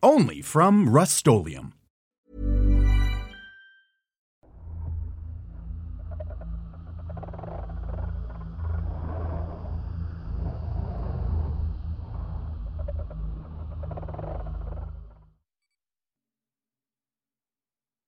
Only 0.00 0.42
from 0.42 0.86
Rust 0.86 1.26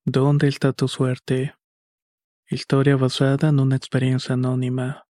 ¿Dónde 0.05 0.47
está 0.47 0.73
tu 0.73 0.87
suerte? 0.87 1.55
Historia 2.49 2.95
basada 2.95 3.49
en 3.49 3.59
una 3.59 3.75
experiencia 3.75 4.35
anónima. 4.35 5.07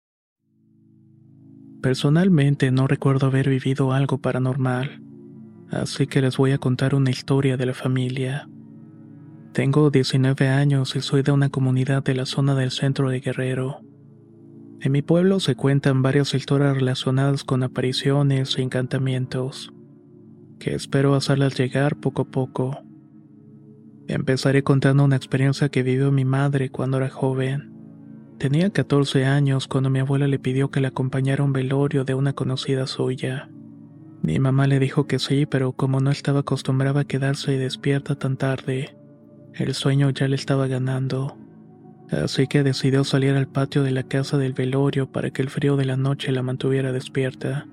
Personalmente 1.83 2.71
no 2.71 2.87
recuerdo 2.87 3.27
haber 3.27 3.51
vivido 3.51 3.93
algo 3.93 4.17
paranormal, 4.17 5.10
así 5.71 6.07
que 6.07 6.21
les 6.21 6.37
voy 6.37 6.53
a 6.53 6.59
contar 6.59 6.95
una 6.95 7.11
historia 7.11 7.57
de 7.57 7.67
la 7.67 7.75
familia. 7.75 8.49
Tengo 9.53 9.91
19 9.91 10.49
años 10.49 10.95
y 10.97 11.01
soy 11.01 11.23
de 11.23 11.33
una 11.33 11.49
comunidad 11.49 12.05
de 12.05 12.15
la 12.15 12.27
zona 12.27 12.55
del 12.55 12.71
centro 12.71 13.11
de 13.11 13.21
Guerrero. 13.21 13.81
En 14.81 14.93
mi 14.93 15.03
pueblo 15.03 15.41
se 15.41 15.57
cuentan 15.57 16.03
varias 16.03 16.35
historias 16.35 16.75
relacionadas 16.75 17.45
con 17.45 17.63
apariciones 17.63 18.57
e 18.57 18.63
encantamientos, 18.63 19.73
que 20.59 20.75
espero 20.75 21.15
hacerlas 21.15 21.59
llegar 21.59 21.97
poco 21.97 22.23
a 22.23 22.25
poco. 22.27 22.79
Empezaré 24.07 24.63
contando 24.63 25.05
una 25.05 25.17
experiencia 25.17 25.69
que 25.69 25.83
vivió 25.83 26.11
mi 26.11 26.25
madre 26.25 26.71
cuando 26.71 26.97
era 26.97 27.11
joven. 27.11 27.73
Tenía 28.39 28.71
14 28.71 29.27
años 29.27 29.69
cuando 29.69 29.91
mi 29.91 29.99
abuela 29.99 30.27
le 30.27 30.39
pidió 30.39 30.71
que 30.71 30.81
la 30.81 30.89
acompañara 30.89 31.43
a 31.43 31.47
un 31.47 31.53
velorio 31.53 32.05
de 32.05 32.15
una 32.15 32.33
conocida 32.33 32.87
suya. 32.87 33.51
Mi 34.23 34.39
mamá 34.39 34.67
le 34.67 34.79
dijo 34.79 35.07
que 35.07 35.19
sí, 35.19 35.47
pero 35.47 35.73
como 35.73 36.01
no 36.01 36.11
estaba 36.11 36.41
acostumbrada 36.41 37.01
a 37.01 37.05
quedarse 37.05 37.57
despierta 37.57 38.17
tan 38.17 38.37
tarde, 38.37 38.95
el 39.55 39.75
sueño 39.75 40.11
ya 40.11 40.29
le 40.29 40.37
estaba 40.37 40.67
ganando. 40.67 41.39
Así 42.11 42.47
que 42.47 42.63
decidió 42.63 43.05
salir 43.05 43.35
al 43.35 43.49
patio 43.49 43.83
de 43.83 43.93
la 43.93 44.03
casa 44.03 44.37
del 44.37 44.53
velorio 44.53 45.11
para 45.11 45.31
que 45.31 45.43
el 45.43 45.49
frío 45.49 45.77
de 45.77 45.85
la 45.85 45.97
noche 45.97 46.33
la 46.33 46.43
mantuviera 46.43 46.93
despierta. 46.93 47.67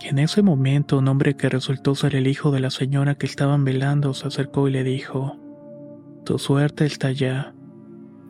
En 0.00 0.18
ese 0.18 0.42
momento 0.42 0.98
un 0.98 1.08
hombre 1.08 1.36
que 1.36 1.48
resultó 1.48 1.94
ser 1.94 2.14
el 2.14 2.26
hijo 2.26 2.50
de 2.50 2.60
la 2.60 2.70
señora 2.70 3.16
que 3.16 3.26
estaban 3.26 3.64
velando 3.64 4.14
se 4.14 4.28
acercó 4.28 4.68
y 4.68 4.72
le 4.72 4.84
dijo, 4.84 5.38
Tu 6.24 6.38
suerte 6.38 6.86
está 6.86 7.08
allá. 7.08 7.54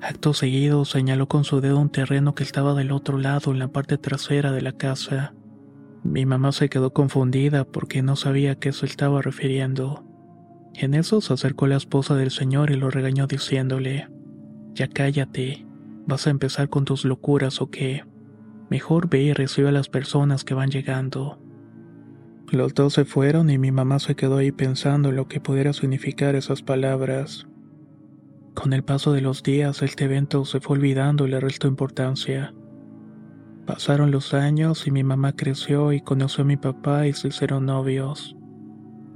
Acto 0.00 0.34
seguido 0.34 0.84
señaló 0.84 1.28
con 1.28 1.44
su 1.44 1.60
dedo 1.60 1.78
un 1.78 1.90
terreno 1.90 2.34
que 2.34 2.42
estaba 2.42 2.74
del 2.74 2.92
otro 2.92 3.18
lado 3.18 3.52
en 3.52 3.58
la 3.58 3.68
parte 3.68 3.98
trasera 3.98 4.52
de 4.52 4.62
la 4.62 4.72
casa. 4.72 5.34
Mi 6.04 6.26
mamá 6.26 6.52
se 6.52 6.68
quedó 6.68 6.92
confundida 6.92 7.64
porque 7.64 8.02
no 8.02 8.14
sabía 8.14 8.52
a 8.52 8.54
qué 8.56 8.72
se 8.72 8.84
estaba 8.84 9.22
refiriendo. 9.22 10.04
En 10.74 10.92
eso 10.92 11.22
se 11.22 11.32
acercó 11.32 11.66
la 11.66 11.76
esposa 11.76 12.14
del 12.14 12.30
señor 12.30 12.70
y 12.70 12.76
lo 12.76 12.90
regañó 12.90 13.26
diciéndole, 13.26 14.08
Ya 14.74 14.86
cállate, 14.86 15.66
¿vas 16.06 16.26
a 16.26 16.30
empezar 16.30 16.68
con 16.68 16.84
tus 16.84 17.06
locuras 17.06 17.62
o 17.62 17.70
qué? 17.70 18.04
Mejor 18.68 19.08
ve 19.08 19.22
y 19.22 19.32
recibe 19.32 19.70
a 19.70 19.72
las 19.72 19.88
personas 19.88 20.44
que 20.44 20.52
van 20.52 20.70
llegando. 20.70 21.38
Los 22.50 22.74
dos 22.74 22.92
se 22.92 23.06
fueron 23.06 23.48
y 23.48 23.56
mi 23.56 23.72
mamá 23.72 23.98
se 23.98 24.14
quedó 24.14 24.36
ahí 24.36 24.52
pensando 24.52 25.08
en 25.08 25.16
lo 25.16 25.26
que 25.26 25.40
pudiera 25.40 25.72
significar 25.72 26.34
esas 26.34 26.62
palabras. 26.62 27.46
Con 28.52 28.74
el 28.74 28.84
paso 28.84 29.12
de 29.12 29.22
los 29.22 29.42
días, 29.42 29.80
este 29.80 30.04
evento 30.04 30.44
se 30.44 30.60
fue 30.60 30.76
olvidando 30.76 31.26
y 31.26 31.30
le 31.30 31.40
restó 31.40 31.66
importancia. 31.66 32.52
Pasaron 33.66 34.10
los 34.10 34.34
años 34.34 34.86
y 34.86 34.90
mi 34.90 35.04
mamá 35.04 35.34
creció 35.34 35.92
y 35.92 36.00
conoció 36.00 36.44
a 36.44 36.46
mi 36.46 36.56
papá 36.56 37.06
y 37.06 37.12
se 37.12 37.28
hicieron 37.28 37.66
novios. 37.66 38.36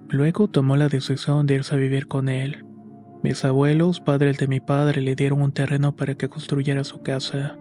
Luego 0.09 0.49
tomó 0.49 0.77
la 0.77 0.89
decisión 0.89 1.47
de 1.47 1.57
irse 1.57 1.75
a 1.75 1.79
vivir 1.79 2.07
con 2.07 2.29
él. 2.29 2.65
Mis 3.23 3.45
abuelos, 3.45 4.01
padres 4.01 4.39
de 4.39 4.47
mi 4.47 4.61
padre, 4.61 5.03
le 5.03 5.15
dieron 5.15 5.43
un 5.43 5.53
terreno 5.53 5.97
para 5.97 6.15
que 6.15 6.29
construyera 6.29 6.85
su 6.85 7.03
casa. 7.03 7.59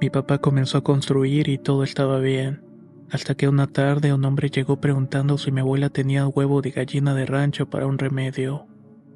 Mi 0.00 0.10
papá 0.10 0.38
comenzó 0.38 0.78
a 0.78 0.84
construir 0.84 1.48
y 1.48 1.58
todo 1.58 1.82
estaba 1.82 2.20
bien 2.20 2.68
hasta 3.10 3.34
que 3.34 3.48
una 3.48 3.66
tarde 3.66 4.12
un 4.12 4.24
hombre 4.24 4.50
llegó 4.50 4.80
preguntando 4.80 5.38
si 5.38 5.50
mi 5.50 5.60
abuela 5.60 5.88
tenía 5.88 6.26
huevo 6.26 6.60
de 6.60 6.70
gallina 6.70 7.14
de 7.14 7.26
rancho 7.26 7.70
para 7.70 7.86
un 7.86 7.98
remedio. 7.98 8.66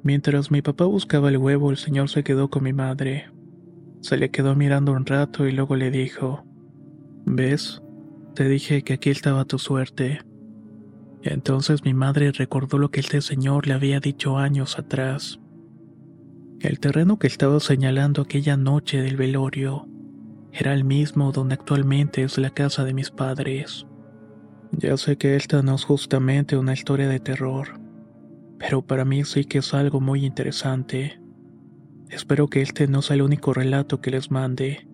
Mientras 0.01 0.51
mi 0.51 0.61
papá 0.61 0.85
buscaba 0.85 1.29
el 1.29 1.37
huevo, 1.37 1.69
el 1.69 1.77
señor 1.77 2.09
se 2.09 2.23
quedó 2.23 2.49
con 2.49 2.63
mi 2.63 2.73
madre. 2.73 3.29
Se 4.01 4.17
le 4.17 4.31
quedó 4.31 4.55
mirando 4.55 4.91
un 4.91 5.05
rato 5.05 5.47
y 5.47 5.51
luego 5.51 5.75
le 5.75 5.91
dijo, 5.91 6.43
¿Ves? 7.25 7.81
Te 8.35 8.47
dije 8.47 8.83
que 8.83 8.93
aquí 8.93 9.09
estaba 9.09 9.45
tu 9.45 9.59
suerte. 9.59 10.21
Entonces 11.21 11.85
mi 11.85 11.93
madre 11.93 12.31
recordó 12.31 12.77
lo 12.77 12.91
que 12.91 12.99
este 12.99 13.21
señor 13.21 13.67
le 13.67 13.73
había 13.73 13.99
dicho 13.99 14.37
años 14.37 14.77
atrás. 14.77 15.39
El 16.59 16.79
terreno 16.79 17.19
que 17.19 17.27
estaba 17.27 17.59
señalando 17.59 18.21
aquella 18.21 18.57
noche 18.57 19.01
del 19.01 19.17
velorio 19.17 19.87
era 20.51 20.73
el 20.73 20.83
mismo 20.83 21.31
donde 21.31 21.55
actualmente 21.55 22.23
es 22.23 22.37
la 22.37 22.49
casa 22.49 22.83
de 22.83 22.93
mis 22.93 23.09
padres. 23.09 23.85
Ya 24.71 24.97
sé 24.97 25.17
que 25.17 25.35
esta 25.35 25.61
no 25.61 25.75
es 25.75 25.83
justamente 25.83 26.57
una 26.57 26.73
historia 26.73 27.07
de 27.07 27.19
terror, 27.19 27.79
pero 28.57 28.81
para 28.81 29.05
mí 29.05 29.23
sí 29.23 29.45
que 29.45 29.59
es 29.59 29.73
algo 29.73 30.01
muy 30.01 30.25
interesante. 30.25 31.21
Espero 32.09 32.47
que 32.47 32.61
este 32.61 32.87
no 32.87 33.01
sea 33.01 33.15
el 33.15 33.21
único 33.21 33.53
relato 33.53 34.01
que 34.01 34.11
les 34.11 34.29
mande, 34.29 34.87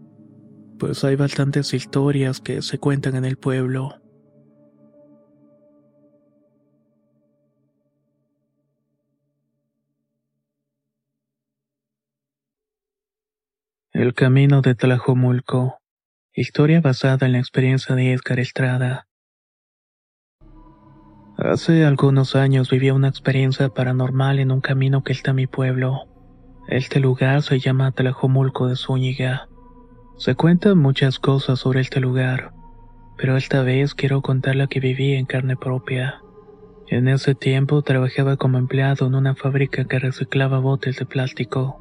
pues 0.80 1.04
hay 1.04 1.16
bastantes 1.16 1.74
historias 1.74 2.40
que 2.40 2.62
se 2.62 2.80
cuentan 2.80 3.16
en 3.16 3.26
el 3.26 3.38
pueblo. 3.38 4.02
El 13.92 14.14
camino 14.14 14.62
de 14.62 14.76
Tlajomulco. 14.76 15.80
Historia 16.34 16.80
basada 16.80 17.26
en 17.26 17.34
la 17.34 17.40
experiencia 17.40 17.96
de 17.96 18.14
Edgar 18.14 18.40
Estrada. 18.40 19.08
Hace 21.38 21.84
algunos 21.86 22.36
años 22.36 22.70
viví 22.70 22.92
una 22.92 23.10
experiencia 23.10 23.70
paranormal 23.70 24.40
en 24.40 24.52
un 24.52 24.62
camino 24.62 25.04
que 25.04 25.12
está 25.12 25.32
a 25.32 25.34
mi 25.34 25.48
pueblo. 25.48 26.08
Este 26.70 27.02
lugar 27.02 27.42
se 27.42 27.60
llama 27.60 27.92
Tlajomulco 27.92 28.68
de 28.68 28.78
Zúñiga. 28.78 29.49
Se 30.20 30.36
cuentan 30.36 30.78
muchas 30.78 31.18
cosas 31.18 31.60
sobre 31.60 31.80
este 31.80 32.02
lugar, 32.02 32.52
pero 33.16 33.38
esta 33.38 33.64
vez 33.64 33.96
quiero 33.96 34.22
contar 34.22 34.58
la 34.58 34.68
que 34.68 34.82
viví 34.82 35.14
en 35.14 35.26
carne 35.26 35.56
propia. 35.56 36.22
En 36.90 37.08
ese 37.08 37.36
tiempo 37.36 37.82
trabajaba 37.84 38.36
como 38.36 38.58
empleado 38.58 39.08
en 39.08 39.16
una 39.16 39.34
fábrica 39.34 39.86
que 39.86 39.98
reciclaba 39.98 40.60
botes 40.60 40.98
de 40.98 41.06
plástico. 41.06 41.80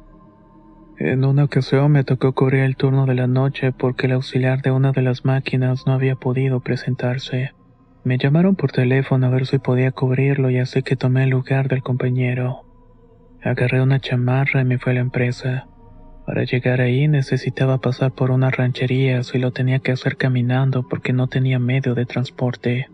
En 0.97 1.25
una 1.25 1.43
ocasión 1.43 1.91
me 1.91 2.05
tocó 2.05 2.31
cubrir 2.31 2.61
el 2.61 2.77
turno 2.77 3.05
de 3.05 3.15
la 3.15 3.27
noche 3.27 3.73
porque 3.73 4.05
el 4.05 4.13
auxiliar 4.13 4.61
de 4.61 4.71
una 4.71 4.93
de 4.93 5.01
las 5.01 5.25
máquinas 5.25 5.85
no 5.85 5.91
había 5.91 6.15
podido 6.15 6.61
presentarse. 6.61 7.51
Me 8.05 8.17
llamaron 8.17 8.55
por 8.55 8.71
teléfono 8.71 9.27
a 9.27 9.31
ver 9.31 9.47
si 9.47 9.57
podía 9.57 9.91
cubrirlo 9.91 10.49
y 10.49 10.59
así 10.59 10.81
que 10.81 10.95
tomé 10.95 11.25
el 11.25 11.31
lugar 11.31 11.67
del 11.67 11.83
compañero. 11.83 12.61
Agarré 13.43 13.81
una 13.81 13.99
chamarra 13.99 14.61
y 14.61 14.63
me 14.63 14.77
fui 14.77 14.91
a 14.91 14.95
la 14.95 15.01
empresa. 15.01 15.67
Para 16.29 16.43
llegar 16.43 16.79
ahí 16.79 17.07
necesitaba 17.07 17.79
pasar 17.79 18.11
por 18.11 18.29
una 18.29 18.51
ranchería 18.51 19.19
y 19.33 19.37
lo 19.39 19.49
tenía 19.49 19.79
que 19.79 19.91
hacer 19.91 20.15
caminando 20.15 20.87
porque 20.87 21.11
no 21.11 21.25
tenía 21.25 21.57
medio 21.57 21.95
de 21.95 22.05
transporte. 22.05 22.87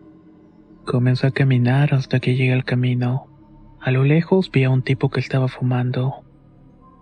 Comencé 0.86 1.28
a 1.28 1.32
caminar 1.32 1.94
hasta 1.94 2.22
que 2.22 2.38
llegué 2.38 2.54
al 2.54 2.64
camino. 2.64 3.28
A 3.82 3.92
lo 3.92 4.06
lejos 4.06 4.50
vi 4.50 4.64
a 4.64 4.70
un 4.70 4.84
tipo 4.84 5.10
que 5.10 5.20
estaba 5.20 5.50
fumando. 5.50 6.24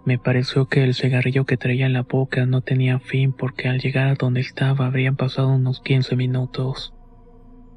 Me 0.06 0.18
pareció 0.18 0.65
que 0.65 0.83
el 0.83 0.95
cigarrillo 0.95 1.45
que 1.45 1.56
traía 1.56 1.85
en 1.85 1.94
la 1.94 2.01
boca 2.01 2.47
no 2.47 2.62
tenía 2.62 2.97
fin 2.97 3.31
porque 3.31 3.69
al 3.69 3.79
llegar 3.79 4.07
a 4.07 4.15
donde 4.15 4.41
estaba 4.41 4.88
habrían 4.88 5.15
pasado 5.15 5.50
unos 5.50 5.81
15 5.81 6.15
minutos. 6.15 6.95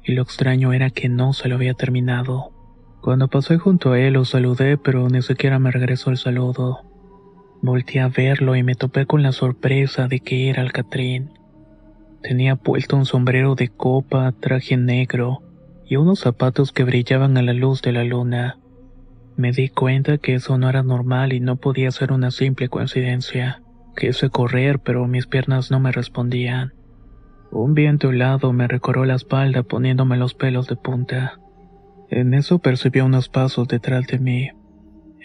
Y 0.03 0.13
lo 0.13 0.23
extraño 0.23 0.73
era 0.73 0.89
que 0.89 1.09
no 1.09 1.33
se 1.33 1.47
lo 1.47 1.53
había 1.53 1.75
terminado. 1.75 2.53
Cuando 3.01 3.27
pasé 3.27 3.59
junto 3.59 3.91
a 3.91 3.99
él 3.99 4.13
lo 4.13 4.25
saludé 4.25 4.79
pero 4.79 5.07
ni 5.09 5.21
siquiera 5.21 5.59
me 5.59 5.69
regresó 5.69 6.09
el 6.09 6.17
saludo. 6.17 6.96
Volté 7.61 7.99
a 7.99 8.07
verlo 8.07 8.55
y 8.55 8.63
me 8.63 8.75
topé 8.75 9.05
con 9.05 9.23
la 9.23 9.31
sorpresa 9.31 10.07
de 10.07 10.19
que 10.19 10.49
era 10.49 10.61
el 10.61 10.71
Catrín. 10.71 11.31
Tenía 12.21 12.55
puesto 12.55 12.95
un 12.95 13.05
sombrero 13.05 13.55
de 13.55 13.69
copa, 13.69 14.31
traje 14.39 14.77
negro 14.77 15.41
y 15.85 15.95
unos 15.95 16.19
zapatos 16.19 16.71
que 16.71 16.83
brillaban 16.83 17.37
a 17.37 17.41
la 17.41 17.53
luz 17.53 17.81
de 17.81 17.93
la 17.93 18.03
luna. 18.03 18.59
Me 19.37 19.51
di 19.51 19.69
cuenta 19.69 20.17
que 20.17 20.35
eso 20.35 20.57
no 20.57 20.69
era 20.69 20.83
normal 20.83 21.33
y 21.33 21.39
no 21.39 21.55
podía 21.57 21.91
ser 21.91 22.11
una 22.11 22.31
simple 22.31 22.69
coincidencia. 22.69 23.61
Quise 23.95 24.29
correr, 24.29 24.79
pero 24.79 25.07
mis 25.07 25.27
piernas 25.27 25.71
no 25.71 25.79
me 25.79 25.91
respondían. 25.91 26.73
Un 27.51 27.73
viento 27.73 28.09
helado 28.09 28.51
me 28.51 28.67
recorrió 28.67 29.05
la 29.05 29.15
espalda 29.15 29.63
poniéndome 29.63 30.17
los 30.17 30.33
pelos 30.33 30.67
de 30.67 30.75
punta. 30.75 31.39
En 32.09 32.33
eso 32.33 32.59
percibí 32.59 32.99
unos 32.99 33.29
pasos 33.29 33.67
detrás 33.67 34.05
de 34.07 34.19
mí. 34.19 34.49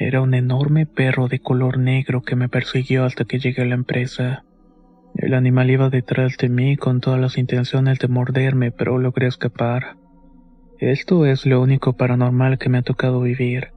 Era 0.04 0.20
un 0.20 0.34
enorme 0.34 0.86
perro 0.86 1.28
de 1.28 1.38
color 1.38 1.78
negro 1.78 2.22
que 2.22 2.36
me 2.36 2.48
persiguió 2.48 3.04
hasta 3.04 3.24
que 3.24 3.38
llegué 3.38 3.62
a 3.62 3.66
la 3.66 3.74
empresa. 3.74 4.44
El 5.14 5.34
animal 5.34 5.70
iba 5.70 5.90
detrás 5.90 6.36
de 6.38 6.48
mí 6.48 6.76
con 6.76 7.00
todas 7.00 7.20
las 7.20 7.38
intenciones 7.38 7.98
de 7.98 8.08
morderme, 8.08 8.72
pero 8.72 8.98
logré 8.98 9.26
escapar. 9.26 9.96
Esto 10.78 11.26
es 11.26 11.46
lo 11.46 11.60
único 11.60 11.96
paranormal 11.96 12.58
que 12.58 12.68
me 12.68 12.78
ha 12.78 12.82
tocado 12.82 13.20
vivir 13.20 13.72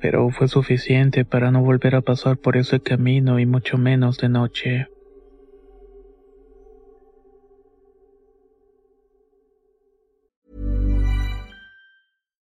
pero 0.00 0.30
fue 0.30 0.48
suficiente 0.48 1.24
para 1.24 1.50
no 1.50 1.62
volver 1.62 1.94
a 1.94 2.02
pasar 2.02 2.36
por 2.36 2.56
ese 2.56 2.80
camino 2.80 3.38
y 3.38 3.46
mucho 3.46 3.78
menos 3.78 4.18
de 4.18 4.28
noche. 4.28 4.88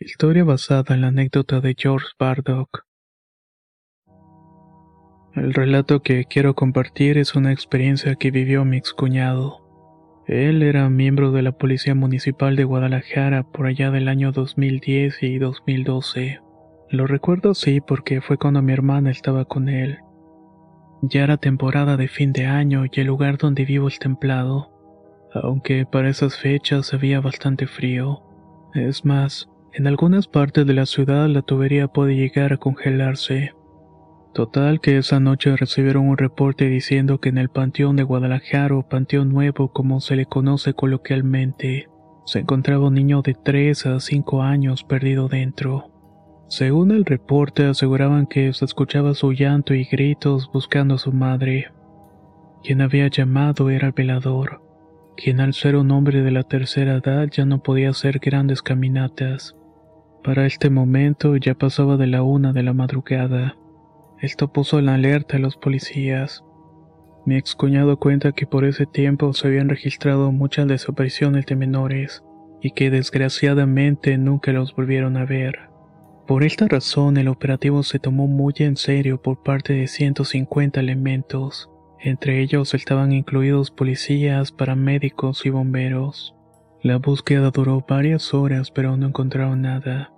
Historia 0.00 0.44
basada 0.44 0.94
en 0.94 1.00
la 1.00 1.08
anécdota 1.08 1.60
de 1.60 1.74
George 1.76 2.06
Bardock. 2.20 2.84
El 5.34 5.52
relato 5.52 6.02
que 6.02 6.24
quiero 6.24 6.54
compartir 6.54 7.18
es 7.18 7.34
una 7.34 7.50
experiencia 7.50 8.14
que 8.14 8.30
vivió 8.30 8.64
mi 8.64 8.76
excuñado. 8.76 10.22
Él 10.28 10.62
era 10.62 10.88
miembro 10.88 11.32
de 11.32 11.42
la 11.42 11.50
Policía 11.50 11.96
Municipal 11.96 12.54
de 12.54 12.62
Guadalajara 12.62 13.42
por 13.42 13.66
allá 13.66 13.90
del 13.90 14.06
año 14.06 14.30
2010 14.30 15.20
y 15.24 15.38
2012. 15.38 16.42
Lo 16.90 17.08
recuerdo 17.08 17.50
así 17.50 17.80
porque 17.80 18.20
fue 18.20 18.38
cuando 18.38 18.62
mi 18.62 18.72
hermana 18.72 19.10
estaba 19.10 19.46
con 19.46 19.68
él. 19.68 19.98
Ya 21.02 21.24
era 21.24 21.38
temporada 21.38 21.96
de 21.96 22.06
fin 22.06 22.32
de 22.32 22.46
año 22.46 22.84
y 22.84 23.00
el 23.00 23.08
lugar 23.08 23.36
donde 23.36 23.64
vivo 23.64 23.88
es 23.88 23.98
templado, 23.98 24.70
aunque 25.34 25.86
para 25.86 26.08
esas 26.08 26.38
fechas 26.38 26.94
había 26.94 27.20
bastante 27.20 27.66
frío. 27.66 28.22
Es 28.74 29.04
más, 29.04 29.48
en 29.72 29.86
algunas 29.86 30.26
partes 30.26 30.66
de 30.66 30.74
la 30.74 30.86
ciudad 30.86 31.28
la 31.28 31.42
tubería 31.42 31.88
puede 31.88 32.16
llegar 32.16 32.52
a 32.52 32.56
congelarse. 32.56 33.52
Total 34.34 34.80
que 34.80 34.98
esa 34.98 35.20
noche 35.20 35.56
recibieron 35.56 36.08
un 36.08 36.16
reporte 36.16 36.68
diciendo 36.68 37.18
que 37.18 37.28
en 37.28 37.38
el 37.38 37.48
Panteón 37.48 37.96
de 37.96 38.02
Guadalajara 38.02 38.76
o 38.76 38.88
Panteón 38.88 39.30
Nuevo 39.30 39.72
como 39.72 40.00
se 40.00 40.16
le 40.16 40.26
conoce 40.26 40.74
coloquialmente, 40.74 41.88
se 42.24 42.40
encontraba 42.40 42.88
un 42.88 42.94
niño 42.94 43.22
de 43.22 43.34
3 43.34 43.86
a 43.86 44.00
5 44.00 44.42
años 44.42 44.84
perdido 44.84 45.28
dentro. 45.28 45.90
Según 46.48 46.90
el 46.92 47.04
reporte 47.04 47.64
aseguraban 47.64 48.26
que 48.26 48.52
se 48.52 48.64
escuchaba 48.64 49.14
su 49.14 49.32
llanto 49.32 49.74
y 49.74 49.84
gritos 49.84 50.50
buscando 50.52 50.94
a 50.94 50.98
su 50.98 51.12
madre. 51.12 51.72
Quien 52.62 52.80
había 52.80 53.08
llamado 53.08 53.70
era 53.70 53.88
el 53.88 53.92
velador, 53.92 54.62
quien 55.20 55.40
al 55.40 55.52
ser 55.52 55.74
un 55.74 55.90
hombre 55.90 56.22
de 56.22 56.30
la 56.30 56.44
tercera 56.44 56.94
edad 56.94 57.28
ya 57.28 57.44
no 57.44 57.60
podía 57.60 57.90
hacer 57.90 58.20
grandes 58.20 58.62
caminatas. 58.62 59.56
Para 60.22 60.46
este 60.46 60.70
momento 60.70 61.36
ya 61.36 61.56
pasaba 61.56 61.96
de 61.96 62.06
la 62.06 62.22
una 62.22 62.52
de 62.52 62.62
la 62.62 62.72
madrugada. 62.72 63.56
Esto 64.20 64.52
puso 64.52 64.78
en 64.78 64.88
alerta 64.88 65.36
a 65.36 65.40
los 65.40 65.56
policías. 65.56 66.44
Mi 67.26 67.34
excuñado 67.34 67.98
cuenta 67.98 68.30
que 68.30 68.46
por 68.46 68.64
ese 68.64 68.86
tiempo 68.86 69.32
se 69.32 69.48
habían 69.48 69.68
registrado 69.68 70.30
muchas 70.30 70.68
desapariciones 70.68 71.46
de 71.46 71.56
menores 71.56 72.22
y 72.62 72.70
que 72.70 72.90
desgraciadamente 72.90 74.16
nunca 74.18 74.52
los 74.52 74.72
volvieron 74.72 75.16
a 75.16 75.24
ver. 75.24 75.68
Por 76.28 76.44
esta 76.44 76.68
razón, 76.68 77.16
el 77.16 77.26
operativo 77.26 77.82
se 77.82 77.98
tomó 77.98 78.28
muy 78.28 78.54
en 78.58 78.76
serio 78.76 79.20
por 79.20 79.42
parte 79.42 79.72
de 79.72 79.88
150 79.88 80.78
elementos. 80.78 81.68
Entre 82.00 82.40
ellos 82.40 82.74
estaban 82.74 83.12
incluidos 83.12 83.70
policías, 83.70 84.52
paramédicos 84.52 85.44
y 85.46 85.50
bomberos. 85.50 86.34
La 86.80 86.98
búsqueda 86.98 87.50
duró 87.50 87.84
varias 87.88 88.32
horas, 88.34 88.70
pero 88.70 88.96
no 88.96 89.08
encontraron 89.08 89.62
nada. 89.62 90.12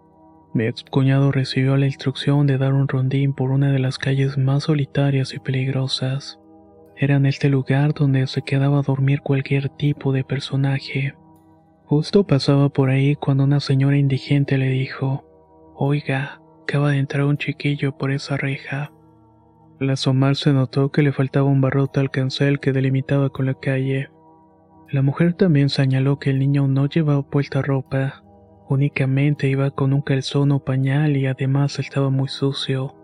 Mi 0.52 0.64
excuñado 0.64 1.32
recibió 1.32 1.76
la 1.76 1.86
instrucción 1.86 2.46
de 2.46 2.58
dar 2.58 2.74
un 2.74 2.88
rondín 2.88 3.32
por 3.32 3.50
una 3.50 3.72
de 3.72 3.78
las 3.78 3.98
calles 3.98 4.36
más 4.36 4.64
solitarias 4.64 5.32
y 5.32 5.38
peligrosas. 5.38 6.38
Era 6.96 7.16
en 7.16 7.24
este 7.24 7.48
lugar 7.48 7.94
donde 7.94 8.26
se 8.26 8.42
quedaba 8.42 8.80
a 8.80 8.82
dormir 8.82 9.22
cualquier 9.22 9.70
tipo 9.70 10.12
de 10.12 10.22
personaje. 10.22 11.14
Justo 11.84 12.26
pasaba 12.26 12.68
por 12.68 12.90
ahí 12.90 13.14
cuando 13.14 13.44
una 13.44 13.60
señora 13.60 13.96
indigente 13.96 14.58
le 14.58 14.68
dijo, 14.68 15.24
Oiga, 15.74 16.42
acaba 16.62 16.90
de 16.90 16.98
entrar 16.98 17.24
un 17.24 17.38
chiquillo 17.38 17.96
por 17.96 18.10
esa 18.10 18.36
reja. 18.36 18.92
Al 19.80 19.88
asomarse 19.88 20.52
notó 20.52 20.92
que 20.92 21.02
le 21.02 21.10
faltaba 21.10 21.48
un 21.48 21.62
barrote 21.62 22.00
al 22.00 22.10
cancel 22.10 22.60
que 22.60 22.72
delimitaba 22.72 23.30
con 23.30 23.46
la 23.46 23.54
calle. 23.54 24.10
La 24.90 25.00
mujer 25.00 25.32
también 25.32 25.70
señaló 25.70 26.18
que 26.18 26.28
el 26.28 26.38
niño 26.38 26.68
no 26.68 26.86
llevaba 26.86 27.22
puesta 27.22 27.62
ropa, 27.62 28.22
únicamente 28.68 29.48
iba 29.48 29.70
con 29.70 29.94
un 29.94 30.02
calzón 30.02 30.52
o 30.52 30.62
pañal 30.62 31.16
y 31.16 31.26
además 31.26 31.78
estaba 31.78 32.10
muy 32.10 32.28
sucio. 32.28 32.94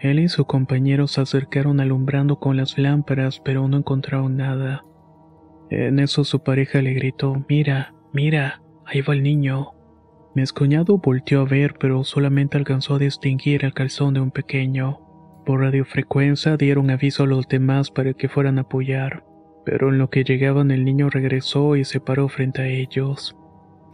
Él 0.00 0.20
y 0.20 0.28
su 0.28 0.44
compañero 0.44 1.06
se 1.06 1.22
acercaron 1.22 1.80
alumbrando 1.80 2.38
con 2.38 2.58
las 2.58 2.76
lámparas, 2.76 3.40
pero 3.40 3.66
no 3.66 3.78
encontraron 3.78 4.36
nada. 4.36 4.84
En 5.70 5.98
eso 5.98 6.24
su 6.24 6.42
pareja 6.42 6.82
le 6.82 6.92
gritó, 6.92 7.42
Mira, 7.48 7.94
mira, 8.12 8.60
ahí 8.84 9.00
va 9.00 9.14
el 9.14 9.22
niño. 9.22 9.70
Mi 10.34 10.42
escuñado 10.42 10.98
volteó 10.98 11.40
a 11.40 11.44
ver, 11.46 11.76
pero 11.80 12.04
solamente 12.04 12.58
alcanzó 12.58 12.96
a 12.96 12.98
distinguir 12.98 13.64
el 13.64 13.72
calzón 13.72 14.12
de 14.12 14.20
un 14.20 14.30
pequeño. 14.30 15.07
Por 15.48 15.60
radiofrecuencia 15.60 16.58
dieron 16.58 16.90
aviso 16.90 17.22
a 17.22 17.26
los 17.26 17.48
demás 17.48 17.90
para 17.90 18.12
que 18.12 18.28
fueran 18.28 18.58
a 18.58 18.60
apoyar, 18.60 19.24
pero 19.64 19.88
en 19.88 19.96
lo 19.96 20.10
que 20.10 20.22
llegaban 20.22 20.70
el 20.70 20.84
niño 20.84 21.08
regresó 21.08 21.74
y 21.76 21.86
se 21.86 22.00
paró 22.00 22.28
frente 22.28 22.60
a 22.60 22.66
ellos. 22.66 23.34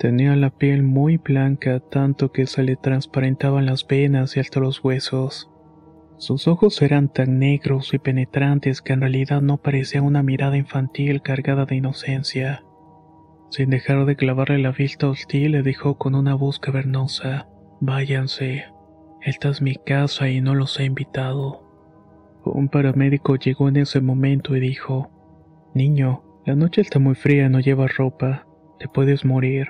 Tenía 0.00 0.34
la 0.34 0.50
piel 0.50 0.82
muy 0.82 1.16
blanca, 1.16 1.78
tanto 1.78 2.32
que 2.32 2.48
se 2.48 2.64
le 2.64 2.74
transparentaban 2.74 3.66
las 3.66 3.86
venas 3.86 4.36
y 4.36 4.40
hasta 4.40 4.58
los 4.58 4.82
huesos. 4.82 5.48
Sus 6.16 6.48
ojos 6.48 6.82
eran 6.82 7.08
tan 7.08 7.38
negros 7.38 7.94
y 7.94 8.00
penetrantes 8.00 8.82
que 8.82 8.92
en 8.92 9.02
realidad 9.02 9.40
no 9.40 9.58
parecía 9.58 10.02
una 10.02 10.24
mirada 10.24 10.56
infantil 10.56 11.22
cargada 11.22 11.66
de 11.66 11.76
inocencia. 11.76 12.64
Sin 13.50 13.70
dejar 13.70 14.06
de 14.06 14.16
clavarle 14.16 14.58
la 14.58 14.72
vista 14.72 15.08
hostil, 15.08 15.52
le 15.52 15.62
dijo 15.62 15.98
con 15.98 16.16
una 16.16 16.34
voz 16.34 16.58
cavernosa: 16.58 17.46
Váyanse, 17.80 18.73
esta 19.24 19.48
es 19.48 19.62
mi 19.62 19.74
casa 19.74 20.28
y 20.28 20.40
no 20.40 20.54
los 20.54 20.78
he 20.78 20.84
invitado. 20.84 21.62
Un 22.44 22.68
paramédico 22.68 23.36
llegó 23.36 23.68
en 23.68 23.78
ese 23.78 24.02
momento 24.02 24.54
y 24.54 24.60
dijo: 24.60 25.10
Niño, 25.74 26.22
la 26.44 26.54
noche 26.54 26.82
está 26.82 26.98
muy 26.98 27.14
fría, 27.14 27.48
no 27.48 27.58
llevas 27.60 27.96
ropa, 27.96 28.46
te 28.78 28.86
puedes 28.86 29.24
morir. 29.24 29.68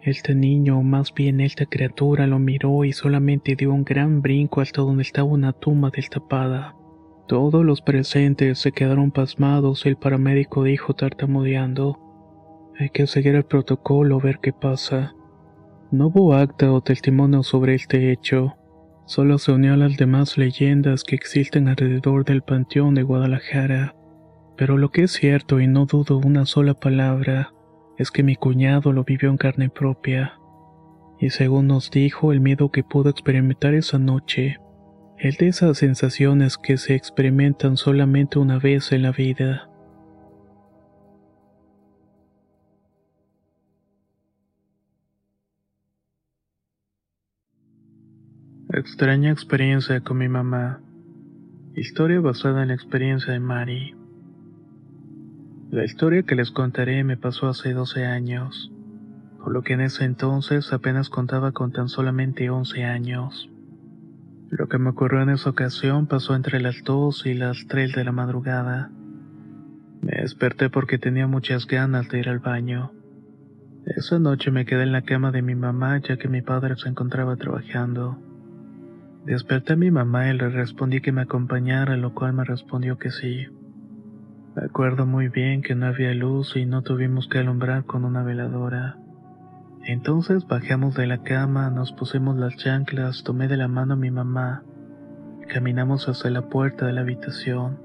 Este 0.00 0.34
niño, 0.34 0.78
o 0.78 0.82
más 0.82 1.12
bien 1.12 1.40
esta 1.40 1.66
criatura, 1.66 2.26
lo 2.26 2.38
miró 2.38 2.84
y 2.84 2.92
solamente 2.92 3.56
dio 3.56 3.72
un 3.72 3.84
gran 3.84 4.22
brinco 4.22 4.60
hasta 4.60 4.80
donde 4.80 5.02
estaba 5.02 5.28
una 5.28 5.52
tumba 5.52 5.90
destapada. 5.90 6.76
Todos 7.26 7.64
los 7.64 7.82
presentes 7.82 8.58
se 8.58 8.72
quedaron 8.72 9.10
pasmados 9.10 9.86
y 9.86 9.88
el 9.88 9.96
paramédico 9.96 10.62
dijo 10.62 10.94
tartamudeando: 10.94 11.98
hay 12.78 12.90
que 12.90 13.08
seguir 13.08 13.34
el 13.34 13.44
protocolo, 13.44 14.20
ver 14.20 14.38
qué 14.40 14.52
pasa. 14.52 15.14
No 15.92 16.06
hubo 16.06 16.32
acta 16.32 16.72
o 16.72 16.80
testimonio 16.80 17.42
sobre 17.42 17.74
este 17.74 18.12
hecho, 18.12 18.56
solo 19.04 19.36
se 19.36 19.52
unió 19.52 19.74
a 19.74 19.76
las 19.76 19.98
demás 19.98 20.38
leyendas 20.38 21.04
que 21.04 21.14
existen 21.14 21.68
alrededor 21.68 22.24
del 22.24 22.40
Panteón 22.40 22.94
de 22.94 23.02
Guadalajara. 23.02 23.94
Pero 24.56 24.78
lo 24.78 24.90
que 24.90 25.02
es 25.02 25.12
cierto, 25.12 25.60
y 25.60 25.66
no 25.66 25.84
dudo 25.84 26.16
una 26.16 26.46
sola 26.46 26.72
palabra, 26.72 27.52
es 27.98 28.10
que 28.10 28.22
mi 28.22 28.36
cuñado 28.36 28.94
lo 28.94 29.04
vivió 29.04 29.28
en 29.28 29.36
carne 29.36 29.68
propia. 29.68 30.38
Y 31.20 31.28
según 31.28 31.66
nos 31.66 31.90
dijo, 31.90 32.32
el 32.32 32.40
miedo 32.40 32.70
que 32.70 32.84
pudo 32.84 33.10
experimentar 33.10 33.74
esa 33.74 33.98
noche, 33.98 34.56
el 35.18 35.34
de 35.34 35.48
esas 35.48 35.76
sensaciones 35.76 36.56
que 36.56 36.78
se 36.78 36.94
experimentan 36.94 37.76
solamente 37.76 38.38
una 38.38 38.58
vez 38.58 38.92
en 38.92 39.02
la 39.02 39.12
vida. 39.12 39.68
Extraña 48.74 49.30
experiencia 49.30 50.00
con 50.00 50.16
mi 50.16 50.30
mamá. 50.30 50.80
Historia 51.76 52.20
basada 52.20 52.62
en 52.62 52.68
la 52.68 52.74
experiencia 52.74 53.34
de 53.34 53.38
Mari. 53.38 53.94
La 55.70 55.84
historia 55.84 56.22
que 56.22 56.34
les 56.34 56.50
contaré 56.50 57.04
me 57.04 57.18
pasó 57.18 57.48
hace 57.48 57.74
12 57.74 58.06
años, 58.06 58.72
por 59.38 59.52
lo 59.52 59.60
que 59.60 59.74
en 59.74 59.82
ese 59.82 60.06
entonces 60.06 60.72
apenas 60.72 61.10
contaba 61.10 61.52
con 61.52 61.70
tan 61.70 61.90
solamente 61.90 62.48
11 62.48 62.84
años. 62.84 63.50
Lo 64.48 64.68
que 64.68 64.78
me 64.78 64.88
ocurrió 64.88 65.20
en 65.20 65.28
esa 65.28 65.50
ocasión 65.50 66.06
pasó 66.06 66.34
entre 66.34 66.58
las 66.58 66.82
2 66.82 67.26
y 67.26 67.34
las 67.34 67.66
3 67.68 67.92
de 67.92 68.04
la 68.04 68.12
madrugada. 68.12 68.90
Me 70.00 70.22
desperté 70.22 70.70
porque 70.70 70.96
tenía 70.96 71.26
muchas 71.26 71.66
ganas 71.66 72.08
de 72.08 72.20
ir 72.20 72.30
al 72.30 72.38
baño. 72.38 72.90
Esa 73.84 74.18
noche 74.18 74.50
me 74.50 74.64
quedé 74.64 74.84
en 74.84 74.92
la 74.92 75.02
cama 75.02 75.30
de 75.30 75.42
mi 75.42 75.54
mamá 75.54 75.98
ya 75.98 76.16
que 76.16 76.28
mi 76.28 76.40
padre 76.40 76.76
se 76.76 76.88
encontraba 76.88 77.36
trabajando. 77.36 78.31
Desperté 79.24 79.74
a 79.74 79.76
mi 79.76 79.90
mamá 79.90 80.28
y 80.28 80.36
le 80.36 80.48
respondí 80.48 81.00
que 81.00 81.12
me 81.12 81.22
acompañara, 81.22 81.96
lo 81.96 82.14
cual 82.14 82.32
me 82.32 82.44
respondió 82.44 82.98
que 82.98 83.10
sí. 83.10 83.46
Me 84.56 84.64
acuerdo 84.64 85.06
muy 85.06 85.28
bien 85.28 85.62
que 85.62 85.74
no 85.74 85.86
había 85.86 86.12
luz 86.14 86.56
y 86.56 86.66
no 86.66 86.82
tuvimos 86.82 87.28
que 87.28 87.38
alumbrar 87.38 87.84
con 87.84 88.04
una 88.04 88.22
veladora. 88.22 88.98
Entonces 89.84 90.46
bajamos 90.46 90.94
de 90.94 91.06
la 91.06 91.22
cama, 91.22 91.70
nos 91.70 91.92
pusimos 91.92 92.36
las 92.36 92.56
chanclas, 92.56 93.22
tomé 93.24 93.48
de 93.48 93.56
la 93.56 93.68
mano 93.68 93.94
a 93.94 93.96
mi 93.96 94.10
mamá 94.10 94.64
caminamos 95.52 96.08
hacia 96.08 96.30
la 96.30 96.48
puerta 96.48 96.86
de 96.86 96.94
la 96.94 97.02
habitación. 97.02 97.78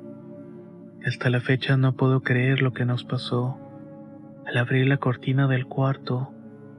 Hasta 1.06 1.30
la 1.30 1.42
fecha 1.42 1.76
no 1.76 1.98
puedo 1.98 2.22
creer 2.22 2.62
lo 2.62 2.72
que 2.72 2.86
nos 2.86 3.04
pasó. 3.04 3.58
Al 4.46 4.58
abrir 4.58 4.88
la 4.88 4.98
cortina 4.98 5.48
del 5.48 5.66
cuarto, 5.66 6.34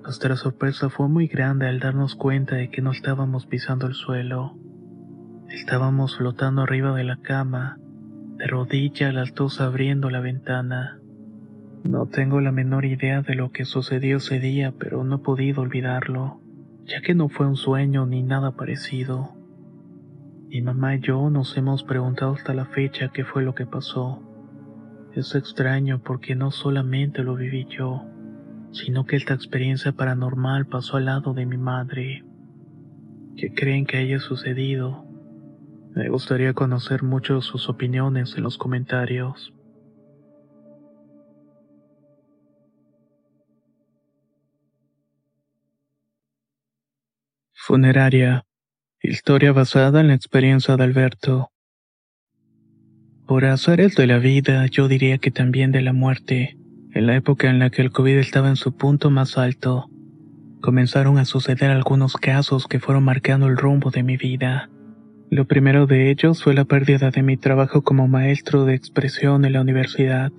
nuestra 0.09 0.37
sorpresa 0.37 0.89
fue 0.89 1.07
muy 1.07 1.27
grande 1.27 1.67
al 1.67 1.81
darnos 1.81 2.15
cuenta 2.15 2.57
de 2.57 2.71
que 2.71 2.81
no 2.81 2.93
estábamos 2.93 3.45
pisando 3.45 3.87
el 3.87 3.93
suelo. 3.93 4.57
Estábamos 5.51 6.17
flotando 6.17 6.63
arriba 6.63 6.97
de 6.97 7.05
la 7.05 7.19
cama, 7.19 7.77
de 8.39 8.47
rodillas 8.47 9.13
las 9.13 9.35
dos 9.35 9.61
abriendo 9.61 10.09
la 10.09 10.21
ventana. 10.21 10.99
No 11.85 12.07
tengo 12.07 12.41
la 12.41 12.53
menor 12.53 12.87
idea 12.87 13.21
de 13.21 13.35
lo 13.35 13.53
que 13.53 13.67
sucedió 13.67 14.17
ese 14.17 14.41
día, 14.41 14.73
pero 14.79 15.05
no 15.05 15.17
he 15.17 15.19
podido 15.19 15.61
olvidarlo, 15.61 16.41
ya 16.87 17.03
que 17.03 17.15
no 17.15 17.29
fue 17.29 17.47
un 17.47 17.57
sueño 17.57 18.07
ni 18.07 18.23
nada 18.23 18.53
parecido. 18.53 19.35
Mi 20.49 20.63
mamá 20.63 20.95
y 20.95 21.01
yo 21.01 21.29
nos 21.29 21.55
hemos 21.59 21.85
preguntado 21.85 22.33
hasta 22.33 22.55
la 22.55 22.65
fecha 22.65 23.11
qué 23.13 23.27
fue 23.27 23.43
lo 23.43 23.55
que 23.55 23.67
pasó. 23.67 24.23
Es 25.15 25.35
extraño 25.35 26.01
porque 26.03 26.35
no 26.35 26.51
solamente 26.51 27.23
lo 27.23 27.35
viví 27.35 27.67
yo, 27.69 28.08
sino 28.73 29.07
que 29.07 29.17
esta 29.17 29.35
experiencia 29.35 29.93
paranormal 29.93 30.67
pasó 30.67 30.97
al 30.97 31.07
lado 31.07 31.35
de 31.35 31.47
mi 31.47 31.57
madre. 31.57 32.25
¿Qué 33.37 33.53
creen 33.55 33.87
que 33.87 33.99
haya 33.99 34.21
sucedido? 34.21 35.05
Me 35.95 36.09
gustaría 36.09 36.53
conocer 36.53 37.03
mucho 37.03 37.41
sus 37.41 37.69
opiniones 37.69 38.35
en 38.37 38.43
los 38.43 38.59
comentarios. 38.59 39.53
Funeraria. 47.53 48.45
Historia 49.03 49.53
basada 49.53 50.01
en 50.01 50.09
la 50.09 50.15
experiencia 50.15 50.77
de 50.77 50.85
Alberto. 50.85 51.51
Por 53.27 53.45
azares 53.45 53.95
de 53.95 54.07
la 54.07 54.19
vida, 54.19 54.67
yo 54.67 54.89
diría 54.89 55.19
que 55.19 55.31
también 55.31 55.71
de 55.71 55.83
la 55.83 55.93
muerte 55.93 56.58
en 56.99 57.07
la 57.07 57.15
época 57.15 57.49
en 57.49 57.61
la 57.61 57.71
que 57.71 57.81
el 57.81 57.93
COVID 57.93 58.17
estaba 58.17 58.49
en 58.49 58.57
su 58.57 58.73
punto 58.73 59.09
más 59.09 59.39
alto, 59.39 59.89
comenzaron 60.61 61.17
a 61.19 61.25
suceder 61.25 61.71
algunos 61.71 62.17
casos 62.17 62.67
que 62.67 62.81
fueron 62.81 63.05
marcando 63.05 63.47
el 63.47 63.57
rumbo 63.57 63.93
de 63.93 64.03
mi 64.03 64.17
vida. 64.17 64.69
Lo 65.31 65.47
primero 65.47 65.87
de 65.87 66.11
ellos 66.11 66.43
fue 66.43 66.55
la 66.55 66.65
pérdida 66.65 67.13
de 67.13 67.23
mi 67.23 67.37
trabajo 67.37 67.83
como 67.83 68.09
maestro 68.09 68.65
de 68.65 68.75
expresión 68.75 69.45
en 69.45 69.53
la 69.53 69.61
universidad. 69.61 70.33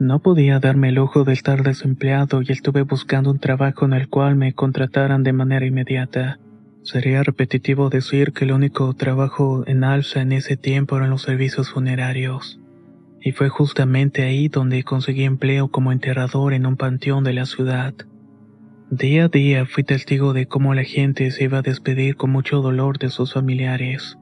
No 0.00 0.18
podía 0.18 0.58
darme 0.58 0.88
el 0.88 0.96
lujo 0.96 1.22
de 1.22 1.34
estar 1.34 1.62
desempleado 1.62 2.42
y 2.42 2.50
estuve 2.50 2.82
buscando 2.82 3.30
un 3.30 3.38
trabajo 3.38 3.84
en 3.84 3.92
el 3.92 4.08
cual 4.08 4.34
me 4.34 4.54
contrataran 4.54 5.22
de 5.22 5.32
manera 5.32 5.66
inmediata. 5.66 6.40
Sería 6.82 7.22
repetitivo 7.22 7.90
decir 7.90 8.32
que 8.32 8.44
el 8.44 8.50
único 8.50 8.92
trabajo 8.94 9.62
en 9.68 9.84
alza 9.84 10.20
en 10.20 10.32
ese 10.32 10.56
tiempo 10.56 10.96
eran 10.96 11.10
los 11.10 11.22
servicios 11.22 11.70
funerarios 11.70 12.58
y 13.24 13.32
fue 13.32 13.48
justamente 13.48 14.22
ahí 14.22 14.48
donde 14.48 14.82
conseguí 14.82 15.24
empleo 15.24 15.68
como 15.68 15.92
enterrador 15.92 16.54
en 16.54 16.66
un 16.66 16.76
panteón 16.76 17.22
de 17.22 17.32
la 17.32 17.46
ciudad. 17.46 17.94
Día 18.90 19.24
a 19.24 19.28
día 19.28 19.64
fui 19.64 19.84
testigo 19.84 20.32
de 20.32 20.46
cómo 20.46 20.74
la 20.74 20.84
gente 20.84 21.30
se 21.30 21.44
iba 21.44 21.58
a 21.58 21.62
despedir 21.62 22.16
con 22.16 22.30
mucho 22.30 22.60
dolor 22.60 22.98
de 22.98 23.08
sus 23.08 23.32
familiares. 23.32 24.18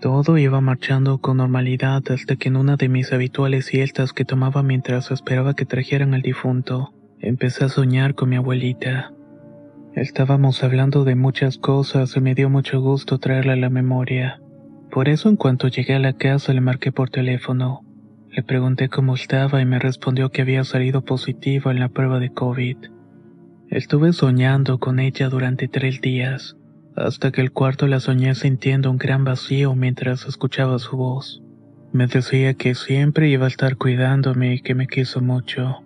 Todo 0.00 0.38
iba 0.38 0.60
marchando 0.60 1.18
con 1.18 1.36
normalidad 1.36 2.02
hasta 2.10 2.36
que 2.36 2.48
en 2.48 2.56
una 2.56 2.76
de 2.76 2.88
mis 2.88 3.12
habituales 3.12 3.66
siestas 3.66 4.12
que 4.12 4.24
tomaba 4.24 4.62
mientras 4.62 5.10
esperaba 5.10 5.54
que 5.54 5.66
trajeran 5.66 6.14
al 6.14 6.22
difunto, 6.22 6.92
empecé 7.20 7.64
a 7.64 7.68
soñar 7.68 8.14
con 8.14 8.30
mi 8.30 8.36
abuelita. 8.36 9.12
Estábamos 9.94 10.64
hablando 10.64 11.04
de 11.04 11.14
muchas 11.14 11.56
cosas 11.56 12.16
y 12.16 12.20
me 12.20 12.34
dio 12.34 12.50
mucho 12.50 12.80
gusto 12.80 13.18
traerla 13.18 13.52
a 13.52 13.56
la 13.56 13.70
memoria. 13.70 14.40
Por 14.90 15.08
eso 15.08 15.28
en 15.28 15.36
cuanto 15.36 15.68
llegué 15.68 15.94
a 15.94 15.98
la 15.98 16.12
casa 16.14 16.52
le 16.52 16.60
marqué 16.60 16.92
por 16.92 17.08
teléfono. 17.08 17.85
Le 18.36 18.42
pregunté 18.42 18.90
cómo 18.90 19.14
estaba 19.14 19.62
y 19.62 19.64
me 19.64 19.78
respondió 19.78 20.28
que 20.28 20.42
había 20.42 20.62
salido 20.62 21.02
positivo 21.02 21.70
en 21.70 21.80
la 21.80 21.88
prueba 21.88 22.18
de 22.18 22.34
COVID. 22.34 22.76
Estuve 23.70 24.12
soñando 24.12 24.78
con 24.78 25.00
ella 25.00 25.30
durante 25.30 25.68
tres 25.68 26.02
días, 26.02 26.54
hasta 26.96 27.32
que 27.32 27.40
el 27.40 27.50
cuarto 27.50 27.86
la 27.86 27.98
soñé 27.98 28.34
sintiendo 28.34 28.90
un 28.90 28.98
gran 28.98 29.24
vacío 29.24 29.74
mientras 29.74 30.26
escuchaba 30.26 30.78
su 30.78 30.98
voz. 30.98 31.42
Me 31.94 32.08
decía 32.08 32.52
que 32.52 32.74
siempre 32.74 33.30
iba 33.30 33.46
a 33.46 33.48
estar 33.48 33.76
cuidándome 33.76 34.52
y 34.52 34.60
que 34.60 34.74
me 34.74 34.86
quiso 34.86 35.22
mucho. 35.22 35.76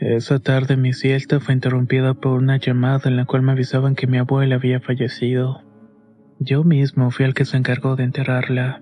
Esa 0.00 0.38
tarde 0.38 0.78
mi 0.78 0.94
siesta 0.94 1.38
fue 1.38 1.52
interrumpida 1.52 2.14
por 2.14 2.38
una 2.38 2.56
llamada 2.56 3.10
en 3.10 3.16
la 3.18 3.26
cual 3.26 3.42
me 3.42 3.52
avisaban 3.52 3.94
que 3.94 4.06
mi 4.06 4.16
abuela 4.16 4.54
había 4.54 4.80
fallecido. 4.80 5.60
Yo 6.38 6.64
mismo 6.64 7.10
fui 7.10 7.26
el 7.26 7.34
que 7.34 7.44
se 7.44 7.58
encargó 7.58 7.94
de 7.94 8.04
enterrarla. 8.04 8.80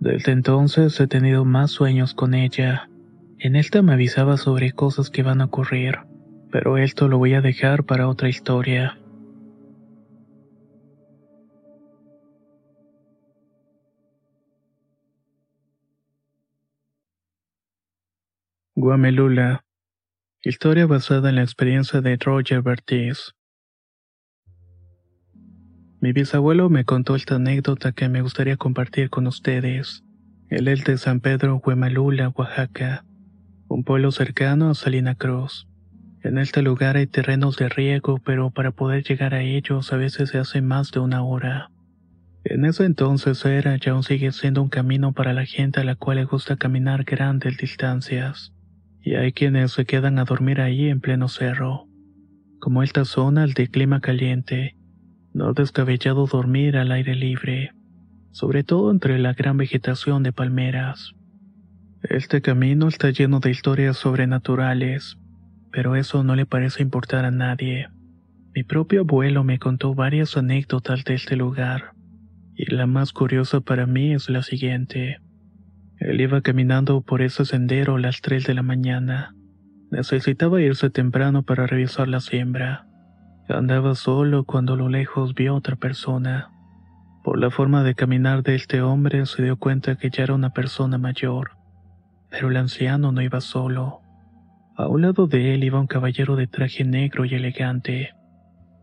Desde 0.00 0.32
entonces 0.32 0.98
he 1.00 1.06
tenido 1.06 1.44
más 1.44 1.70
sueños 1.70 2.14
con 2.14 2.34
ella. 2.34 2.88
En 3.38 3.56
esta 3.56 3.82
me 3.82 3.92
avisaba 3.92 4.36
sobre 4.36 4.72
cosas 4.72 5.10
que 5.10 5.22
van 5.22 5.40
a 5.40 5.46
ocurrir 5.46 5.98
pero 6.50 6.78
esto 6.78 7.08
lo 7.08 7.18
voy 7.18 7.34
a 7.34 7.40
dejar 7.40 7.84
para 7.84 8.08
otra 8.08 8.28
historia. 8.28 8.98
Guamelula. 18.74 19.64
Historia 20.44 20.86
basada 20.86 21.30
en 21.30 21.36
la 21.36 21.42
experiencia 21.42 22.00
de 22.00 22.16
Roger 22.16 22.62
Bertis. 22.62 23.34
Mi 26.00 26.12
bisabuelo 26.12 26.70
me 26.70 26.84
contó 26.84 27.16
esta 27.16 27.34
anécdota 27.34 27.90
que 27.90 28.08
me 28.08 28.22
gustaría 28.22 28.56
compartir 28.56 29.10
con 29.10 29.26
ustedes. 29.26 30.04
Él 30.48 30.68
es 30.68 30.84
de 30.84 30.96
San 30.96 31.18
Pedro, 31.18 31.58
Guamelula, 31.58 32.28
Oaxaca, 32.28 33.04
un 33.66 33.82
pueblo 33.82 34.12
cercano 34.12 34.70
a 34.70 34.74
Salina 34.74 35.16
Cruz. 35.16 35.66
En 36.22 36.38
este 36.38 36.62
lugar 36.62 36.96
hay 36.96 37.08
terrenos 37.08 37.56
de 37.56 37.68
riego, 37.68 38.20
pero 38.24 38.50
para 38.50 38.70
poder 38.70 39.02
llegar 39.02 39.34
a 39.34 39.42
ellos 39.42 39.92
a 39.92 39.96
veces 39.96 40.30
se 40.30 40.38
hace 40.38 40.62
más 40.62 40.92
de 40.92 41.00
una 41.00 41.24
hora. 41.24 41.72
En 42.44 42.64
ese 42.64 42.84
entonces 42.84 43.44
era 43.44 43.76
y 43.76 43.88
aún 43.88 44.04
sigue 44.04 44.30
siendo 44.30 44.62
un 44.62 44.68
camino 44.68 45.12
para 45.12 45.32
la 45.32 45.46
gente 45.46 45.80
a 45.80 45.84
la 45.84 45.96
cual 45.96 46.18
le 46.18 46.24
gusta 46.26 46.56
caminar 46.56 47.02
grandes 47.02 47.58
distancias. 47.58 48.52
Y 49.02 49.16
hay 49.16 49.32
quienes 49.32 49.72
se 49.72 49.84
quedan 49.84 50.20
a 50.20 50.24
dormir 50.24 50.60
ahí 50.60 50.90
en 50.90 51.00
pleno 51.00 51.26
cerro. 51.26 51.88
Como 52.60 52.84
esta 52.84 53.04
zona 53.04 53.42
al 53.42 53.54
de 53.54 53.66
clima 53.66 54.00
caliente, 54.00 54.77
no 55.32 55.52
descabellado 55.52 56.26
dormir 56.26 56.76
al 56.76 56.92
aire 56.92 57.14
libre, 57.14 57.72
sobre 58.30 58.64
todo 58.64 58.90
entre 58.90 59.18
la 59.18 59.34
gran 59.34 59.56
vegetación 59.56 60.22
de 60.22 60.32
palmeras. 60.32 61.14
Este 62.02 62.40
camino 62.40 62.88
está 62.88 63.10
lleno 63.10 63.40
de 63.40 63.50
historias 63.50 63.96
sobrenaturales, 63.96 65.18
pero 65.70 65.96
eso 65.96 66.24
no 66.24 66.34
le 66.34 66.46
parece 66.46 66.82
importar 66.82 67.24
a 67.24 67.30
nadie. 67.30 67.88
Mi 68.54 68.64
propio 68.64 69.02
abuelo 69.02 69.44
me 69.44 69.58
contó 69.58 69.94
varias 69.94 70.36
anécdotas 70.36 71.04
de 71.04 71.14
este 71.14 71.36
lugar, 71.36 71.92
y 72.54 72.74
la 72.74 72.86
más 72.86 73.12
curiosa 73.12 73.60
para 73.60 73.86
mí 73.86 74.12
es 74.12 74.28
la 74.28 74.42
siguiente. 74.42 75.20
Él 75.98 76.20
iba 76.20 76.40
caminando 76.40 77.00
por 77.02 77.22
ese 77.22 77.44
sendero 77.44 77.96
a 77.96 78.00
las 78.00 78.20
3 78.20 78.46
de 78.46 78.54
la 78.54 78.62
mañana. 78.62 79.34
Necesitaba 79.90 80.60
irse 80.60 80.90
temprano 80.90 81.44
para 81.44 81.66
revisar 81.66 82.08
la 82.08 82.20
siembra. 82.20 82.87
Andaba 83.48 83.94
solo 83.94 84.44
cuando 84.44 84.74
a 84.74 84.76
lo 84.76 84.88
lejos 84.88 85.34
vio 85.34 85.54
otra 85.54 85.76
persona. 85.76 86.50
Por 87.24 87.38
la 87.38 87.50
forma 87.50 87.82
de 87.82 87.94
caminar 87.94 88.42
de 88.42 88.54
este 88.54 88.82
hombre 88.82 89.24
se 89.24 89.42
dio 89.42 89.56
cuenta 89.56 89.96
que 89.96 90.10
ya 90.10 90.24
era 90.24 90.34
una 90.34 90.50
persona 90.50 90.98
mayor. 90.98 91.52
Pero 92.30 92.50
el 92.50 92.56
anciano 92.58 93.10
no 93.10 93.22
iba 93.22 93.40
solo. 93.40 94.00
A 94.76 94.86
un 94.86 95.00
lado 95.00 95.26
de 95.26 95.54
él 95.54 95.64
iba 95.64 95.80
un 95.80 95.86
caballero 95.86 96.36
de 96.36 96.46
traje 96.46 96.84
negro 96.84 97.24
y 97.24 97.34
elegante. 97.34 98.10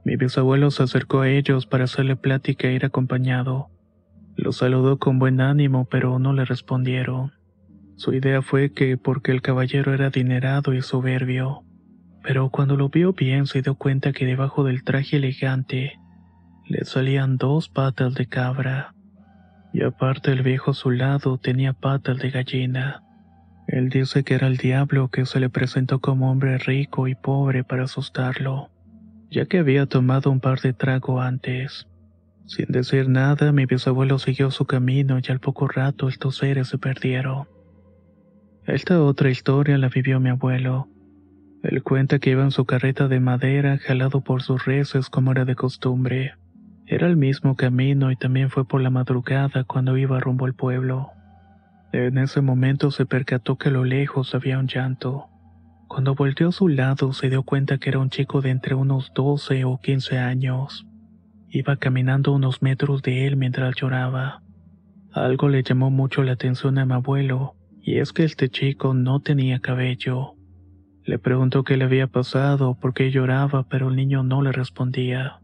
Mi 0.03 0.15
bisabuelo 0.15 0.71
se 0.71 0.83
acercó 0.83 1.21
a 1.21 1.29
ellos 1.29 1.67
para 1.67 1.83
hacerle 1.83 2.15
plática 2.15 2.67
e 2.67 2.73
ir 2.73 2.85
acompañado. 2.85 3.69
Lo 4.35 4.51
saludó 4.51 4.97
con 4.97 5.19
buen 5.19 5.41
ánimo, 5.41 5.85
pero 5.85 6.17
no 6.17 6.33
le 6.33 6.43
respondieron. 6.43 7.33
Su 7.97 8.13
idea 8.13 8.41
fue 8.41 8.71
que 8.71 8.97
porque 8.97 9.31
el 9.31 9.41
caballero 9.41 9.93
era 9.93 10.07
adinerado 10.07 10.73
y 10.73 10.81
soberbio, 10.81 11.64
pero 12.25 12.49
cuando 12.49 12.75
lo 12.75 12.89
vio 12.89 13.13
bien 13.13 13.45
se 13.45 13.61
dio 13.61 13.75
cuenta 13.75 14.11
que 14.11 14.25
debajo 14.25 14.63
del 14.63 14.83
traje 14.83 15.17
elegante 15.17 15.99
le 16.67 16.83
salían 16.83 17.37
dos 17.37 17.69
patas 17.69 18.15
de 18.15 18.25
cabra, 18.25 18.95
y 19.71 19.83
aparte 19.83 20.31
el 20.31 20.41
viejo 20.41 20.71
a 20.71 20.73
su 20.73 20.89
lado 20.89 21.37
tenía 21.37 21.73
patas 21.73 22.17
de 22.17 22.31
gallina. 22.31 23.03
Él 23.67 23.89
dice 23.89 24.23
que 24.23 24.33
era 24.33 24.47
el 24.47 24.57
diablo 24.57 25.09
que 25.09 25.27
se 25.27 25.39
le 25.39 25.49
presentó 25.49 25.99
como 25.99 26.31
hombre 26.31 26.57
rico 26.57 27.07
y 27.07 27.13
pobre 27.13 27.63
para 27.63 27.83
asustarlo, 27.83 28.71
ya 29.29 29.45
que 29.45 29.59
había 29.59 29.85
tomado 29.85 30.31
un 30.31 30.39
par 30.39 30.59
de 30.61 30.73
trago 30.73 31.21
antes. 31.21 31.87
Sin 32.47 32.65
decir 32.69 33.07
nada, 33.07 33.51
mi 33.51 33.67
bisabuelo 33.67 34.17
siguió 34.17 34.49
su 34.49 34.65
camino 34.65 35.19
y 35.19 35.31
al 35.31 35.39
poco 35.39 35.67
rato 35.67 36.09
estos 36.09 36.37
seres 36.37 36.69
se 36.69 36.79
perdieron. 36.79 37.47
Esta 38.65 38.99
otra 39.03 39.29
historia 39.29 39.77
la 39.77 39.89
vivió 39.89 40.19
mi 40.19 40.29
abuelo. 40.29 40.87
Él 41.67 41.81
cuenta 41.81 42.19
que 42.19 42.29
iba 42.29 42.43
en 42.43 42.51
su 42.51 42.65
carreta 42.65 43.07
de 43.07 43.19
madera 43.19 43.79
jalado 43.79 44.21
por 44.21 44.43
sus 44.43 44.65
reses 44.65 45.09
como 45.09 45.31
era 45.31 45.45
de 45.45 45.55
costumbre. 45.55 46.35
Era 46.85 47.07
el 47.07 47.17
mismo 47.17 47.55
camino 47.55 48.11
y 48.11 48.15
también 48.15 48.51
fue 48.51 48.67
por 48.67 48.81
la 48.81 48.91
madrugada 48.91 49.63
cuando 49.63 49.97
iba 49.97 50.19
rumbo 50.19 50.45
al 50.45 50.53
pueblo. 50.53 51.09
En 51.91 52.19
ese 52.19 52.41
momento 52.41 52.91
se 52.91 53.07
percató 53.07 53.57
que 53.57 53.69
a 53.69 53.71
lo 53.71 53.83
lejos 53.83 54.35
había 54.35 54.59
un 54.59 54.67
llanto. 54.67 55.25
Cuando 55.87 56.13
volteó 56.13 56.49
a 56.49 56.51
su 56.51 56.67
lado 56.67 57.13
se 57.13 57.29
dio 57.29 57.41
cuenta 57.41 57.79
que 57.79 57.89
era 57.89 57.99
un 57.99 58.11
chico 58.11 58.41
de 58.41 58.51
entre 58.51 58.75
unos 58.75 59.11
12 59.15 59.65
o 59.65 59.79
15 59.81 60.19
años. 60.19 60.85
Iba 61.49 61.77
caminando 61.77 62.31
unos 62.33 62.61
metros 62.61 63.01
de 63.01 63.25
él 63.25 63.37
mientras 63.37 63.73
lloraba. 63.75 64.43
Algo 65.13 65.49
le 65.49 65.63
llamó 65.63 65.89
mucho 65.89 66.21
la 66.21 66.33
atención 66.33 66.77
a 66.77 66.85
mi 66.85 66.93
abuelo, 66.93 67.55
y 67.81 67.97
es 67.97 68.13
que 68.13 68.23
este 68.23 68.49
chico 68.49 68.93
no 68.93 69.21
tenía 69.21 69.59
cabello. 69.59 70.34
Le 71.05 71.19
preguntó 71.19 71.63
qué 71.63 71.77
le 71.77 71.85
había 71.85 72.07
pasado, 72.07 72.75
por 72.75 72.93
qué 72.95 73.11
lloraba, 73.11 73.63
pero 73.69 73.89
el 73.89 73.95
niño 73.95 74.23
no 74.23 74.41
le 74.41 74.51
respondía. 74.51 75.39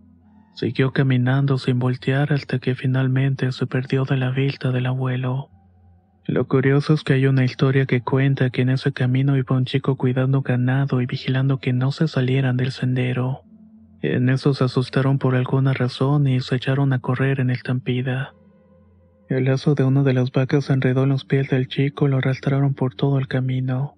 Siguió 0.56 0.92
caminando 0.92 1.58
sin 1.60 1.78
voltear 1.78 2.34
hasta 2.34 2.60
que 2.60 2.76
finalmente 2.76 3.52
se 3.52 3.68
perdió 3.68 4.04
de 4.04 4.18
la 4.18 4.32
vista 4.32 4.72
del 4.72 4.88
abuelo. 4.88 5.50
Lo 6.26 6.48
curioso 6.48 6.94
es 6.94 7.04
que 7.04 7.14
hay 7.14 7.28
una 7.28 7.44
historia 7.44 7.86
que 7.86 8.02
cuenta 8.02 8.50
que 8.50 8.62
en 8.64 8.70
ese 8.70 8.92
camino 8.92 9.38
iba 9.38 9.56
un 9.56 9.66
chico 9.66 9.98
cuidando 9.98 10.42
ganado 10.42 11.02
y 11.02 11.06
vigilando 11.06 11.60
que 11.60 11.74
no 11.74 11.92
se 11.92 12.08
salieran 12.08 12.58
del 12.58 12.72
sendero. 12.72 13.44
En 14.02 14.30
eso 14.30 14.54
se 14.56 14.64
asustaron 14.64 15.20
por 15.20 15.36
alguna 15.36 15.74
razón 15.74 16.28
y 16.28 16.40
se 16.42 16.56
echaron 16.56 16.92
a 16.94 17.00
correr 17.00 17.40
en 17.40 17.52
el 17.52 17.62
tampida. 17.62 18.34
El 19.30 19.46
lazo 19.46 19.76
de 19.76 19.84
una 19.84 20.04
de 20.04 20.14
las 20.14 20.32
vacas 20.32 20.70
enredó 20.70 21.04
en 21.04 21.10
los 21.10 21.24
pies 21.24 21.50
del 21.50 21.68
chico 21.68 22.08
y 22.08 22.12
lo 22.12 22.18
arrastraron 22.18 22.74
por 22.74 22.96
todo 22.96 23.20
el 23.20 23.28
camino. 23.28 23.96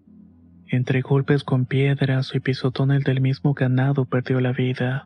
Entre 0.74 1.02
golpes 1.02 1.44
con 1.44 1.68
piedras 1.68 2.34
y 2.34 2.40
pisotones 2.40 3.04
del 3.04 3.22
mismo 3.22 3.54
ganado 3.54 4.06
perdió 4.06 4.40
la 4.40 4.54
vida. 4.54 5.06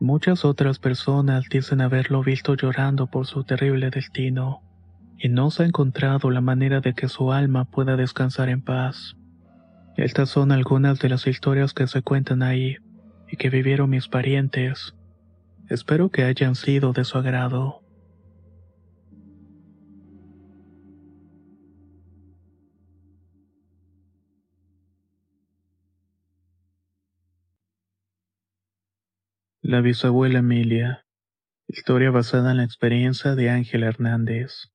Muchas 0.00 0.44
otras 0.44 0.78
personas 0.78 1.46
dicen 1.48 1.80
haberlo 1.80 2.22
visto 2.22 2.54
llorando 2.54 3.06
por 3.06 3.24
su 3.24 3.42
terrible 3.42 3.88
destino 3.88 4.60
y 5.16 5.30
no 5.30 5.50
se 5.50 5.62
ha 5.62 5.66
encontrado 5.66 6.30
la 6.30 6.42
manera 6.42 6.82
de 6.82 6.92
que 6.92 7.08
su 7.08 7.32
alma 7.32 7.64
pueda 7.64 7.96
descansar 7.96 8.50
en 8.50 8.60
paz. 8.60 9.16
Estas 9.96 10.28
son 10.28 10.52
algunas 10.52 10.98
de 10.98 11.08
las 11.08 11.26
historias 11.26 11.72
que 11.72 11.86
se 11.86 12.02
cuentan 12.02 12.42
ahí 12.42 12.76
y 13.32 13.38
que 13.38 13.48
vivieron 13.48 13.88
mis 13.88 14.08
parientes. 14.08 14.94
Espero 15.70 16.10
que 16.10 16.24
hayan 16.24 16.54
sido 16.54 16.92
de 16.92 17.04
su 17.04 17.16
agrado. 17.16 17.80
La 29.70 29.82
bisabuela 29.82 30.38
Emilia. 30.38 31.04
Historia 31.66 32.10
basada 32.10 32.52
en 32.52 32.56
la 32.56 32.64
experiencia 32.64 33.34
de 33.34 33.50
Ángel 33.50 33.82
Hernández. 33.82 34.70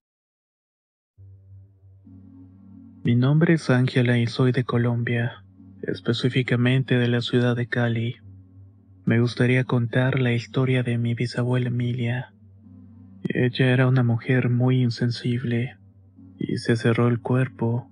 Mi 3.03 3.15
nombre 3.15 3.55
es 3.55 3.71
Ángela 3.71 4.19
y 4.19 4.27
soy 4.27 4.51
de 4.51 4.65
Colombia, 4.65 5.45
específicamente 5.81 6.99
de 6.99 7.07
la 7.07 7.21
ciudad 7.21 7.55
de 7.55 7.65
Cali. 7.65 8.17
me 9.03 9.19
gustaría 9.19 9.63
contar 9.63 10.19
la 10.19 10.33
historia 10.33 10.83
de 10.83 10.99
mi 10.99 11.15
bisabuela 11.15 11.69
Emilia. 11.69 12.31
Ella 13.23 13.73
era 13.73 13.87
una 13.87 14.03
mujer 14.03 14.51
muy 14.51 14.83
insensible 14.83 15.75
y 16.37 16.57
se 16.57 16.75
cerró 16.75 17.07
el 17.07 17.19
cuerpo. 17.19 17.89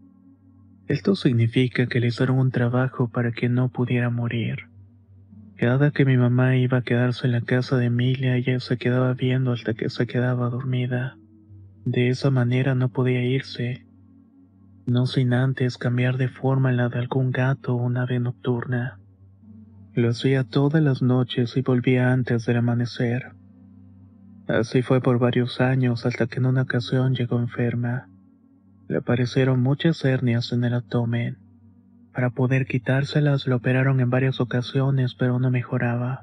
Esto 0.88 1.16
significa 1.16 1.88
que 1.88 2.00
le 2.00 2.10
hicieron 2.10 2.38
un 2.38 2.52
trabajo 2.52 3.10
para 3.10 3.32
que 3.32 3.50
no 3.50 3.70
pudiera 3.70 4.12
morir. 4.12 4.71
Cada 5.62 5.92
que 5.92 6.06
mi 6.06 6.18
mamá 6.18 6.56
iba 6.56 6.80
a 6.80 6.82
quedarse 6.82 7.28
en 7.28 7.34
la 7.34 7.42
casa 7.42 7.78
de 7.78 7.86
Emilia, 7.86 8.36
ella 8.36 8.60
se 8.60 8.78
quedaba 8.78 9.14
viendo 9.14 9.52
hasta 9.52 9.76
que 9.76 9.92
se 9.92 10.08
quedaba 10.08 10.50
dormida. 10.50 11.20
De 11.86 12.10
esa 12.10 12.32
manera 12.32 12.74
no 12.74 12.90
podía 12.90 13.24
irse, 13.24 13.86
no 14.88 15.06
sin 15.06 15.34
antes 15.34 15.78
cambiar 15.78 16.18
de 16.18 16.30
forma 16.30 16.72
en 16.72 16.78
la 16.78 16.90
de 16.90 16.98
algún 16.98 17.30
gato 17.30 17.76
o 17.76 17.84
una 17.84 18.02
ave 18.02 18.20
nocturna. 18.20 18.98
Lo 19.94 20.10
hacía 20.10 20.46
todas 20.46 20.82
las 20.82 21.04
noches 21.04 21.56
y 21.56 21.62
volvía 21.62 22.12
antes 22.12 22.48
del 22.48 22.58
amanecer. 22.58 23.34
Así 24.48 24.82
fue 24.82 25.00
por 25.00 25.20
varios 25.20 25.62
años 25.62 26.08
hasta 26.08 26.26
que 26.26 26.40
en 26.40 26.48
una 26.48 26.64
ocasión 26.64 27.14
llegó 27.14 27.38
enferma. 27.38 28.10
Le 28.88 28.98
aparecieron 28.98 29.62
muchas 29.62 30.04
hernias 30.06 30.54
en 30.54 30.64
el 30.64 30.74
abdomen. 30.74 31.38
Para 32.22 32.36
poder 32.36 32.68
quitárselas 32.68 33.48
lo 33.48 33.56
operaron 33.56 34.00
en 34.00 34.12
varias 34.12 34.40
ocasiones, 34.40 35.16
pero 35.16 35.40
no 35.40 35.50
mejoraba. 35.50 36.22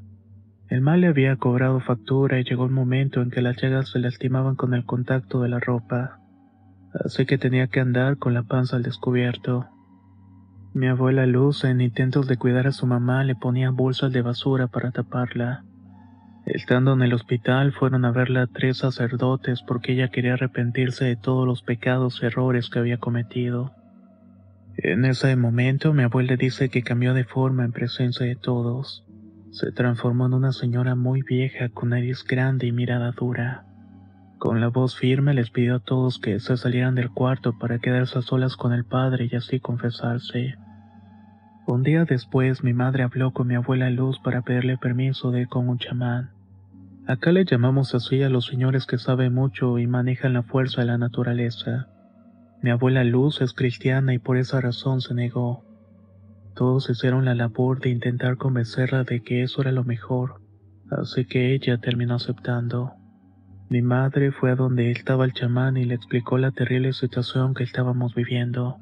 El 0.69 0.81
mal 0.81 1.01
le 1.01 1.09
había 1.09 1.35
cobrado 1.35 1.81
factura 1.81 2.39
y 2.39 2.45
llegó 2.45 2.67
el 2.67 2.71
momento 2.71 3.21
en 3.21 3.31
que 3.31 3.43
las 3.43 3.61
llagas 3.61 3.89
se 3.89 3.99
lastimaban 3.99 4.55
con 4.55 4.75
el 4.75 4.85
contacto 4.85 5.43
de 5.43 5.49
la 5.49 5.59
ropa. 5.59 6.21
Así 7.05 7.27
que 7.27 7.37
tenía 7.37 7.67
que 7.67 7.81
andar 7.81 8.17
con 8.17 8.33
la 8.33 8.45
panza 8.45 8.77
al 8.77 8.85
descubierto. 8.85 9.67
Mi 10.73 10.87
abuela 10.87 11.27
Luz, 11.27 11.65
en 11.65 11.81
intentos 11.81 12.29
de 12.29 12.37
cuidar 12.37 12.69
a 12.69 12.73
su 12.73 12.87
mamá, 12.87 13.25
le 13.25 13.35
ponía 13.35 13.71
bolsas 13.71 14.13
de 14.13 14.23
basura 14.23 14.69
para 14.69 14.93
taparla. 14.93 15.65
Estando 16.47 16.93
en 16.93 17.03
el 17.03 17.13
hospital, 17.13 17.73
fueron 17.73 18.05
a 18.05 18.13
verla 18.13 18.47
tres 18.47 18.77
sacerdotes 18.77 19.63
porque 19.63 19.95
ella 19.95 20.11
quería 20.11 20.35
arrepentirse 20.35 21.07
de 21.07 21.17
todos 21.17 21.45
los 21.45 21.63
pecados 21.63 22.21
y 22.23 22.27
errores 22.27 22.71
que 22.71 22.79
había 22.79 22.99
cometido. 22.99 23.75
En 24.81 25.05
ese 25.05 25.35
momento 25.35 25.93
mi 25.93 26.05
abuela 26.05 26.37
dice 26.37 26.69
que 26.69 26.85
cambió 26.85 27.13
de 27.13 27.25
forma 27.25 27.65
en 27.65 27.73
presencia 27.73 28.25
de 28.25 28.37
todos. 28.37 29.05
Se 29.51 29.73
transformó 29.73 30.27
en 30.27 30.35
una 30.35 30.53
señora 30.53 30.95
muy 30.95 31.23
vieja 31.23 31.69
con 31.69 31.89
nariz 31.89 32.23
grande 32.25 32.69
y 32.69 32.73
mirada 32.73 33.11
dura. 33.11 33.65
Con 34.39 34.61
la 34.61 34.69
voz 34.69 34.97
firme 34.97 35.35
les 35.35 35.51
pidió 35.51 35.75
a 35.75 35.81
todos 35.81 36.21
que 36.21 36.39
se 36.39 36.57
salieran 36.57 36.95
del 36.95 37.11
cuarto 37.11 37.59
para 37.59 37.81
quedarse 37.81 38.21
a 38.21 38.23
solas 38.23 38.55
con 38.55 38.73
el 38.73 38.85
padre 38.85 39.29
y 39.29 39.35
así 39.35 39.59
confesarse. 39.59 40.55
Un 41.67 41.83
día 41.83 42.05
después 42.05 42.63
mi 42.63 42.73
madre 42.73 43.03
habló 43.03 43.33
con 43.33 43.49
mi 43.49 43.57
abuela 43.57 43.91
Luz 43.91 44.21
para 44.21 44.43
pedirle 44.43 44.79
permiso 44.79 45.33
de 45.33 45.41
ir 45.41 45.49
con 45.49 45.69
un 45.69 45.79
chamán. 45.79 46.31
Acá 47.09 47.33
le 47.33 47.45
llamamos 47.45 47.97
así 47.97 48.23
a 48.23 48.29
los 48.29 48.47
señores 48.47 48.87
que 48.87 48.99
saben 48.99 49.35
mucho 49.35 49.81
y 49.81 49.89
manejan 49.89 50.35
la 50.35 50.45
fuerza 50.45 50.83
de 50.83 50.87
la 50.87 50.99
naturaleza. 50.99 51.89
Mi 52.61 52.71
abuela 52.71 53.05
Luz 53.05 53.41
es 53.41 53.53
cristiana 53.53 54.15
y 54.15 54.19
por 54.19 54.37
esa 54.37 54.61
razón 54.61 55.01
se 55.01 55.15
negó. 55.15 55.65
Todos 56.57 56.91
hicieron 56.91 57.25
la 57.25 57.37
labor 57.37 57.79
de 57.79 57.91
intentar 57.91 58.37
convencerla 58.37 59.05
de 59.05 59.23
que 59.23 59.45
eso 59.45 59.63
era 59.63 59.71
lo 59.71 59.85
mejor, 59.85 60.41
así 60.91 61.25
que 61.25 61.55
ella 61.55 61.79
terminó 61.79 62.17
aceptando. 62.17 62.95
Mi 63.69 63.81
madre 63.81 64.33
fue 64.33 64.51
a 64.51 64.57
donde 64.57 64.91
estaba 64.91 65.25
el 65.25 65.35
chamán 65.35 65.77
y 65.77 65.85
le 65.85 65.95
explicó 65.95 66.37
la 66.37 66.51
terrible 66.51 66.93
situación 66.93 67.55
que 67.55 67.63
estábamos 67.63 68.17
viviendo. 68.17 68.79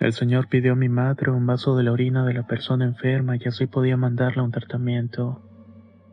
El 0.00 0.14
señor 0.14 0.48
pidió 0.48 0.72
a 0.72 0.76
mi 0.76 0.88
madre 0.88 1.30
un 1.30 1.46
vaso 1.46 1.76
de 1.76 1.82
la 1.82 1.92
orina 1.92 2.24
de 2.24 2.32
la 2.32 2.46
persona 2.46 2.86
enferma 2.86 3.36
y 3.36 3.44
así 3.46 3.66
podía 3.66 3.98
mandarla 3.98 4.42
un 4.42 4.50
tratamiento. 4.50 5.42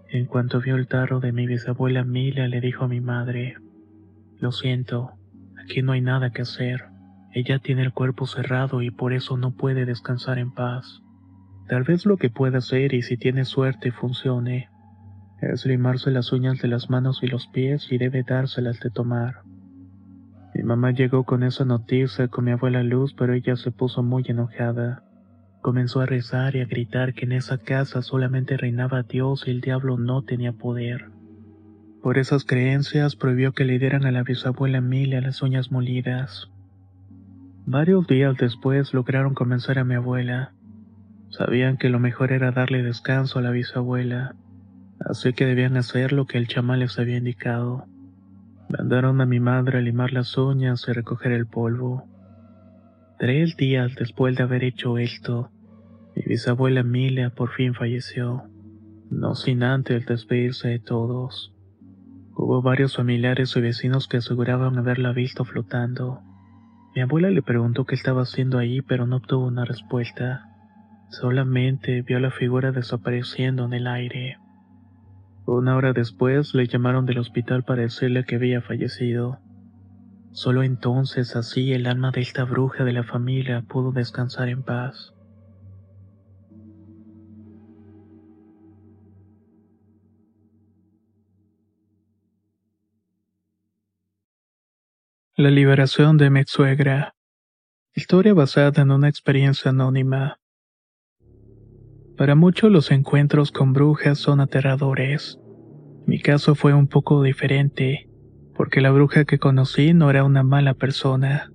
En 0.10 0.26
cuanto 0.26 0.60
vio 0.60 0.76
el 0.76 0.88
tarro 0.88 1.22
de 1.22 1.32
mi 1.32 1.48
bisabuela 1.48 2.04
Mila, 2.04 2.48
le 2.50 2.60
dijo 2.60 2.84
a 2.84 2.88
mi 2.90 3.00
madre, 3.00 3.56
Lo 4.40 4.52
siento, 4.52 5.14
Aquí 5.64 5.82
no 5.82 5.94
hay 5.94 6.02
nada 6.02 6.32
que 6.32 6.44
hacer. 6.44 6.86
Ella 7.32 7.60
tiene 7.60 7.82
el 7.82 7.94
cuerpo 7.94 8.28
cerrado 8.28 8.82
y 8.82 8.92
por 8.92 9.14
eso 9.14 9.38
no 9.38 9.52
puede 9.52 9.86
descansar 9.86 10.38
en 10.38 10.52
paz. 10.52 11.02
Tal 11.68 11.84
vez 11.84 12.06
lo 12.06 12.18
que 12.18 12.30
pueda 12.30 12.60
hacer 12.60 12.94
y 12.94 13.02
si 13.02 13.18
tiene 13.18 13.46
suerte 13.46 13.92
funcione 13.92 14.70
es 15.52 15.66
limarse 15.66 16.12
las 16.12 16.32
uñas 16.32 16.60
de 16.60 16.68
las 16.68 16.90
manos 16.90 17.20
y 17.22 17.28
los 17.28 17.48
pies 17.48 17.92
y 17.92 17.98
debe 17.98 18.24
dárselas 18.24 18.80
de 18.80 18.90
tomar. 18.90 19.42
Mi 20.54 20.64
mamá 20.64 20.92
llegó 20.92 21.24
con 21.24 21.44
esa 21.44 21.66
noticia 21.66 22.28
con 22.28 22.46
mi 22.46 22.52
abuela 22.52 22.84
Luz, 22.84 23.14
pero 23.14 23.34
ella 23.34 23.56
se 23.56 23.72
puso 23.72 24.04
muy 24.04 24.24
enojada. 24.28 25.04
Comenzó 25.62 26.02
a 26.02 26.06
rezar 26.06 26.56
y 26.56 26.62
a 26.62 26.66
gritar 26.66 27.14
que 27.14 27.26
en 27.26 27.32
esa 27.32 27.58
casa 27.58 28.02
solamente 28.02 28.58
reinaba 28.58 29.04
Dios 29.04 29.48
y 29.48 29.52
el 29.52 29.62
diablo 29.62 29.98
no 29.98 30.24
tenía 30.24 30.54
poder. 30.54 31.13
Por 32.04 32.18
esas 32.18 32.44
creencias 32.44 33.16
prohibió 33.16 33.54
que 33.54 33.64
le 33.64 33.80
dieran 33.80 34.06
a 34.06 34.12
la 34.12 34.24
bisabuela 34.24 34.80
Emilia 34.80 35.22
las 35.22 35.42
uñas 35.42 35.72
molidas. 35.72 36.52
Varios 37.66 38.06
días 38.08 38.36
después 38.36 38.94
lograron 38.94 39.34
convencer 39.34 39.80
a 39.80 39.86
mi 39.86 39.96
abuela. 39.96 40.52
Sabían 41.30 41.78
que 41.78 41.88
lo 41.88 42.00
mejor 42.00 42.34
era 42.34 42.52
darle 42.52 42.84
descanso 42.84 43.40
a 43.40 43.42
la 43.42 43.52
bisabuela, 43.52 44.36
así 45.00 45.32
que 45.32 45.46
debían 45.46 45.78
hacer 45.78 46.12
lo 46.12 46.26
que 46.26 46.38
el 46.38 46.50
chamán 46.50 46.80
les 46.80 47.00
había 47.00 47.16
indicado. 47.16 47.86
Mandaron 48.68 49.22
a 49.22 49.26
mi 49.26 49.40
madre 49.40 49.78
a 49.78 49.82
limar 49.82 50.12
las 50.12 50.38
uñas 50.38 50.86
y 50.90 50.92
recoger 50.92 51.32
el 51.32 51.48
polvo. 51.48 52.04
Tres 53.18 53.56
días 53.56 53.96
después 53.96 54.36
de 54.36 54.44
haber 54.44 54.66
hecho 54.66 54.98
esto, 54.98 55.52
mi 56.18 56.24
bisabuela 56.24 56.82
Emilia 56.82 57.30
por 57.30 57.52
fin 57.52 57.74
falleció, 57.74 58.44
no 59.10 59.36
sin 59.36 59.64
antes 59.64 60.06
despedirse 60.06 60.68
de 60.68 60.80
todos. 60.80 61.53
Hubo 62.36 62.62
varios 62.62 62.96
familiares 62.96 63.56
y 63.56 63.62
vecinos 63.62 64.08
que 64.08 64.18
aseguraban 64.18 64.78
haberla 64.78 65.12
visto 65.12 65.46
flotando. 65.46 66.22
Mi 66.96 67.02
abuela 67.02 67.30
le 67.30 67.42
preguntó 67.42 67.86
qué 67.86 67.96
estaba 67.96 68.24
haciendo 68.24 68.58
ahí, 68.58 68.82
pero 68.82 69.06
no 69.06 69.18
obtuvo 69.18 69.46
una 69.46 69.66
respuesta. 69.66 70.50
Solamente 71.10 72.02
vio 72.02 72.20
la 72.20 72.32
figura 72.32 72.72
desapareciendo 72.72 73.66
en 73.66 73.74
el 73.74 73.88
aire. 73.88 74.38
Una 75.46 75.76
hora 75.76 75.94
después 75.94 76.56
le 76.56 76.68
llamaron 76.68 77.06
del 77.06 77.20
hospital 77.20 77.64
para 77.64 77.84
decirle 77.84 78.26
que 78.26 78.36
había 78.36 78.62
fallecido. 78.62 79.40
Solo 80.32 80.64
entonces 80.64 81.36
así 81.36 81.74
el 81.74 81.86
alma 81.86 82.10
de 82.12 82.22
esta 82.22 82.46
bruja 82.46 82.84
de 82.84 82.94
la 82.94 83.04
familia 83.04 83.62
pudo 83.62 83.92
descansar 83.92 84.50
en 84.50 84.64
paz. 84.64 85.14
La 95.36 95.50
liberación 95.50 96.18
de 96.18 96.30
mi. 96.30 96.42
Historia 97.96 98.36
basada 98.36 98.84
en 98.84 98.92
una 98.92 99.10
experiencia 99.10 99.72
anónima. 99.72 100.38
Para 102.16 102.36
muchos 102.36 102.72
los 102.72 102.92
encuentros 102.92 103.52
con 103.52 103.74
brujas 103.74 104.20
son 104.20 104.42
aterradores. 104.42 105.40
Mi 106.06 106.20
caso 106.20 106.54
fue 106.54 106.76
un 106.76 106.86
poco 106.86 107.24
diferente, 107.24 108.12
porque 108.54 108.80
la 108.80 108.92
bruja 108.92 109.26
que 109.26 109.40
conocí 109.40 109.96
no 109.96 110.12
era 110.12 110.24
una 110.24 110.44
mala 110.44 110.76
persona. 110.76 111.52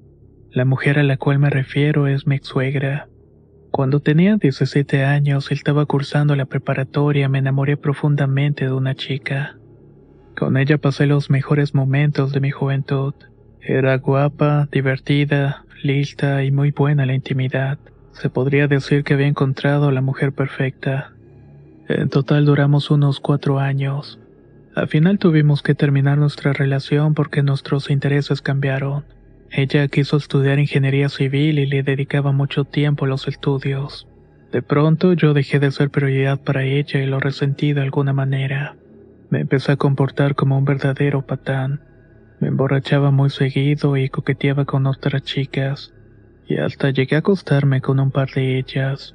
La 0.50 0.64
mujer 0.64 0.98
a 0.98 1.04
la 1.04 1.16
cual 1.16 1.38
me 1.38 1.48
refiero 1.48 2.08
es 2.08 2.26
mi. 2.26 2.40
Cuando 3.70 4.00
tenía 4.00 4.38
17 4.38 5.04
años 5.04 5.52
y 5.52 5.54
estaba 5.54 5.86
cursando 5.86 6.34
la 6.34 6.46
preparatoria 6.46 7.28
me 7.28 7.38
enamoré 7.38 7.76
profundamente 7.76 8.64
de 8.64 8.72
una 8.72 8.96
chica. 8.96 9.56
Con 10.36 10.56
ella 10.56 10.78
pasé 10.78 11.06
los 11.06 11.30
mejores 11.30 11.76
momentos 11.76 12.32
de 12.32 12.40
mi 12.40 12.50
juventud. 12.50 13.14
Era 13.68 13.98
guapa, 13.98 14.66
divertida, 14.72 15.66
lista 15.82 16.42
y 16.42 16.50
muy 16.50 16.70
buena 16.70 17.02
en 17.02 17.08
la 17.08 17.14
intimidad. 17.14 17.78
Se 18.12 18.30
podría 18.30 18.66
decir 18.66 19.04
que 19.04 19.12
había 19.12 19.26
encontrado 19.26 19.88
a 19.88 19.92
la 19.92 20.00
mujer 20.00 20.32
perfecta. 20.32 21.12
En 21.86 22.08
total 22.08 22.46
duramos 22.46 22.90
unos 22.90 23.20
cuatro 23.20 23.58
años. 23.58 24.18
Al 24.74 24.88
final 24.88 25.18
tuvimos 25.18 25.60
que 25.62 25.74
terminar 25.74 26.16
nuestra 26.16 26.54
relación 26.54 27.12
porque 27.12 27.42
nuestros 27.42 27.90
intereses 27.90 28.40
cambiaron. 28.40 29.04
Ella 29.50 29.86
quiso 29.88 30.16
estudiar 30.16 30.58
ingeniería 30.58 31.10
civil 31.10 31.58
y 31.58 31.66
le 31.66 31.82
dedicaba 31.82 32.32
mucho 32.32 32.64
tiempo 32.64 33.04
a 33.04 33.08
los 33.08 33.28
estudios. 33.28 34.08
De 34.50 34.62
pronto 34.62 35.12
yo 35.12 35.34
dejé 35.34 35.58
de 35.58 35.72
ser 35.72 35.90
prioridad 35.90 36.40
para 36.40 36.64
ella 36.64 37.02
y 37.02 37.06
lo 37.06 37.20
resentí 37.20 37.74
de 37.74 37.82
alguna 37.82 38.14
manera. 38.14 38.76
Me 39.28 39.40
empecé 39.40 39.72
a 39.72 39.76
comportar 39.76 40.36
como 40.36 40.56
un 40.56 40.64
verdadero 40.64 41.20
patán. 41.20 41.82
Me 42.40 42.48
emborrachaba 42.48 43.10
muy 43.10 43.30
seguido 43.30 43.96
y 43.96 44.08
coqueteaba 44.08 44.64
con 44.64 44.86
otras 44.86 45.22
chicas, 45.22 45.92
y 46.46 46.58
hasta 46.58 46.90
llegué 46.90 47.16
a 47.16 47.20
acostarme 47.20 47.80
con 47.80 47.98
un 47.98 48.10
par 48.10 48.30
de 48.30 48.58
ellas. 48.58 49.14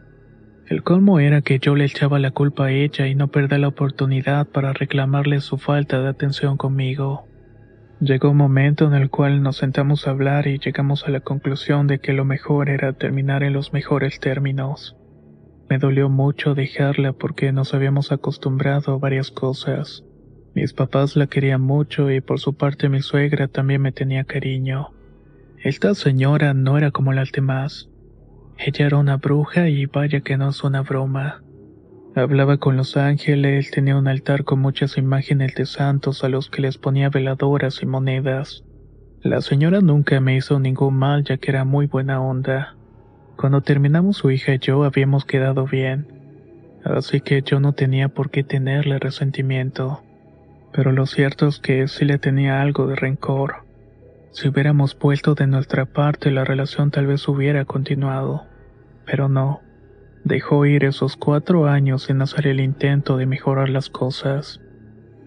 El 0.68 0.84
colmo 0.84 1.20
era 1.20 1.42
que 1.42 1.60
yo 1.60 1.76
le 1.76 1.86
echaba 1.86 2.20
la 2.20 2.32
culpa 2.32 2.66
a 2.66 2.72
ella 2.72 3.08
y 3.08 3.16
no 3.16 3.30
perdía 3.30 3.58
la 3.58 3.68
oportunidad 3.68 4.48
para 4.48 4.74
reclamarle 4.74 5.42
su 5.42 5.58
falta 5.58 6.02
de 6.02 6.10
atención 6.10 6.58
conmigo. 6.58 7.28
Llegó 8.00 8.32
un 8.32 8.38
momento 8.38 8.86
en 8.86 8.94
el 8.94 9.10
cual 9.10 9.42
nos 9.42 9.58
sentamos 9.58 10.08
a 10.08 10.12
hablar 10.12 10.48
y 10.48 10.60
llegamos 10.60 11.06
a 11.06 11.12
la 11.12 11.22
conclusión 11.22 11.88
de 11.88 12.00
que 12.00 12.12
lo 12.12 12.26
mejor 12.26 12.70
era 12.70 12.94
terminar 12.94 13.44
en 13.44 13.54
los 13.54 13.72
mejores 13.72 14.20
términos. 14.20 14.98
Me 15.70 15.78
dolió 15.78 16.10
mucho 16.10 16.56
dejarla 16.56 17.14
porque 17.14 17.52
nos 17.54 17.74
habíamos 17.74 18.12
acostumbrado 18.12 18.94
a 18.94 18.98
varias 18.98 19.32
cosas. 19.32 20.04
Mis 20.56 20.72
papás 20.74 21.16
la 21.16 21.28
querían 21.28 21.62
mucho 21.62 22.12
y 22.12 22.22
por 22.22 22.40
su 22.40 22.54
parte 22.54 22.88
mi 22.88 23.02
suegra 23.02 23.48
también 23.48 23.82
me 23.82 23.92
tenía 23.92 24.24
cariño. 24.24 24.90
Esta 25.58 25.96
señora 25.96 26.54
no 26.54 26.78
era 26.78 26.92
como 26.92 27.12
las 27.12 27.32
demás. 27.32 27.90
Ella 28.58 28.86
era 28.86 28.98
una 28.98 29.18
bruja 29.18 29.68
y 29.70 29.88
vaya 29.88 30.22
que 30.22 30.38
no 30.38 30.50
es 30.50 30.64
una 30.64 30.82
broma. 30.82 31.42
Hablaba 32.16 32.58
con 32.58 32.78
los 32.78 32.96
ángeles, 32.98 33.72
tenía 33.72 33.98
un 33.98 34.08
altar 34.08 34.44
con 34.44 34.60
muchas 34.60 34.98
imágenes 35.00 35.56
de 35.56 35.66
santos 35.66 36.24
a 36.24 36.30
los 36.30 36.52
que 36.52 36.62
les 36.62 36.78
ponía 36.78 37.10
veladoras 37.10 37.82
y 37.82 37.88
monedas. 37.88 38.64
La 39.24 39.42
señora 39.42 39.82
nunca 39.82 40.20
me 40.20 40.36
hizo 40.36 40.60
ningún 40.60 40.96
mal 40.98 41.24
ya 41.24 41.38
que 41.38 41.50
era 41.50 41.64
muy 41.64 41.88
buena 41.88 42.22
onda. 42.22 42.76
Cuando 43.38 43.62
terminamos 43.62 44.18
su 44.18 44.30
hija 44.30 44.54
y 44.54 44.60
yo 44.60 44.84
habíamos 44.84 45.26
quedado 45.26 45.66
bien, 45.66 46.06
así 46.84 47.22
que 47.22 47.42
yo 47.42 47.60
no 47.60 47.74
tenía 47.74 48.10
por 48.10 48.30
qué 48.30 48.44
tenerle 48.44 49.00
resentimiento. 49.00 50.04
Pero 50.74 50.92
lo 50.92 51.06
cierto 51.06 51.48
es 51.48 51.60
que 51.60 51.88
sí 51.88 52.04
le 52.04 52.18
tenía 52.18 52.62
algo 52.62 52.88
de 52.88 52.96
rencor. 52.96 53.66
Si 54.32 54.48
hubiéramos 54.48 54.96
puesto 54.96 55.36
de 55.36 55.46
nuestra 55.46 55.86
parte 55.86 56.32
la 56.32 56.44
relación 56.44 56.90
tal 56.90 57.06
vez 57.06 57.28
hubiera 57.28 57.66
continuado, 57.66 58.48
pero 59.06 59.30
no. 59.30 59.62
Dejó 60.24 60.66
ir 60.66 60.86
esos 60.86 61.16
cuatro 61.16 61.68
años 61.68 62.04
sin 62.04 62.22
hacer 62.22 62.48
el 62.48 62.60
intento 62.60 63.18
de 63.18 63.28
mejorar 63.28 63.70
las 63.70 63.90
cosas. 63.90 64.62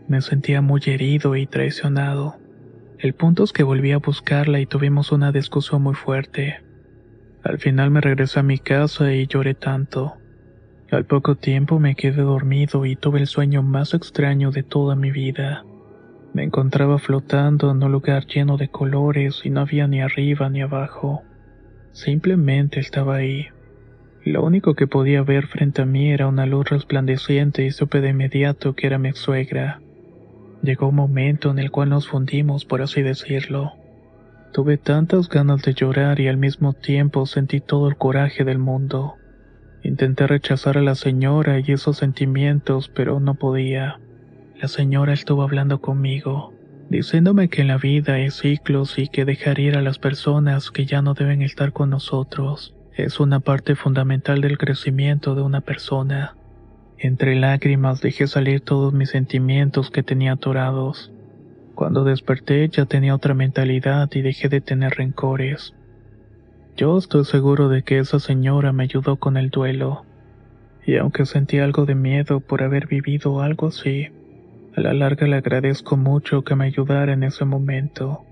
Me 0.08 0.20
sentía 0.20 0.62
muy 0.62 0.80
herido 0.86 1.36
y 1.36 1.46
traicionado. 1.46 2.36
El 2.98 3.12
punto 3.12 3.44
es 3.44 3.52
que 3.52 3.62
volví 3.62 3.92
a 3.92 3.98
buscarla 3.98 4.58
y 4.58 4.66
tuvimos 4.66 5.12
una 5.12 5.30
discusión 5.30 5.82
muy 5.82 5.94
fuerte. 5.94 6.64
Al 7.44 7.58
final 7.58 7.90
me 7.90 8.00
regresé 8.00 8.40
a 8.40 8.42
mi 8.42 8.58
casa 8.58 9.12
y 9.12 9.26
lloré 9.26 9.54
tanto. 9.54 10.16
Al 10.90 11.04
poco 11.04 11.34
tiempo 11.34 11.80
me 11.80 11.96
quedé 11.96 12.22
dormido 12.22 12.86
y 12.86 12.94
tuve 12.94 13.18
el 13.18 13.26
sueño 13.26 13.62
más 13.62 13.92
extraño 13.92 14.52
de 14.52 14.62
toda 14.62 14.94
mi 14.94 15.10
vida. 15.10 15.64
Me 16.32 16.44
encontraba 16.44 16.98
flotando 16.98 17.72
en 17.72 17.82
un 17.82 17.90
lugar 17.90 18.26
lleno 18.26 18.56
de 18.56 18.68
colores 18.68 19.40
y 19.44 19.50
no 19.50 19.62
había 19.62 19.88
ni 19.88 20.00
arriba 20.00 20.48
ni 20.48 20.62
abajo. 20.62 21.22
Simplemente 21.90 22.78
estaba 22.78 23.16
ahí. 23.16 23.46
Lo 24.24 24.44
único 24.44 24.74
que 24.74 24.86
podía 24.86 25.22
ver 25.22 25.48
frente 25.48 25.82
a 25.82 25.86
mí 25.86 26.10
era 26.10 26.28
una 26.28 26.46
luz 26.46 26.68
resplandeciente 26.70 27.64
y 27.64 27.72
supe 27.72 28.00
de 28.00 28.10
inmediato 28.10 28.74
que 28.74 28.86
era 28.86 28.98
mi 28.98 29.12
suegra. 29.12 29.80
Llegó 30.62 30.88
un 30.88 30.96
momento 30.96 31.50
en 31.50 31.58
el 31.58 31.70
cual 31.70 31.90
nos 31.90 32.06
fundimos, 32.06 32.64
por 32.64 32.82
así 32.82 33.02
decirlo. 33.02 33.72
Tuve 34.52 34.78
tantas 34.78 35.28
ganas 35.28 35.62
de 35.62 35.74
llorar 35.74 36.20
y 36.20 36.28
al 36.28 36.36
mismo 36.36 36.74
tiempo 36.74 37.26
sentí 37.26 37.60
todo 37.60 37.88
el 37.88 37.96
coraje 37.96 38.44
del 38.44 38.58
mundo. 38.58 39.14
Intenté 39.86 40.26
rechazar 40.26 40.78
a 40.78 40.82
la 40.82 40.96
señora 40.96 41.60
y 41.60 41.70
esos 41.70 41.98
sentimientos, 41.98 42.88
pero 42.88 43.20
no 43.20 43.34
podía. 43.36 44.00
La 44.60 44.66
señora 44.66 45.12
estuvo 45.12 45.44
hablando 45.44 45.80
conmigo, 45.80 46.52
diciéndome 46.90 47.48
que 47.48 47.60
en 47.60 47.68
la 47.68 47.78
vida 47.78 48.14
hay 48.14 48.32
ciclos 48.32 48.98
y 48.98 49.06
que 49.06 49.24
dejar 49.24 49.60
ir 49.60 49.76
a 49.76 49.82
las 49.82 50.00
personas 50.00 50.72
que 50.72 50.86
ya 50.86 51.02
no 51.02 51.14
deben 51.14 51.40
estar 51.40 51.72
con 51.72 51.90
nosotros 51.90 52.74
es 52.96 53.20
una 53.20 53.38
parte 53.38 53.76
fundamental 53.76 54.40
del 54.40 54.58
crecimiento 54.58 55.36
de 55.36 55.42
una 55.42 55.60
persona. 55.60 56.34
Entre 56.98 57.36
lágrimas 57.36 58.00
dejé 58.00 58.26
salir 58.26 58.62
todos 58.62 58.92
mis 58.92 59.10
sentimientos 59.10 59.92
que 59.92 60.02
tenía 60.02 60.32
atorados. 60.32 61.12
Cuando 61.76 62.02
desperté 62.02 62.68
ya 62.70 62.86
tenía 62.86 63.14
otra 63.14 63.34
mentalidad 63.34 64.10
y 64.12 64.22
dejé 64.22 64.48
de 64.48 64.60
tener 64.60 64.94
rencores. 64.94 65.75
Yo 66.76 66.98
estoy 66.98 67.24
seguro 67.24 67.70
de 67.70 67.82
que 67.82 67.98
esa 67.98 68.20
señora 68.20 68.70
me 68.70 68.82
ayudó 68.82 69.16
con 69.16 69.38
el 69.38 69.48
duelo. 69.48 70.04
Y 70.84 70.98
aunque 70.98 71.24
sentí 71.24 71.58
algo 71.58 71.86
de 71.86 71.94
miedo 71.94 72.40
por 72.40 72.62
haber 72.62 72.86
vivido 72.86 73.40
algo 73.40 73.68
así, 73.68 74.08
a 74.76 74.82
la 74.82 74.92
larga 74.92 75.26
le 75.26 75.36
agradezco 75.36 75.96
mucho 75.96 76.44
que 76.44 76.54
me 76.54 76.66
ayudara 76.66 77.14
en 77.14 77.22
ese 77.22 77.46
momento. 77.46 78.26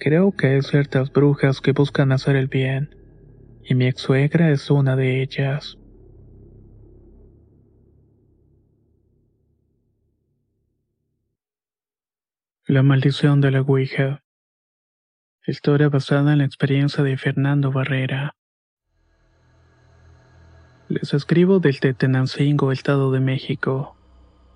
Creo 0.00 0.32
que 0.32 0.46
hay 0.46 0.62
ciertas 0.62 1.12
brujas 1.12 1.60
que 1.60 1.72
buscan 1.72 2.10
hacer 2.10 2.36
el 2.36 2.48
bien 2.48 2.96
y 3.62 3.74
mi 3.74 3.86
ex 3.86 4.00
suegra 4.00 4.50
es 4.50 4.70
una 4.70 4.96
de 4.96 5.20
ellas. 5.20 5.76
La 12.66 12.82
maldición 12.82 13.42
de 13.42 13.50
la 13.50 13.60
Ouija. 13.60 14.21
Historia 15.44 15.88
basada 15.88 16.34
en 16.34 16.38
la 16.38 16.44
experiencia 16.44 17.02
de 17.02 17.16
Fernando 17.16 17.72
Barrera. 17.72 18.36
Les 20.88 21.12
escribo 21.14 21.58
del 21.58 21.80
Tetenancingo, 21.80 22.70
Estado 22.70 23.10
de 23.10 23.18
México. 23.18 23.96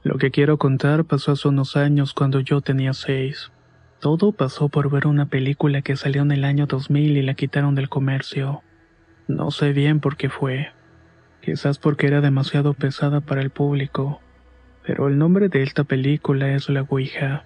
Lo 0.05 0.17
que 0.17 0.31
quiero 0.31 0.59
contar 0.59 1.05
pasó 1.05 1.33
hace 1.33 1.49
unos 1.49 1.77
años 1.77 2.15
cuando 2.15 2.39
yo 2.39 2.61
tenía 2.61 2.93
seis. 2.93 3.51
Todo 3.99 4.31
pasó 4.31 4.69
por 4.69 4.89
ver 4.89 5.09
una 5.09 5.27
película 5.27 5.83
que 5.83 5.97
salió 5.97 6.23
en 6.23 6.31
el 6.31 6.45
año 6.45 6.67
2000 6.67 7.17
y 7.17 7.23
la 7.23 7.35
quitaron 7.35 7.75
del 7.75 7.89
comercio. 7.89 8.63
No 9.27 9.51
sé 9.51 9.73
bien 9.73 9.99
por 9.99 10.17
qué 10.17 10.29
fue. 10.29 10.69
Quizás 11.43 11.81
porque 11.81 12.07
era 12.07 12.21
demasiado 12.21 12.75
pesada 12.75 13.21
para 13.21 13.43
el 13.43 13.51
público. 13.51 14.21
Pero 14.85 15.09
el 15.09 15.19
nombre 15.19 15.49
de 15.49 15.65
esta 15.65 15.83
película 15.83 16.53
es 16.53 16.69
La 16.69 16.83
Ouija. 16.83 17.45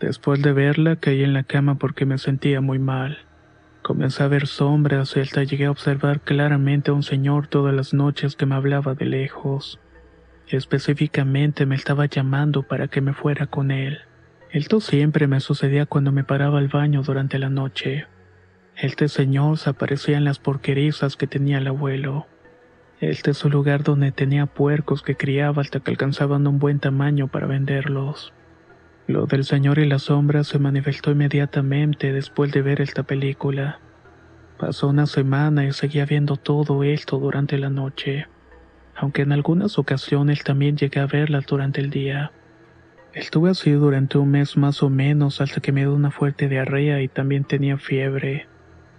Después 0.00 0.42
de 0.42 0.52
verla 0.52 0.96
caí 0.96 1.22
en 1.22 1.32
la 1.32 1.42
cama 1.42 1.76
porque 1.76 2.06
me 2.06 2.18
sentía 2.18 2.60
muy 2.60 2.78
mal. 2.78 3.18
Comencé 3.82 4.22
a 4.22 4.28
ver 4.28 4.46
sombras 4.46 5.16
y 5.16 5.20
hasta 5.20 5.42
llegué 5.42 5.66
a 5.66 5.70
observar 5.70 6.20
claramente 6.20 6.90
a 6.90 6.94
un 6.94 7.02
señor 7.02 7.46
todas 7.46 7.74
las 7.74 7.94
noches 7.94 8.36
que 8.36 8.46
me 8.46 8.54
hablaba 8.54 8.94
de 8.94 9.06
lejos. 9.06 9.80
Específicamente 10.46 11.66
me 11.66 11.74
estaba 11.74 12.06
llamando 12.06 12.62
para 12.62 12.88
que 12.88 13.00
me 13.00 13.12
fuera 13.12 13.46
con 13.46 13.70
él. 13.70 13.98
Esto 14.50 14.80
siempre 14.80 15.26
me 15.26 15.40
sucedía 15.40 15.84
cuando 15.84 16.12
me 16.12 16.24
paraba 16.24 16.58
al 16.58 16.68
baño 16.68 17.02
durante 17.02 17.38
la 17.38 17.50
noche. 17.50 18.06
Este 18.76 19.08
señor 19.08 19.58
se 19.58 19.70
aparecía 19.70 20.16
en 20.16 20.24
las 20.24 20.38
porquerizas 20.38 21.16
que 21.16 21.26
tenía 21.26 21.58
el 21.58 21.66
abuelo. 21.66 22.26
Este 23.00 23.32
es 23.32 23.44
un 23.44 23.52
lugar 23.52 23.82
donde 23.82 24.12
tenía 24.12 24.46
puercos 24.46 25.02
que 25.02 25.16
criaba 25.16 25.62
hasta 25.62 25.80
que 25.80 25.90
alcanzaban 25.90 26.46
un 26.46 26.58
buen 26.58 26.78
tamaño 26.78 27.28
para 27.28 27.46
venderlos. 27.46 28.32
Lo 29.08 29.26
del 29.26 29.42
señor 29.42 29.80
y 29.80 29.86
la 29.86 29.98
sombra 29.98 30.44
se 30.44 30.60
manifestó 30.60 31.10
inmediatamente 31.10 32.12
después 32.12 32.52
de 32.52 32.62
ver 32.62 32.80
esta 32.80 33.02
película. 33.02 33.80
Pasó 34.56 34.86
una 34.86 35.06
semana 35.06 35.64
y 35.64 35.72
seguía 35.72 36.06
viendo 36.06 36.36
todo 36.36 36.84
esto 36.84 37.18
durante 37.18 37.58
la 37.58 37.70
noche, 37.70 38.28
aunque 38.94 39.22
en 39.22 39.32
algunas 39.32 39.76
ocasiones 39.78 40.44
también 40.44 40.76
llegué 40.76 41.00
a 41.00 41.06
verlas 41.06 41.44
durante 41.46 41.80
el 41.80 41.90
día. 41.90 42.30
Estuve 43.12 43.50
así 43.50 43.72
durante 43.72 44.18
un 44.18 44.30
mes 44.30 44.56
más 44.56 44.84
o 44.84 44.90
menos 44.90 45.40
hasta 45.40 45.60
que 45.60 45.72
me 45.72 45.80
dio 45.80 45.94
una 45.94 46.12
fuerte 46.12 46.48
diarrea 46.48 47.02
y 47.02 47.08
también 47.08 47.42
tenía 47.42 47.76
fiebre 47.78 48.46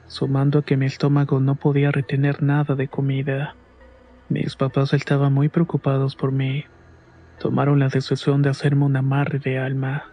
sumando 0.09 0.59
a 0.59 0.63
que 0.63 0.75
mi 0.75 0.87
estómago 0.87 1.39
no 1.39 1.55
podía 1.55 1.91
retener 1.91 2.41
nada 2.41 2.75
de 2.75 2.87
comida. 2.87 3.55
Mis 4.27 4.55
papás 4.55 4.93
estaban 4.93 5.33
muy 5.33 5.49
preocupados 5.49 6.15
por 6.15 6.31
mí. 6.31 6.65
Tomaron 7.39 7.79
la 7.79 7.87
decisión 7.87 8.41
de 8.41 8.49
hacerme 8.49 8.83
un 8.83 8.97
amarre 8.97 9.39
de 9.39 9.59
alma. 9.59 10.11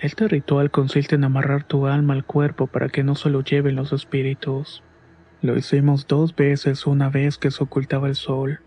Este 0.00 0.28
ritual 0.28 0.70
consiste 0.70 1.14
en 1.14 1.24
amarrar 1.24 1.64
tu 1.64 1.86
alma 1.86 2.12
al 2.12 2.24
cuerpo 2.24 2.66
para 2.66 2.90
que 2.90 3.02
no 3.02 3.14
se 3.14 3.30
lo 3.30 3.42
lleven 3.42 3.74
los 3.74 3.94
espíritus. 3.94 4.82
Lo 5.40 5.56
hicimos 5.56 6.06
dos 6.06 6.36
veces 6.36 6.86
una 6.86 7.08
vez 7.08 7.38
que 7.38 7.50
se 7.50 7.64
ocultaba 7.64 8.06
el 8.06 8.16
sol. 8.16 8.60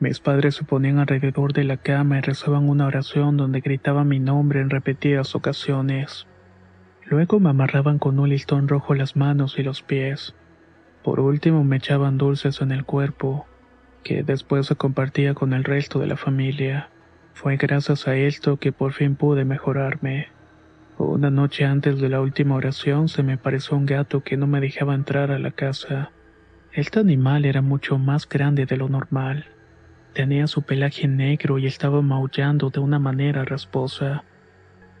Mis 0.00 0.18
padres 0.18 0.54
se 0.54 0.64
ponían 0.64 0.98
alrededor 0.98 1.52
de 1.52 1.64
la 1.64 1.76
cama 1.76 2.18
y 2.18 2.20
rezaban 2.22 2.68
una 2.68 2.86
oración 2.86 3.36
donde 3.36 3.60
gritaban 3.60 4.08
mi 4.08 4.18
nombre 4.18 4.60
en 4.60 4.70
repetidas 4.70 5.34
ocasiones. 5.34 6.26
Luego 7.04 7.38
me 7.38 7.50
amarraban 7.50 7.98
con 7.98 8.18
un 8.18 8.30
listón 8.30 8.66
rojo 8.66 8.94
las 8.94 9.14
manos 9.14 9.58
y 9.58 9.62
los 9.62 9.82
pies. 9.82 10.34
Por 11.04 11.20
último 11.20 11.64
me 11.64 11.76
echaban 11.76 12.16
dulces 12.16 12.62
en 12.62 12.72
el 12.72 12.86
cuerpo, 12.86 13.46
que 14.02 14.22
después 14.22 14.66
se 14.66 14.76
compartía 14.76 15.34
con 15.34 15.52
el 15.52 15.64
resto 15.64 15.98
de 15.98 16.06
la 16.06 16.16
familia. 16.16 16.88
Fue 17.34 17.56
gracias 17.56 18.06
a 18.06 18.14
esto 18.14 18.58
que 18.58 18.72
por 18.72 18.92
fin 18.92 19.16
pude 19.16 19.44
mejorarme. 19.44 20.28
Una 20.98 21.30
noche 21.30 21.64
antes 21.64 22.00
de 22.00 22.08
la 22.08 22.20
última 22.20 22.54
oración 22.54 23.08
se 23.08 23.22
me 23.22 23.38
pareció 23.38 23.76
un 23.76 23.86
gato 23.86 24.22
que 24.22 24.36
no 24.36 24.46
me 24.46 24.60
dejaba 24.60 24.94
entrar 24.94 25.30
a 25.30 25.38
la 25.38 25.50
casa. 25.50 26.12
Este 26.72 27.00
animal 27.00 27.44
era 27.44 27.62
mucho 27.62 27.98
más 27.98 28.28
grande 28.28 28.66
de 28.66 28.76
lo 28.76 28.88
normal. 28.88 29.46
Tenía 30.12 30.46
su 30.46 30.62
pelaje 30.62 31.08
negro 31.08 31.58
y 31.58 31.66
estaba 31.66 32.02
maullando 32.02 32.70
de 32.70 32.80
una 32.80 32.98
manera 32.98 33.44
rasposa. 33.44 34.24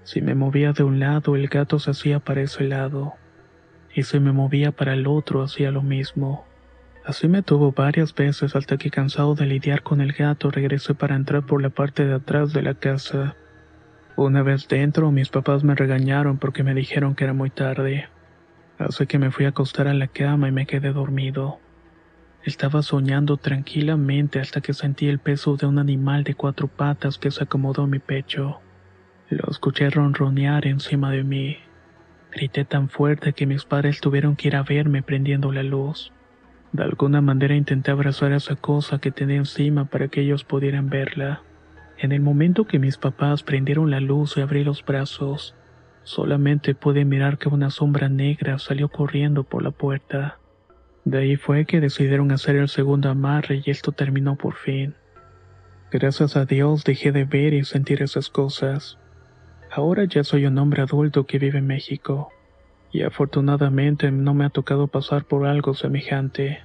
Si 0.02 0.20
me 0.20 0.34
movía 0.34 0.72
de 0.72 0.82
un 0.82 0.98
lado, 0.98 1.36
el 1.36 1.48
gato 1.48 1.78
se 1.78 1.90
hacía 1.92 2.18
para 2.18 2.42
ese 2.42 2.64
lado, 2.64 3.14
y 3.94 4.02
si 4.02 4.18
me 4.18 4.32
movía 4.32 4.72
para 4.72 4.94
el 4.94 5.06
otro, 5.06 5.42
hacía 5.42 5.70
lo 5.70 5.82
mismo. 5.82 6.46
Así 7.04 7.26
me 7.26 7.42
tuvo 7.42 7.72
varias 7.72 8.14
veces 8.14 8.54
hasta 8.54 8.76
que 8.76 8.90
cansado 8.90 9.34
de 9.34 9.46
lidiar 9.46 9.82
con 9.82 10.00
el 10.00 10.12
gato 10.12 10.50
regresé 10.50 10.94
para 10.94 11.16
entrar 11.16 11.44
por 11.44 11.60
la 11.60 11.70
parte 11.70 12.06
de 12.06 12.14
atrás 12.14 12.52
de 12.52 12.62
la 12.62 12.74
casa. 12.74 13.36
Una 14.16 14.42
vez 14.42 14.68
dentro, 14.68 15.10
mis 15.10 15.28
papás 15.28 15.64
me 15.64 15.74
regañaron 15.74 16.38
porque 16.38 16.62
me 16.62 16.74
dijeron 16.74 17.16
que 17.16 17.24
era 17.24 17.32
muy 17.32 17.50
tarde, 17.50 18.08
así 18.78 19.06
que 19.06 19.18
me 19.18 19.32
fui 19.32 19.46
a 19.46 19.48
acostar 19.48 19.88
a 19.88 19.94
la 19.94 20.06
cama 20.06 20.48
y 20.48 20.52
me 20.52 20.66
quedé 20.66 20.92
dormido. 20.92 21.58
Estaba 22.44 22.82
soñando 22.82 23.36
tranquilamente 23.36 24.38
hasta 24.38 24.60
que 24.60 24.72
sentí 24.72 25.08
el 25.08 25.18
peso 25.18 25.56
de 25.56 25.66
un 25.66 25.78
animal 25.78 26.22
de 26.22 26.34
cuatro 26.34 26.68
patas 26.68 27.18
que 27.18 27.30
se 27.30 27.42
acomodó 27.42 27.84
en 27.84 27.90
mi 27.90 27.98
pecho. 27.98 28.60
Lo 29.28 29.50
escuché 29.50 29.90
ronronear 29.90 30.66
encima 30.66 31.10
de 31.10 31.24
mí. 31.24 31.56
Grité 32.32 32.64
tan 32.64 32.88
fuerte 32.88 33.32
que 33.32 33.46
mis 33.46 33.64
padres 33.64 34.00
tuvieron 34.00 34.36
que 34.36 34.48
ir 34.48 34.56
a 34.56 34.62
verme 34.62 35.02
prendiendo 35.02 35.52
la 35.52 35.62
luz. 35.62 36.12
De 36.72 36.82
alguna 36.82 37.20
manera 37.20 37.54
intenté 37.54 37.90
abrazar 37.90 38.32
esa 38.32 38.56
cosa 38.56 38.98
que 38.98 39.10
tenía 39.10 39.36
encima 39.36 39.84
para 39.84 40.08
que 40.08 40.22
ellos 40.22 40.42
pudieran 40.42 40.88
verla. 40.88 41.42
En 41.98 42.12
el 42.12 42.20
momento 42.20 42.66
que 42.66 42.78
mis 42.78 42.96
papás 42.96 43.42
prendieron 43.42 43.90
la 43.90 44.00
luz 44.00 44.36
y 44.36 44.40
abrí 44.40 44.64
los 44.64 44.82
brazos, 44.82 45.54
solamente 46.02 46.74
pude 46.74 47.04
mirar 47.04 47.36
que 47.36 47.50
una 47.50 47.68
sombra 47.68 48.08
negra 48.08 48.58
salió 48.58 48.88
corriendo 48.88 49.44
por 49.44 49.62
la 49.62 49.70
puerta. 49.70 50.38
De 51.04 51.18
ahí 51.18 51.36
fue 51.36 51.66
que 51.66 51.80
decidieron 51.80 52.32
hacer 52.32 52.56
el 52.56 52.68
segundo 52.68 53.10
amarre 53.10 53.60
y 53.64 53.70
esto 53.70 53.92
terminó 53.92 54.36
por 54.36 54.54
fin. 54.54 54.94
Gracias 55.90 56.36
a 56.36 56.46
Dios 56.46 56.84
dejé 56.84 57.12
de 57.12 57.24
ver 57.24 57.52
y 57.52 57.64
sentir 57.64 58.02
esas 58.02 58.30
cosas. 58.30 58.98
Ahora 59.70 60.04
ya 60.04 60.24
soy 60.24 60.46
un 60.46 60.56
hombre 60.56 60.80
adulto 60.80 61.26
que 61.26 61.38
vive 61.38 61.58
en 61.58 61.66
México 61.66 62.30
y 62.92 63.02
afortunadamente 63.02 64.10
no 64.10 64.34
me 64.34 64.44
ha 64.44 64.50
tocado 64.50 64.86
pasar 64.86 65.24
por 65.24 65.46
algo 65.46 65.74
semejante. 65.74 66.60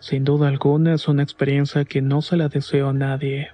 Sin 0.00 0.24
duda 0.24 0.48
alguna 0.48 0.94
es 0.94 1.06
una 1.06 1.22
experiencia 1.22 1.84
que 1.84 2.02
no 2.02 2.20
se 2.22 2.36
la 2.36 2.48
deseo 2.48 2.88
a 2.88 2.92
nadie. 2.92 3.48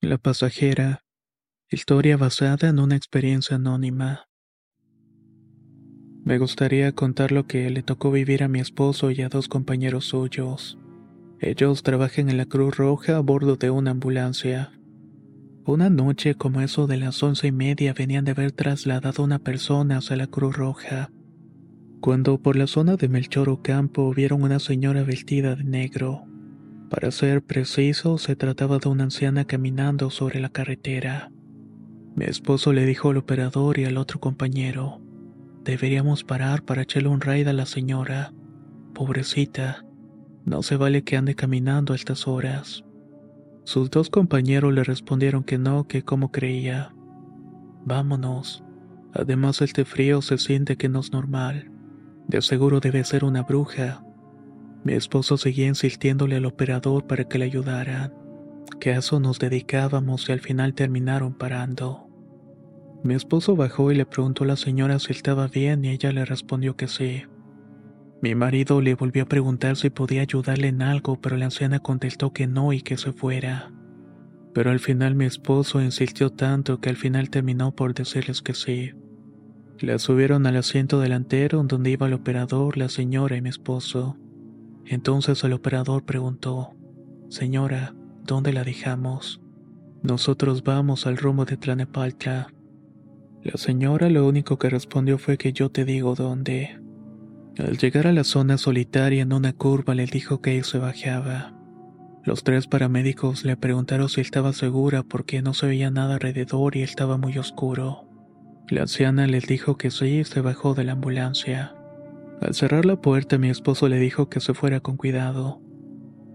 La 0.00 0.18
pasajera. 0.18 1.02
Historia 1.70 2.16
basada 2.16 2.68
en 2.68 2.78
una 2.78 2.96
experiencia 2.96 3.56
anónima. 3.56 4.28
Me 6.24 6.38
gustaría 6.38 6.92
contar 6.92 7.32
lo 7.32 7.46
que 7.46 7.68
le 7.70 7.82
tocó 7.82 8.10
vivir 8.10 8.42
a 8.42 8.48
mi 8.48 8.60
esposo 8.60 9.10
y 9.10 9.22
a 9.22 9.28
dos 9.28 9.48
compañeros 9.48 10.06
suyos. 10.06 10.78
Ellos 11.40 11.84
trabajan 11.84 12.28
en 12.28 12.36
la 12.36 12.46
Cruz 12.46 12.76
Roja 12.76 13.16
a 13.16 13.20
bordo 13.20 13.56
de 13.56 13.70
una 13.70 13.92
ambulancia. 13.92 14.72
Una 15.64 15.88
noche, 15.88 16.34
como 16.34 16.60
eso 16.62 16.88
de 16.88 16.96
las 16.96 17.22
once 17.22 17.46
y 17.46 17.52
media, 17.52 17.92
venían 17.92 18.24
de 18.24 18.32
haber 18.32 18.50
trasladado 18.50 19.22
a 19.22 19.24
una 19.26 19.38
persona 19.38 19.98
hacia 19.98 20.16
la 20.16 20.26
Cruz 20.26 20.56
Roja. 20.56 21.12
Cuando 22.00 22.38
por 22.40 22.56
la 22.56 22.66
zona 22.66 22.96
de 22.96 23.08
Melchor 23.08 23.48
Ocampo 23.50 24.12
vieron 24.12 24.42
una 24.42 24.58
señora 24.58 25.04
vestida 25.04 25.54
de 25.54 25.64
negro. 25.64 26.24
Para 26.90 27.10
ser 27.12 27.42
preciso, 27.42 28.18
se 28.18 28.34
trataba 28.34 28.78
de 28.78 28.88
una 28.88 29.04
anciana 29.04 29.44
caminando 29.44 30.10
sobre 30.10 30.40
la 30.40 30.48
carretera. 30.48 31.30
Mi 32.16 32.24
esposo 32.24 32.72
le 32.72 32.84
dijo 32.84 33.10
al 33.10 33.18
operador 33.18 33.78
y 33.78 33.84
al 33.84 33.96
otro 33.96 34.18
compañero, 34.18 35.00
deberíamos 35.62 36.24
parar 36.24 36.64
para 36.64 36.82
echarle 36.82 37.10
un 37.10 37.20
raid 37.20 37.46
a 37.46 37.52
la 37.52 37.66
señora. 37.66 38.32
Pobrecita, 38.94 39.84
no 40.48 40.62
se 40.62 40.76
vale 40.76 41.04
que 41.04 41.16
ande 41.16 41.34
caminando 41.34 41.92
a 41.92 41.96
estas 41.96 42.26
horas. 42.26 42.84
Sus 43.64 43.90
dos 43.90 44.08
compañeros 44.08 44.72
le 44.72 44.82
respondieron 44.82 45.44
que 45.44 45.58
no, 45.58 45.86
que 45.86 46.02
como 46.02 46.32
creía. 46.32 46.94
Vámonos. 47.84 48.64
Además 49.12 49.60
este 49.60 49.84
frío 49.84 50.22
se 50.22 50.38
siente 50.38 50.76
que 50.76 50.88
no 50.88 51.00
es 51.00 51.12
normal. 51.12 51.70
De 52.26 52.40
seguro 52.42 52.80
debe 52.80 53.04
ser 53.04 53.24
una 53.24 53.42
bruja. 53.42 54.02
Mi 54.84 54.94
esposo 54.94 55.36
seguía 55.36 55.66
insistiéndole 55.66 56.36
al 56.36 56.46
operador 56.46 57.06
para 57.06 57.24
que 57.24 57.38
le 57.38 57.44
ayudaran. 57.44 58.14
Que 58.80 58.92
a 58.92 58.98
eso 58.98 59.20
nos 59.20 59.38
dedicábamos 59.38 60.28
y 60.28 60.32
al 60.32 60.40
final 60.40 60.74
terminaron 60.74 61.34
parando. 61.34 62.08
Mi 63.02 63.14
esposo 63.14 63.54
bajó 63.54 63.92
y 63.92 63.96
le 63.96 64.06
preguntó 64.06 64.44
a 64.44 64.48
la 64.48 64.56
señora 64.56 64.98
si 64.98 65.12
estaba 65.12 65.46
bien 65.46 65.84
y 65.84 65.90
ella 65.90 66.12
le 66.12 66.24
respondió 66.24 66.76
que 66.76 66.88
sí. 66.88 67.24
Mi 68.20 68.34
marido 68.34 68.80
le 68.80 68.94
volvió 68.94 69.22
a 69.22 69.28
preguntar 69.28 69.76
si 69.76 69.90
podía 69.90 70.22
ayudarle 70.22 70.68
en 70.68 70.82
algo, 70.82 71.20
pero 71.20 71.36
la 71.36 71.46
anciana 71.46 71.78
contestó 71.78 72.32
que 72.32 72.48
no 72.48 72.72
y 72.72 72.82
que 72.82 72.96
se 72.96 73.12
fuera. 73.12 73.72
Pero 74.52 74.70
al 74.70 74.80
final 74.80 75.14
mi 75.14 75.24
esposo 75.24 75.80
insistió 75.80 76.30
tanto 76.30 76.80
que 76.80 76.88
al 76.88 76.96
final 76.96 77.30
terminó 77.30 77.74
por 77.76 77.94
decirles 77.94 78.42
que 78.42 78.54
sí. 78.54 78.92
La 79.78 80.00
subieron 80.00 80.46
al 80.46 80.56
asiento 80.56 80.98
delantero 80.98 81.62
donde 81.62 81.90
iba 81.90 82.08
el 82.08 82.14
operador, 82.14 82.76
la 82.76 82.88
señora 82.88 83.36
y 83.36 83.42
mi 83.42 83.50
esposo. 83.50 84.16
Entonces 84.84 85.44
el 85.44 85.52
operador 85.52 86.04
preguntó, 86.04 86.74
Señora, 87.28 87.94
¿dónde 88.24 88.52
la 88.52 88.64
dejamos? 88.64 89.40
Nosotros 90.02 90.64
vamos 90.64 91.06
al 91.06 91.18
rumbo 91.18 91.44
de 91.44 91.56
Tlanepalta. 91.56 92.48
La 93.42 93.56
señora 93.56 94.08
lo 94.08 94.26
único 94.26 94.58
que 94.58 94.70
respondió 94.70 95.18
fue 95.18 95.38
que 95.38 95.52
yo 95.52 95.70
te 95.70 95.84
digo 95.84 96.16
dónde. 96.16 96.77
Al 97.58 97.76
llegar 97.76 98.06
a 98.06 98.12
la 98.12 98.22
zona 98.22 98.56
solitaria 98.56 99.22
en 99.22 99.32
una 99.32 99.52
curva 99.52 99.94
le 99.94 100.06
dijo 100.06 100.40
que 100.40 100.62
se 100.62 100.78
bajaba. 100.78 101.54
Los 102.24 102.44
tres 102.44 102.68
paramédicos 102.68 103.44
le 103.44 103.56
preguntaron 103.56 104.08
si 104.08 104.20
estaba 104.20 104.52
segura 104.52 105.02
porque 105.02 105.42
no 105.42 105.54
se 105.54 105.66
veía 105.66 105.90
nada 105.90 106.14
alrededor 106.14 106.76
y 106.76 106.82
estaba 106.82 107.16
muy 107.16 107.36
oscuro. 107.36 108.08
La 108.68 108.82
anciana 108.82 109.26
les 109.26 109.46
dijo 109.46 109.76
que 109.76 109.90
sí 109.90 110.18
y 110.18 110.24
se 110.24 110.40
bajó 110.40 110.74
de 110.74 110.84
la 110.84 110.92
ambulancia. 110.92 111.74
Al 112.40 112.54
cerrar 112.54 112.84
la 112.84 113.00
puerta 113.00 113.38
mi 113.38 113.48
esposo 113.48 113.88
le 113.88 113.98
dijo 113.98 114.28
que 114.28 114.40
se 114.40 114.54
fuera 114.54 114.78
con 114.78 114.96
cuidado. 114.96 115.60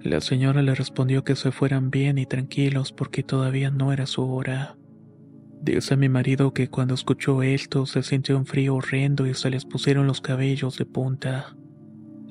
La 0.01 0.19
señora 0.19 0.61
le 0.61 0.75
respondió 0.75 1.23
que 1.23 1.37
se 1.37 1.53
fueran 1.53 1.89
bien 1.89 2.17
y 2.17 2.25
tranquilos 2.25 2.91
porque 2.91 3.23
todavía 3.23 3.71
no 3.71 3.93
era 3.93 4.07
su 4.07 4.29
hora. 4.29 4.75
Dice 5.63 5.93
a 5.93 5.97
mi 5.97 6.09
marido 6.09 6.53
que 6.53 6.67
cuando 6.67 6.93
escuchó 6.93 7.41
esto 7.41 7.85
se 7.85 8.03
sintió 8.03 8.37
un 8.37 8.45
frío 8.45 8.75
horrendo 8.75 9.25
y 9.27 9.33
se 9.33 9.49
les 9.49 9.63
pusieron 9.63 10.07
los 10.07 10.19
cabellos 10.19 10.77
de 10.77 10.85
punta. 10.85 11.55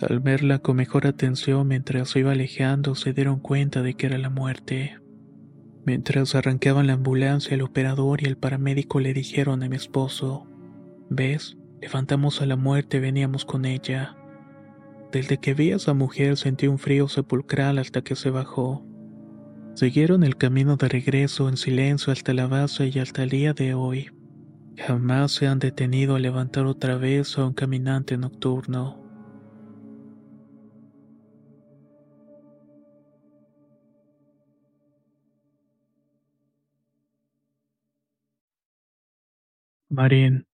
Al 0.02 0.20
verla 0.20 0.58
con 0.58 0.76
mejor 0.76 1.06
atención 1.06 1.66
mientras 1.66 2.10
se 2.10 2.18
iba 2.18 2.32
alejando 2.32 2.94
se 2.94 3.14
dieron 3.14 3.40
cuenta 3.40 3.80
de 3.80 3.94
que 3.94 4.04
era 4.04 4.18
la 4.18 4.28
muerte. 4.28 4.98
Mientras 5.86 6.34
arrancaban 6.34 6.86
la 6.86 6.92
ambulancia 6.92 7.54
el 7.54 7.62
operador 7.62 8.22
y 8.22 8.26
el 8.26 8.36
paramédico 8.36 9.00
le 9.00 9.14
dijeron 9.14 9.62
a 9.62 9.68
mi 9.70 9.76
esposo, 9.76 10.46
¿ves? 11.08 11.56
Levantamos 11.80 12.42
a 12.42 12.46
la 12.46 12.56
muerte 12.56 13.00
veníamos 13.00 13.46
con 13.46 13.64
ella. 13.64 14.14
Desde 15.10 15.38
que 15.38 15.54
vi 15.54 15.72
a 15.72 15.76
esa 15.76 15.94
mujer 15.94 16.36
sentí 16.36 16.66
un 16.66 16.78
frío 16.78 17.08
sepulcral 17.08 17.78
hasta 17.78 18.02
que 18.02 18.14
se 18.14 18.28
bajó. 18.28 18.86
Siguieron 19.74 20.22
el 20.24 20.38
camino 20.38 20.76
de 20.78 20.88
regreso 20.88 21.46
en 21.46 21.58
silencio 21.58 22.10
hasta 22.10 22.32
la 22.32 22.46
base 22.46 22.88
y 22.88 22.98
hasta 22.98 23.22
el 23.22 23.28
día 23.28 23.52
de 23.52 23.74
hoy. 23.74 24.08
Jamás 24.76 25.32
se 25.32 25.48
han 25.48 25.58
detenido 25.58 26.16
a 26.16 26.20
levantar 26.20 26.66
otra 26.66 26.96
vez 26.98 27.38
a 27.38 27.46
un 27.46 27.54
caminante 27.54 28.16
nocturno. 28.18 29.00
Marín. 39.90 40.48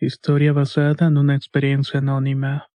Historia 0.00 0.54
basada 0.54 1.08
en 1.08 1.18
una 1.18 1.36
experiencia 1.36 2.00
anónima. 2.00 2.69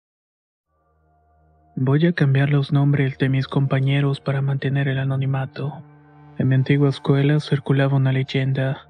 Voy 1.75 2.05
a 2.05 2.13
cambiar 2.13 2.49
los 2.49 2.71
nombres 2.71 3.17
de 3.17 3.29
mis 3.29 3.47
compañeros 3.47 4.19
para 4.19 4.41
mantener 4.41 4.87
el 4.87 4.99
anonimato. 4.99 5.81
En 6.37 6.47
mi 6.47 6.55
antigua 6.55 6.89
escuela 6.89 7.39
circulaba 7.39 7.97
una 7.97 8.11
leyenda. 8.11 8.87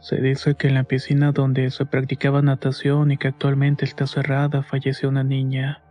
Se 0.00 0.20
dice 0.20 0.54
que 0.54 0.68
en 0.68 0.74
la 0.74 0.84
piscina 0.84 1.32
donde 1.32 1.70
se 1.70 1.86
practicaba 1.86 2.42
natación 2.42 3.10
y 3.10 3.16
que 3.16 3.28
actualmente 3.28 3.84
está 3.84 4.06
cerrada 4.06 4.62
falleció 4.62 5.08
una 5.08 5.24
niña. 5.24 5.82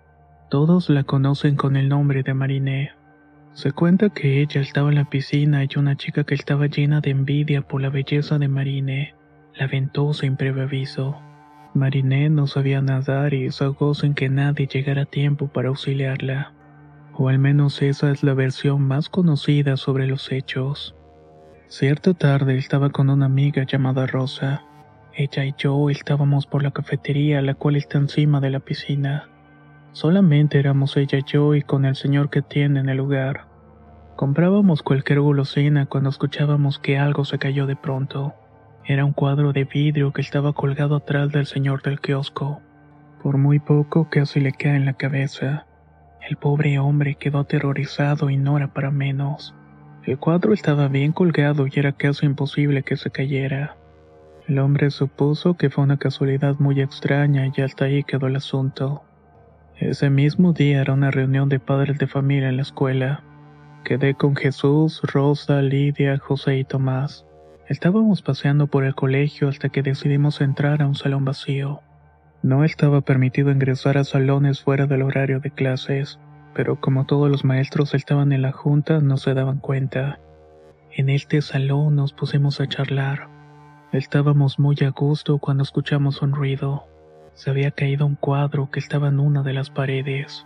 Todos 0.50 0.90
la 0.90 1.04
conocen 1.04 1.56
con 1.56 1.76
el 1.76 1.90
nombre 1.90 2.22
de 2.22 2.34
Mariné. 2.34 2.92
Se 3.54 3.72
cuenta 3.72 4.10
que 4.10 4.42
ella 4.42 4.62
estaba 4.62 4.90
en 4.90 4.96
la 4.96 5.10
piscina 5.10 5.64
y 5.64 5.70
una 5.78 5.96
chica 5.96 6.24
que 6.24 6.36
estaba 6.36 6.68
llena 6.68 7.02
de 7.02 7.10
envidia 7.10 7.62
por 7.62 7.82
la 7.82 7.90
belleza 7.90 8.38
de 8.38 8.48
Marine 8.48 9.16
la 9.58 9.66
aventó 9.66 10.14
sin 10.14 10.36
previo 10.36 10.64
aviso. 10.64 11.16
Marinette 11.76 12.32
no 12.32 12.48
sabía 12.48 12.82
nadar 12.82 13.34
y 13.34 13.52
se 13.52 13.66
ahogó 13.66 13.94
sin 13.94 14.14
que 14.14 14.30
nadie 14.30 14.66
llegara 14.66 15.02
a 15.02 15.06
tiempo 15.06 15.50
para 15.50 15.68
auxiliarla. 15.68 16.54
O 17.14 17.28
al 17.28 17.38
menos 17.38 17.82
esa 17.82 18.12
es 18.12 18.24
la 18.24 18.34
versión 18.34 18.82
más 18.82 19.10
conocida 19.10 19.76
sobre 19.76 20.08
los 20.08 20.32
hechos. 20.32 20.96
Cierta 21.68 22.14
tarde 22.14 22.58
estaba 22.58 22.92
con 22.92 23.10
una 23.10 23.26
amiga 23.26 23.66
llamada 23.66 24.08
Rosa. 24.08 24.64
Ella 25.14 25.44
y 25.44 25.54
yo 25.58 25.90
estábamos 25.90 26.48
por 26.48 26.64
la 26.64 26.72
cafetería, 26.72 27.42
la 27.42 27.56
cual 27.56 27.76
está 27.76 27.98
encima 27.98 28.40
de 28.40 28.52
la 28.52 28.62
piscina. 28.62 29.28
Solamente 29.92 30.60
éramos 30.60 30.96
ella 30.96 31.18
y 31.18 31.24
yo 31.24 31.56
y 31.56 31.62
con 31.62 31.84
el 31.84 31.96
señor 31.96 32.30
que 32.30 32.42
tiene 32.42 32.80
en 32.80 32.88
el 32.88 32.98
lugar. 32.98 33.48
Comprábamos 34.16 34.82
cualquier 34.82 35.20
golosina 35.20 35.88
cuando 35.88 36.10
escuchábamos 36.10 36.80
que 36.80 36.98
algo 36.98 37.26
se 37.26 37.38
cayó 37.38 37.66
de 37.66 37.76
pronto. 37.76 38.34
Era 38.88 39.04
un 39.04 39.14
cuadro 39.14 39.52
de 39.52 39.64
vidrio 39.64 40.14
que 40.14 40.22
estaba 40.22 40.54
colgado 40.54 40.98
atrás 40.98 41.32
del 41.32 41.48
señor 41.48 41.82
del 41.82 42.00
kiosco. 42.00 42.62
Por 43.24 43.38
muy 43.40 43.58
poco 43.58 44.08
casi 44.12 44.40
le 44.40 44.52
cae 44.52 44.76
en 44.76 44.86
la 44.86 44.94
cabeza. 44.94 45.66
El 46.30 46.38
pobre 46.38 46.78
hombre 46.78 47.16
quedó 47.16 47.40
aterrorizado 47.40 48.30
y 48.30 48.38
no 48.38 48.58
era 48.58 48.74
para 48.74 48.92
menos. 48.92 49.56
El 50.04 50.20
cuadro 50.20 50.54
estaba 50.54 50.88
bien 50.88 51.14
colgado 51.14 51.66
y 51.66 51.72
era 51.80 51.94
casi 51.94 52.28
imposible 52.28 52.84
que 52.84 52.96
se 52.96 53.10
cayera. 53.10 53.76
El 54.48 54.60
hombre 54.60 54.92
supuso 54.92 55.56
que 55.56 55.72
fue 55.72 55.84
una 55.84 55.98
casualidad 55.98 56.58
muy 56.60 56.80
extraña 56.80 57.52
y 57.56 57.62
hasta 57.62 57.86
ahí 57.86 58.04
quedó 58.04 58.28
el 58.28 58.36
asunto. 58.36 59.04
Ese 59.78 60.12
mismo 60.12 60.54
día 60.54 60.82
era 60.82 60.94
una 60.94 61.10
reunión 61.10 61.50
de 61.50 61.60
padres 61.60 61.98
de 61.98 62.06
familia 62.06 62.50
en 62.50 62.58
la 62.58 62.62
escuela. 62.62 63.24
Quedé 63.84 64.14
con 64.14 64.36
Jesús, 64.36 65.02
Rosa, 65.02 65.64
Lidia, 65.64 66.20
José 66.20 66.60
y 66.60 66.64
Tomás. 66.66 67.26
Estábamos 67.68 68.22
paseando 68.22 68.68
por 68.68 68.84
el 68.84 68.94
colegio 68.94 69.50
hasta 69.50 69.70
que 69.70 69.82
decidimos 69.82 70.40
entrar 70.40 70.84
a 70.84 70.88
un 70.88 70.94
salón 70.94 71.26
vacío. 71.26 71.82
No 72.44 72.64
estaba 72.64 73.02
permitido 73.02 73.50
ingresar 73.50 73.98
a 73.98 74.04
salones 74.04 74.62
fuera 74.62 74.86
del 74.86 75.02
horario 75.02 75.40
de 75.40 75.50
clases, 75.50 76.20
pero 76.54 76.80
como 76.80 77.08
todos 77.08 77.30
los 77.30 77.44
maestros 77.44 77.96
estaban 77.96 78.32
en 78.32 78.44
la 78.44 78.52
junta 78.52 79.00
no 79.00 79.18
se 79.18 79.34
daban 79.34 79.58
cuenta. 79.58 80.20
En 80.92 81.10
este 81.10 81.42
salón 81.42 81.96
nos 81.96 82.14
pusimos 82.14 82.62
a 82.62 82.68
charlar. 82.68 83.30
Estábamos 83.92 84.60
muy 84.60 84.78
a 84.86 84.92
gusto 84.92 85.40
cuando 85.40 85.64
escuchamos 85.64 86.22
un 86.22 86.34
ruido. 86.34 86.86
Se 87.34 87.50
había 87.50 87.72
caído 87.72 88.06
un 88.06 88.16
cuadro 88.16 88.70
que 88.70 88.80
estaba 88.80 89.08
en 89.08 89.20
una 89.20 89.42
de 89.42 89.54
las 89.54 89.72
paredes. 89.72 90.46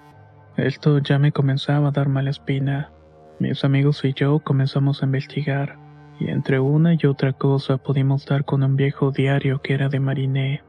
Esto 0.56 1.00
ya 1.00 1.20
me 1.20 1.34
comenzaba 1.34 1.90
a 1.90 1.92
dar 1.92 2.08
mala 2.08 2.30
espina. 2.30 2.92
Mis 3.40 3.66
amigos 3.66 4.06
y 4.06 4.14
yo 4.14 4.40
comenzamos 4.40 5.02
a 5.02 5.06
investigar, 5.06 5.78
y 6.20 6.30
entre 6.30 6.60
una 6.60 6.94
y 6.94 7.06
otra 7.06 7.34
cosa 7.34 7.78
pudimos 7.78 8.26
dar 8.26 8.44
con 8.44 8.62
un 8.64 8.76
viejo 8.76 9.12
diario 9.12 9.62
que 9.62 9.74
era 9.74 9.88
de 9.88 10.00
Mariné. 10.00 10.62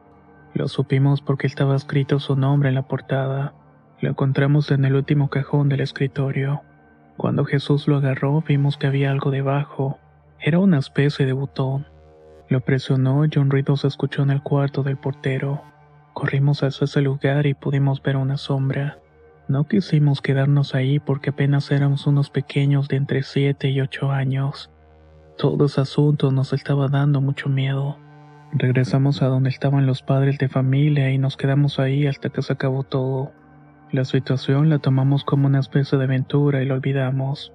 Lo 0.55 0.69
supimos 0.69 1.21
porque 1.21 1.47
estaba 1.47 1.77
escrito 1.77 2.21
su 2.21 2.37
nombre 2.37 2.69
en 2.69 2.77
la 2.77 2.83
portada. 2.83 3.53
Lo 4.01 4.11
encontramos 4.11 4.71
en 4.71 4.85
el 4.85 4.95
último 4.95 5.29
cajón 5.29 5.69
del 5.69 5.81
escritorio. 5.81 6.63
Cuando 7.17 7.45
Jesús 7.45 7.89
lo 7.89 7.97
agarró 7.97 8.43
vimos 8.47 8.77
que 8.77 8.87
había 8.87 9.11
algo 9.11 9.31
debajo. 9.31 9.99
Era 10.41 10.59
una 10.59 10.79
especie 10.79 11.27
de 11.27 11.33
botón. 11.33 11.87
Lo 12.49 12.61
presionó 12.61 13.25
y 13.25 13.39
un 13.39 13.51
ruido 13.51 13.77
se 13.77 13.89
escuchó 13.89 14.23
en 14.23 14.31
el 14.31 14.43
cuarto 14.43 14.83
del 14.83 14.97
portero. 14.97 15.63
Corrimos 16.15 16.63
hacia 16.63 16.85
ese 16.85 17.01
lugar 17.01 17.47
y 17.47 17.55
pudimos 17.55 18.03
ver 18.03 18.17
una 18.17 18.37
sombra. 18.37 18.99
No 19.49 19.67
quisimos 19.67 20.21
quedarnos 20.21 20.75
ahí 20.75 21.01
porque 21.01 21.31
apenas 21.31 21.71
éramos 21.71 22.07
unos 22.07 22.31
pequeños 22.31 22.89
de 22.89 22.97
entre 22.97 23.23
7 23.23 23.69
y 23.69 23.81
8 23.81 24.11
años. 24.13 24.70
Todo 25.41 25.67
ese 25.67 25.81
asunto 25.81 26.31
nos 26.31 26.53
estaba 26.53 26.89
dando 26.89 27.21
mucho 27.21 27.49
miedo. 27.49 27.97
Regresamos 28.53 29.23
a 29.23 29.27
donde 29.27 29.49
estaban 29.49 29.87
los 29.87 30.03
padres 30.03 30.39
de 30.39 30.49
familia 30.49 31.11
y 31.11 31.19
nos 31.19 31.37
quedamos 31.37 31.81
ahí 31.81 32.07
hasta 32.07 32.29
que 32.29 32.43
se 32.43 32.53
acabó 32.53 32.85
todo. 32.85 33.33
La 33.91 34.05
situación 34.05 34.69
la 34.69 34.79
tomamos 34.79 35.25
como 35.25 35.47
una 35.47 35.61
especie 35.61 35.99
de 35.99 36.05
aventura 36.05 36.63
y 36.63 36.67
lo 36.67 36.75
olvidamos 36.75 37.53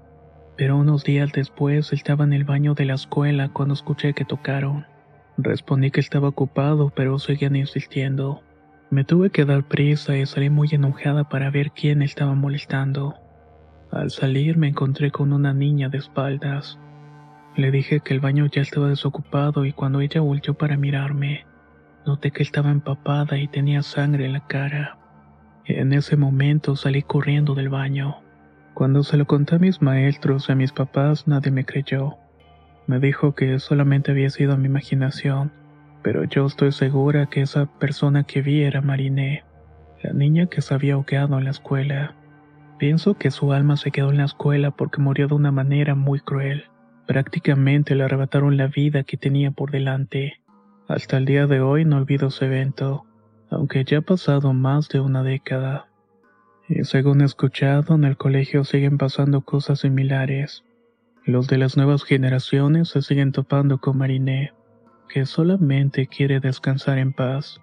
pero 0.58 0.78
unos 0.78 1.04
días 1.04 1.32
después 1.34 1.92
estaba 1.92 2.24
en 2.24 2.34
el 2.34 2.46
baño 2.46 2.74
de 2.74 2.86
la 2.86 2.94
escuela 2.94 3.50
cuando 3.50 3.74
escuché 3.74 4.14
que 4.14 4.26
tocaron. 4.26 4.86
Respondí 5.38 5.92
que 5.92 6.00
estaba 6.00 6.30
ocupado, 6.30 6.92
pero 6.96 7.20
seguían 7.20 7.56
insistiendo. 7.56 8.42
Me 8.90 9.04
tuve 9.04 9.32
que 9.32 9.44
dar 9.44 9.68
prisa 9.68 10.16
y 10.16 10.26
salí 10.26 10.50
muy 10.50 10.70
enojada 10.72 11.28
para 11.28 11.50
ver 11.50 11.72
quién 11.72 12.02
estaba 12.02 12.36
molestando. 12.36 13.16
Al 13.92 14.12
salir 14.12 14.58
me 14.58 14.70
encontré 14.70 15.12
con 15.12 15.34
una 15.34 15.54
niña 15.54 15.90
de 15.90 15.98
espaldas. 15.98 16.80
Le 17.56 17.72
dije 17.72 18.02
que 18.02 18.14
el 18.14 18.20
baño 18.20 18.48
ya 18.48 18.62
estaba 18.62 18.90
desocupado 18.90 19.64
y 19.64 19.72
cuando 19.72 20.02
ella 20.02 20.20
volvió 20.20 20.56
para 20.56 20.76
mirarme, 20.76 21.46
noté 22.06 22.32
que 22.32 22.44
estaba 22.44 22.70
empapada 22.70 23.38
y 23.38 23.48
tenía 23.48 23.82
sangre 23.82 24.26
en 24.26 24.34
la 24.34 24.46
cara. 24.46 24.98
En 25.64 25.94
ese 25.94 26.18
momento 26.18 26.76
salí 26.76 27.02
corriendo 27.02 27.56
del 27.56 27.70
baño. 27.70 28.18
Cuando 28.74 29.04
se 29.04 29.16
lo 29.16 29.26
conté 29.26 29.56
a 29.56 29.60
mis 29.60 29.82
maestros 29.82 30.50
y 30.50 30.52
a 30.52 30.56
mis 30.56 30.74
papás, 30.74 31.30
nadie 31.30 31.50
me 31.50 31.64
creyó. 31.64 32.18
Me 32.88 33.00
dijo 33.00 33.34
que 33.36 33.58
solamente 33.60 34.12
había 34.12 34.30
sido 34.30 34.58
mi 34.58 34.66
imaginación, 34.66 35.54
pero 36.04 36.26
yo 36.26 36.46
estoy 36.46 36.74
segura 36.74 37.28
que 37.28 37.42
esa 37.42 37.68
persona 37.80 38.26
que 38.26 38.42
vi 38.42 38.64
era 38.64 38.82
Mariné, 38.82 39.46
la 40.04 40.12
niña 40.12 40.48
que 40.48 40.62
se 40.62 40.74
había 40.74 40.96
ahogado 40.96 41.38
en 41.38 41.46
la 41.46 41.52
escuela. 41.52 42.16
Pienso 42.78 43.14
que 43.14 43.32
su 43.32 43.54
alma 43.54 43.78
se 43.78 43.92
quedó 43.92 44.12
en 44.12 44.18
la 44.18 44.26
escuela 44.26 44.72
porque 44.72 45.02
murió 45.02 45.30
de 45.30 45.36
una 45.36 45.54
manera 45.54 45.96
muy 45.96 46.20
cruel. 46.20 46.66
Prácticamente 47.08 47.96
le 47.96 48.04
arrebataron 48.04 48.58
la 48.58 48.68
vida 48.68 49.04
que 49.04 49.18
tenía 49.18 49.52
por 49.52 49.72
delante. 49.72 50.42
Hasta 50.88 51.18
el 51.18 51.26
día 51.26 51.48
de 51.48 51.62
hoy 51.62 51.86
no 51.86 51.98
olvido 51.98 52.28
ese 52.28 52.46
evento, 52.46 53.06
aunque 53.50 53.84
ya 53.84 54.00
ha 54.00 54.02
pasado 54.02 54.54
más 54.54 54.90
de 54.90 55.00
una 55.00 55.24
década. 55.24 55.88
Y 56.68 56.84
según 56.84 57.22
he 57.22 57.26
escuchado, 57.26 57.96
en 57.96 58.06
el 58.06 58.18
colegio 58.18 58.64
siguen 58.64 58.98
pasando 58.98 59.42
cosas 59.42 59.82
similares. 59.82 60.64
Los 61.24 61.48
de 61.48 61.58
las 61.58 61.78
nuevas 61.78 62.04
generaciones 62.04 62.90
se 62.90 63.02
siguen 63.02 63.32
topando 63.32 63.80
con 63.80 63.98
Mariné, 63.98 64.54
que 65.10 65.26
solamente 65.26 66.08
quiere 66.08 66.40
descansar 66.40 66.98
en 66.98 67.14
paz. 67.14 67.62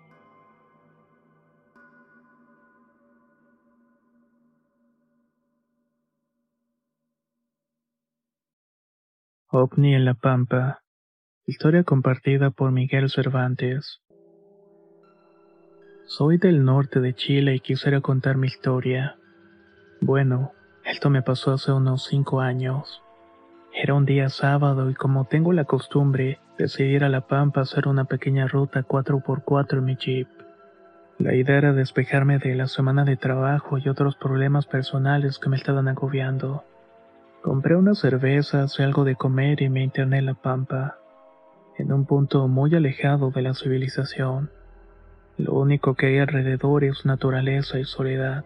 OVNI 9.54 9.94
en 9.96 10.06
la 10.06 10.14
Pampa. 10.14 10.80
Historia 11.44 11.84
compartida 11.84 12.48
por 12.52 12.72
Miguel 12.72 13.10
Cervantes. 13.10 14.00
Soy 16.06 16.38
del 16.38 16.64
norte 16.64 17.00
de 17.00 17.12
Chile 17.12 17.56
y 17.56 17.60
quisiera 17.60 18.00
contar 18.00 18.38
mi 18.38 18.46
historia. 18.46 19.18
Bueno, 20.00 20.52
esto 20.86 21.10
me 21.10 21.20
pasó 21.20 21.52
hace 21.52 21.70
unos 21.70 22.04
cinco 22.04 22.40
años. 22.40 23.02
Era 23.74 23.92
un 23.92 24.06
día 24.06 24.30
sábado 24.30 24.88
y 24.88 24.94
como 24.94 25.26
tengo 25.26 25.52
la 25.52 25.66
costumbre, 25.66 26.40
decidí 26.56 26.94
ir 26.94 27.04
a 27.04 27.10
La 27.10 27.26
Pampa 27.26 27.60
a 27.60 27.64
hacer 27.64 27.88
una 27.88 28.06
pequeña 28.06 28.48
ruta 28.48 28.84
4x4 28.84 29.76
en 29.76 29.84
mi 29.84 29.96
jeep. 29.96 30.28
La 31.18 31.34
idea 31.34 31.58
era 31.58 31.74
despejarme 31.74 32.38
de 32.38 32.54
la 32.54 32.68
semana 32.68 33.04
de 33.04 33.18
trabajo 33.18 33.76
y 33.76 33.86
otros 33.90 34.16
problemas 34.16 34.64
personales 34.64 35.38
que 35.38 35.50
me 35.50 35.56
estaban 35.56 35.88
agobiando. 35.88 36.64
Compré 37.42 37.74
unas 37.74 37.98
cervezas 37.98 38.78
y 38.78 38.84
algo 38.84 39.02
de 39.02 39.16
comer 39.16 39.62
y 39.62 39.68
me 39.68 39.82
interné 39.82 40.18
en 40.18 40.26
La 40.26 40.34
Pampa, 40.34 40.98
en 41.76 41.92
un 41.92 42.06
punto 42.06 42.46
muy 42.46 42.72
alejado 42.72 43.32
de 43.32 43.42
la 43.42 43.54
civilización. 43.54 44.52
Lo 45.38 45.54
único 45.54 45.94
que 45.94 46.06
hay 46.06 46.18
alrededor 46.18 46.84
es 46.84 47.04
naturaleza 47.04 47.80
y 47.80 47.84
soledad. 47.84 48.44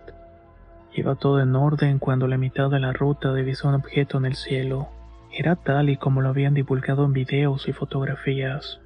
Iba 0.95 1.15
todo 1.15 1.41
en 1.41 1.55
orden 1.55 1.99
cuando 1.99 2.27
la 2.27 2.39
mitad 2.39 2.71
de 2.71 2.81
la 2.81 2.95
ruta 2.95 3.35
divisó 3.35 3.69
un 3.69 3.75
objeto 3.75 4.17
en 4.17 4.25
el 4.25 4.35
cielo. 4.35 4.89
Era 5.31 5.57
tal 5.57 5.91
y 5.91 5.99
como 5.99 6.23
lo 6.23 6.31
habían 6.31 6.55
divulgado 6.55 7.05
en 7.05 7.13
videos 7.13 7.69
y 7.69 7.75
fotografías. 7.75 8.81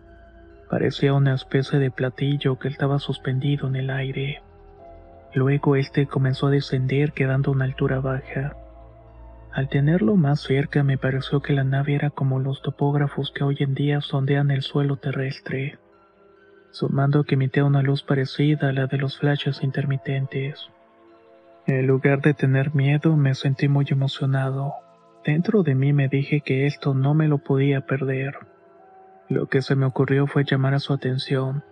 Parecía 0.68 1.14
una 1.14 1.34
especie 1.34 1.78
de 1.78 1.92
platillo 1.92 2.58
que 2.58 2.66
estaba 2.66 2.98
suspendido 2.98 3.68
en 3.68 3.76
el 3.76 3.90
aire. 3.90 4.42
Luego 5.34 5.76
este 5.76 6.08
comenzó 6.08 6.48
a 6.48 6.50
descender 6.50 7.12
quedando 7.12 7.52
a 7.52 7.54
una 7.54 7.64
altura 7.64 8.00
baja. 8.00 8.56
Al 9.52 9.68
tenerlo 9.68 10.16
más 10.16 10.40
cerca 10.40 10.82
me 10.82 10.98
pareció 10.98 11.40
que 11.40 11.52
la 11.52 11.64
nave 11.64 11.94
era 11.94 12.10
como 12.10 12.38
los 12.38 12.62
topógrafos 12.62 13.32
que 13.32 13.44
hoy 13.44 13.56
en 13.60 13.74
día 13.74 14.00
sondean 14.00 14.50
el 14.50 14.62
suelo 14.62 14.96
terrestre 14.96 15.78
sumando 16.70 17.24
que 17.24 17.34
emitía 17.34 17.64
una 17.64 17.82
luz 17.82 18.02
parecida 18.02 18.68
a 18.68 18.72
la 18.72 18.86
de 18.86 18.98
los 18.98 19.18
flashes 19.18 19.62
intermitentes. 19.62 20.70
En 21.66 21.86
lugar 21.86 22.20
de 22.22 22.34
tener 22.34 22.74
miedo, 22.74 23.16
me 23.16 23.34
sentí 23.34 23.68
muy 23.68 23.86
emocionado. 23.88 24.72
Dentro 25.24 25.62
de 25.62 25.74
mí 25.74 25.92
me 25.92 26.08
dije 26.08 26.40
que 26.40 26.66
esto 26.66 26.94
no 26.94 27.14
me 27.14 27.28
lo 27.28 27.38
podía 27.38 27.82
perder. 27.82 28.34
Lo 29.28 29.46
que 29.46 29.62
se 29.62 29.76
me 29.76 29.86
ocurrió 29.86 30.26
fue 30.26 30.44
llamar 30.44 30.74
a 30.74 30.80
su 30.80 30.92
atención. 30.92 31.62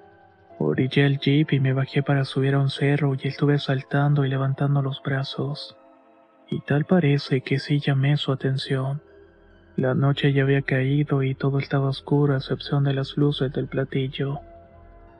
Orillé 0.58 1.06
el 1.06 1.18
jeep 1.18 1.52
y 1.52 1.60
me 1.60 1.72
bajé 1.72 2.02
para 2.02 2.24
subir 2.24 2.54
a 2.54 2.60
un 2.60 2.70
cerro 2.70 3.14
y 3.14 3.28
estuve 3.28 3.58
saltando 3.58 4.24
y 4.24 4.28
levantando 4.28 4.82
los 4.82 5.02
brazos. 5.02 5.77
Y 6.50 6.60
tal 6.60 6.84
parece 6.86 7.42
que 7.42 7.58
sí 7.58 7.78
llamé 7.78 8.16
su 8.16 8.32
atención. 8.32 9.02
La 9.76 9.94
noche 9.94 10.32
ya 10.32 10.42
había 10.42 10.62
caído 10.62 11.22
y 11.22 11.34
todo 11.34 11.58
estaba 11.58 11.88
oscuro 11.88 12.34
a 12.34 12.38
excepción 12.38 12.84
de 12.84 12.94
las 12.94 13.16
luces 13.16 13.52
del 13.52 13.68
platillo. 13.68 14.40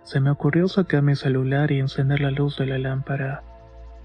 Se 0.03 0.21
me 0.21 0.31
ocurrió 0.31 0.69
sacar 0.69 1.03
mi 1.03 1.15
celular 1.15 1.71
y 1.71 1.81
encender 1.81 2.21
la 2.21 2.31
luz 2.31 2.57
de 2.57 2.67
la 2.67 2.79
lámpara. 2.79 3.43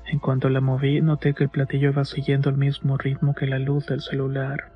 En 0.06 0.20
cuanto 0.20 0.50
la 0.50 0.60
moví, 0.60 1.02
noté 1.02 1.34
que 1.34 1.46
el 1.46 1.50
platillo 1.50 1.92
iba 1.92 2.04
siguiendo 2.04 2.50
el 2.50 2.58
mismo 2.58 2.98
ritmo 2.98 3.34
que 3.34 3.48
la 3.48 3.58
luz 3.58 3.88
del 3.88 4.02
celular. 4.02 4.72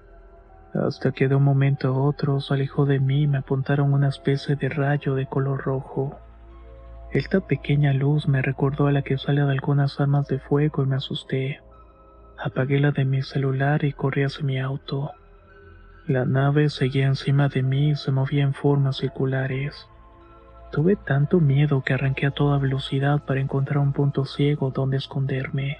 Hasta 0.74 1.12
que 1.12 1.28
de 1.28 1.36
un 1.36 1.44
momento 1.44 1.90
a 1.90 2.02
otro 2.02 2.40
se 2.40 2.54
alejó 2.54 2.86
de 2.86 3.00
mí 3.00 3.24
y 3.24 3.28
me 3.28 3.40
apuntaron 3.40 3.94
una 3.94 4.08
especie 4.08 4.56
de 4.56 4.70
rayo 4.70 5.16
de 5.16 5.26
color 5.26 5.64
rojo. 5.64 6.18
Esta 7.12 7.42
pequeña 7.42 7.94
luz 7.94 8.28
me 8.28 8.42
recordó 8.42 8.88
a 8.88 8.92
la 8.92 9.02
que 9.02 9.18
sale 9.18 9.44
de 9.44 9.52
algunas 9.52 10.00
armas 10.00 10.28
de 10.28 10.40
fuego 10.40 10.84
y 10.84 10.88
me 10.88 10.96
asusté. 10.96 11.62
Apagué 12.38 12.80
la 12.80 12.92
de 12.92 13.04
mi 13.04 13.24
celular 13.24 13.84
y 13.84 13.94
corrí 13.94 14.24
hacia 14.24 14.46
mi 14.46 14.60
auto. 14.60 15.12
La 16.06 16.24
nave 16.26 16.70
seguía 16.70 17.08
encima 17.08 17.50
de 17.50 17.64
mí 17.64 17.90
y 17.90 17.96
se 17.96 18.12
movía 18.12 18.44
en 18.44 18.54
formas 18.54 18.98
circulares. 18.98 19.88
Tuve 20.72 20.96
tanto 20.96 21.40
miedo 21.40 21.82
que 21.84 21.94
arranqué 21.94 22.28
a 22.28 22.32
toda 22.32 22.60
velocidad 22.60 23.24
para 23.26 23.42
encontrar 23.42 23.80
un 23.80 23.92
punto 23.92 24.26
ciego 24.26 24.70
donde 24.70 24.98
esconderme. 24.98 25.80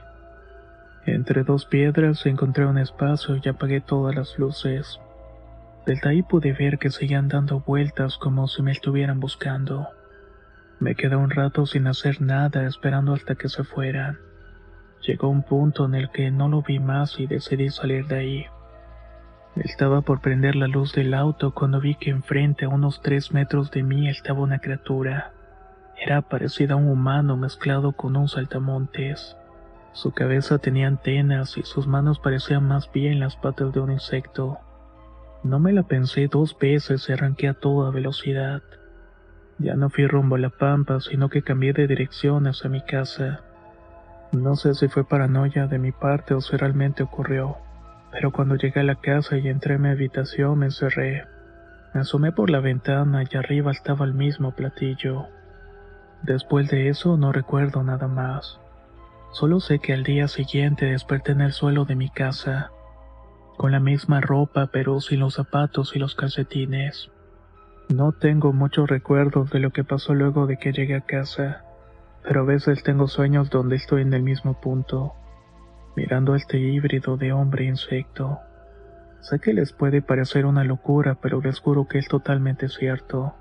Entre 1.06 1.44
dos 1.44 1.66
piedras 1.66 2.26
encontré 2.26 2.66
un 2.66 2.80
espacio 2.80 3.40
y 3.42 3.48
apagué 3.48 3.80
todas 3.80 4.16
las 4.16 4.40
luces. 4.40 5.00
Desde 5.86 6.10
ahí 6.10 6.24
pude 6.24 6.54
ver 6.54 6.80
que 6.80 6.90
seguían 6.90 7.28
dando 7.28 7.60
vueltas 7.60 8.18
como 8.18 8.48
si 8.48 8.64
me 8.64 8.72
estuvieran 8.72 9.20
buscando. 9.20 9.88
Me 10.80 10.96
quedé 10.96 11.16
un 11.16 11.30
rato 11.30 11.66
sin 11.66 11.88
hacer 11.88 12.20
nada 12.22 12.66
esperando 12.66 13.14
hasta 13.14 13.36
que 13.36 13.48
se 13.48 13.64
fueran. 13.64 14.27
Llegó 15.08 15.30
un 15.30 15.42
punto 15.42 15.86
en 15.86 15.96
el 15.96 16.10
que 16.10 16.32
no 16.32 16.50
lo 16.50 16.62
vi 16.62 16.80
más 16.80 17.18
y 17.18 17.28
decidí 17.28 17.70
salir 17.70 18.08
de 18.08 18.18
ahí. 18.18 18.46
Estaba 19.56 20.02
por 20.02 20.20
prender 20.20 20.58
la 20.58 20.68
luz 20.68 20.92
del 20.92 21.14
auto 21.14 21.54
cuando 21.54 21.80
vi 21.80 21.96
que 21.96 22.10
enfrente 22.10 22.66
a 22.66 22.70
unos 22.70 23.02
tres 23.02 23.32
metros 23.32 23.72
de 23.72 23.84
mí 23.84 24.10
estaba 24.10 24.42
una 24.42 24.60
criatura. 24.60 25.32
Era 25.98 26.22
parecida 26.22 26.74
a 26.74 26.78
un 26.78 26.90
humano 26.90 27.38
mezclado 27.38 27.94
con 27.94 28.18
un 28.18 28.28
saltamontes. 28.28 29.38
Su 29.94 30.12
cabeza 30.12 30.58
tenía 30.58 30.88
antenas 30.88 31.58
y 31.58 31.64
sus 31.64 31.88
manos 31.88 32.20
parecían 32.20 32.68
más 32.68 32.92
bien 32.92 33.22
las 33.22 33.38
patas 33.38 33.72
de 33.72 33.80
un 33.80 33.94
insecto. 33.94 34.58
No 35.42 35.58
me 35.58 35.72
la 35.72 35.84
pensé 35.84 36.28
dos 36.28 36.60
veces 36.60 37.08
y 37.08 37.14
arranqué 37.14 37.48
a 37.48 37.54
toda 37.54 37.92
velocidad. 37.92 38.62
Ya 39.58 39.76
no 39.76 39.90
fui 39.90 40.06
rumbo 40.06 40.36
a 40.36 40.40
la 40.40 40.50
pampa, 40.50 41.00
sino 41.00 41.30
que 41.30 41.44
cambié 41.44 41.72
de 41.72 41.88
dirección 41.88 42.46
hacia 42.46 42.70
mi 42.70 42.82
casa. 42.82 43.47
No 44.32 44.56
sé 44.56 44.74
si 44.74 44.88
fue 44.88 45.08
paranoia 45.08 45.68
de 45.68 45.80
mi 45.80 45.92
parte 45.92 46.34
o 46.34 46.42
si 46.42 46.58
realmente 46.58 47.04
ocurrió, 47.04 47.58
pero 48.12 48.32
cuando 48.32 48.56
llegué 48.56 48.82
a 48.82 48.84
la 48.84 48.96
casa 48.96 49.38
y 49.38 49.48
entré 49.48 49.76
en 49.76 49.84
mi 49.84 49.90
habitación 49.90 50.60
me 50.60 50.66
encerré. 50.66 51.26
Me 51.94 52.02
asomé 52.02 52.32
por 52.32 52.50
la 52.50 52.60
ventana 52.60 53.24
y 53.24 53.38
arriba 53.38 53.72
estaba 53.72 54.06
el 54.06 54.14
mismo 54.14 54.52
platillo. 54.52 55.28
Después 56.24 56.70
de 56.70 56.90
eso 56.90 57.16
no 57.18 57.32
recuerdo 57.32 57.84
nada 57.84 58.08
más. 58.08 58.60
Solo 59.32 59.60
sé 59.60 59.80
que 59.80 59.94
al 59.94 60.04
día 60.04 60.28
siguiente 60.28 60.86
desperté 60.86 61.32
en 61.32 61.42
el 61.42 61.54
suelo 61.54 61.86
de 61.86 61.96
mi 61.96 62.10
casa, 62.10 62.72
con 63.56 63.72
la 63.72 63.80
misma 63.80 64.20
ropa 64.20 64.68
pero 64.68 65.00
sin 65.00 65.22
los 65.22 65.36
zapatos 65.36 65.96
y 65.96 66.00
los 66.00 66.16
calcetines. 66.16 67.12
No 67.90 68.12
tengo 68.12 68.52
muchos 68.52 68.90
recuerdos 68.90 69.50
de 69.52 69.60
lo 69.60 69.72
que 69.72 69.86
pasó 69.86 70.14
luego 70.14 70.48
de 70.48 70.58
que 70.58 70.74
llegué 70.74 70.96
a 70.96 71.02
casa, 71.02 71.64
pero 72.28 72.42
a 72.42 72.44
veces 72.44 72.84
tengo 72.84 73.08
sueños 73.08 73.50
donde 73.50 73.78
estoy 73.78 74.02
en 74.02 74.14
el 74.14 74.22
mismo 74.22 74.60
punto, 74.60 75.14
mirando 75.96 76.34
a 76.34 76.38
este 76.38 76.60
híbrido 76.60 77.16
de 77.16 77.32
hombre 77.32 77.64
e 77.64 77.70
insecto. 77.70 78.40
Sé 79.22 79.40
que 79.40 79.54
les 79.54 79.72
puede 79.72 80.02
parecer 80.02 80.46
una 80.46 80.66
locura, 80.66 81.16
pero 81.22 81.40
les 81.40 81.60
juro 81.60 81.88
que 81.88 82.00
es 82.00 82.08
totalmente 82.10 82.68
cierto. 82.68 83.34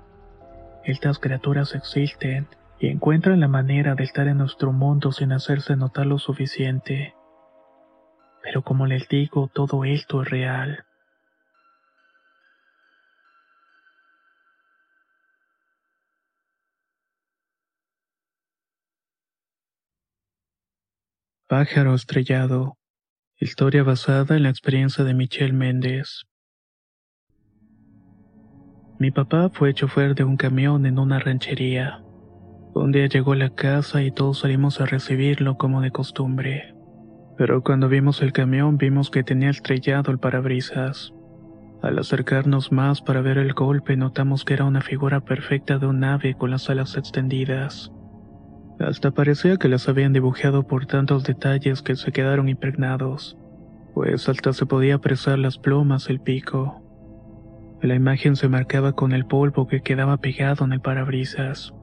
Estas 0.85 1.19
criaturas 1.19 1.75
existen 1.75 2.47
y 2.79 2.87
encuentran 2.87 3.41
la 3.41 3.49
manera 3.49 3.93
de 3.93 4.05
estar 4.05 4.29
en 4.29 4.37
nuestro 4.37 4.71
mundo 4.71 5.11
sin 5.11 5.33
hacerse 5.33 5.75
notar 5.75 6.05
lo 6.05 6.17
suficiente. 6.17 7.13
Pero 8.41 8.61
como 8.61 8.85
les 8.85 9.09
digo, 9.09 9.49
todo 9.53 9.83
esto 9.83 10.21
es 10.21 10.29
real. 10.29 10.86
Pájaro 21.49 21.93
estrellado. 21.93 22.77
Historia 23.39 23.81
basada 23.81 24.35
en 24.35 24.43
la 24.43 24.49
experiencia 24.49 25.05
de 25.05 25.13
Michelle 25.13 25.53
Méndez. 25.53 26.25
Mi 28.99 29.11
papá 29.11 29.49
fue 29.53 29.73
chofer 29.73 30.13
de 30.13 30.25
un 30.25 30.35
camión 30.35 30.85
en 30.85 30.99
una 30.99 31.19
ranchería. 31.19 32.03
Un 32.73 32.91
día 32.91 33.07
llegó 33.07 33.31
a 33.31 33.37
la 33.37 33.55
casa 33.55 34.03
y 34.03 34.11
todos 34.11 34.39
salimos 34.39 34.81
a 34.81 34.87
recibirlo 34.87 35.57
como 35.57 35.79
de 35.79 35.91
costumbre. 35.91 36.75
Pero 37.37 37.63
cuando 37.63 37.87
vimos 37.87 38.21
el 38.21 38.33
camión 38.33 38.77
vimos 38.77 39.09
que 39.09 39.23
tenía 39.23 39.49
estrellado 39.49 40.11
el 40.11 40.19
parabrisas. 40.19 41.13
Al 41.81 41.97
acercarnos 41.97 42.73
más 42.73 43.01
para 43.01 43.21
ver 43.21 43.37
el 43.37 43.53
golpe 43.53 43.95
notamos 43.95 44.43
que 44.43 44.55
era 44.55 44.65
una 44.65 44.81
figura 44.81 45.21
perfecta 45.21 45.77
de 45.77 45.87
un 45.87 46.03
ave 46.03 46.35
con 46.35 46.51
las 46.51 46.69
alas 46.69 46.97
extendidas. 46.97 47.93
Hasta 48.79 49.11
parecía 49.11 49.57
que 49.57 49.69
las 49.69 49.89
habían 49.89 50.13
dibujado 50.13 50.63
por 50.67 50.85
tantos 50.85 51.23
detalles 51.23 51.81
que 51.81 51.95
se 51.95 52.11
quedaron 52.11 52.47
impregnados, 52.47 53.37
pues 53.93 54.29
hasta 54.29 54.53
se 54.53 54.67
podía 54.67 54.95
apreciar 54.95 55.39
las 55.39 55.57
plumas, 55.57 56.09
el 56.09 56.19
pico. 56.19 56.83
La 57.81 57.95
imagen 57.95 58.35
se 58.35 58.49
marcaba 58.49 58.93
con 58.93 59.13
el 59.13 59.25
polvo 59.25 59.67
que 59.67 59.81
quedaba 59.81 60.17
pegado 60.17 60.65
en 60.65 60.73
el 60.73 60.81
parabrisas. 60.81 61.73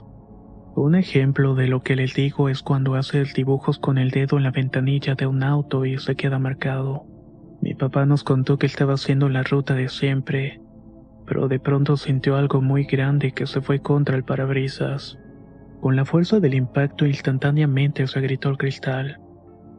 Un 0.76 0.94
ejemplo 0.94 1.54
de 1.54 1.68
lo 1.68 1.82
que 1.82 1.96
les 1.96 2.14
digo 2.14 2.48
es 2.48 2.62
cuando 2.62 2.94
haces 2.94 3.34
dibujos 3.34 3.78
con 3.78 3.98
el 3.98 4.10
dedo 4.10 4.36
en 4.36 4.42
la 4.42 4.50
ventanilla 4.50 5.14
de 5.14 5.26
un 5.26 5.42
auto 5.42 5.84
y 5.84 5.98
se 5.98 6.16
queda 6.16 6.38
marcado. 6.38 7.06
Mi 7.60 7.74
papá 7.74 8.06
nos 8.06 8.24
contó 8.24 8.58
que 8.58 8.66
estaba 8.66 8.94
haciendo 8.94 9.28
la 9.28 9.42
ruta 9.42 9.74
de 9.74 9.88
siempre, 9.88 10.60
pero 11.26 11.48
de 11.48 11.58
pronto 11.60 11.96
sintió 11.96 12.36
algo 12.36 12.60
muy 12.60 12.84
grande 12.84 13.32
que 13.32 13.46
se 13.46 13.60
fue 13.60 13.80
contra 13.80 14.16
el 14.16 14.24
parabrisas. 14.24 15.18
Con 15.84 15.96
la 15.96 16.06
fuerza 16.06 16.40
del 16.40 16.54
impacto 16.54 17.04
instantáneamente 17.04 18.06
se 18.06 18.18
gritó 18.22 18.48
el 18.48 18.56
cristal. 18.56 19.20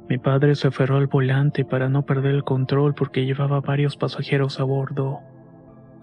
Mi 0.07 0.19
padre 0.19 0.53
se 0.53 0.67
aferró 0.67 0.97
al 0.97 1.07
volante 1.07 1.65
para 1.65 1.89
no 1.89 2.05
perder 2.05 2.35
el 2.35 2.43
control 2.43 2.93
porque 2.93 3.25
llevaba 3.25 3.59
varios 3.59 3.97
pasajeros 3.97 4.59
a 4.59 4.65
bordo. 4.65 5.21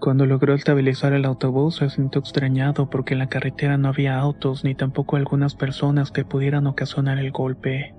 Cuando 0.01 0.25
logró 0.25 0.55
estabilizar 0.55 1.13
el 1.13 1.23
autobús 1.23 1.77
se 1.77 1.89
sintió 1.89 2.19
extrañado 2.19 2.89
porque 2.89 3.13
en 3.13 3.19
la 3.19 3.29
carretera 3.29 3.77
no 3.77 3.87
había 3.87 4.19
autos 4.19 4.65
ni 4.65 4.75
tampoco 4.75 5.15
algunas 5.15 5.55
personas 5.55 6.11
que 6.11 6.25
pudieran 6.25 6.67
ocasionar 6.67 7.17
el 7.17 7.31
golpe. 7.31 7.95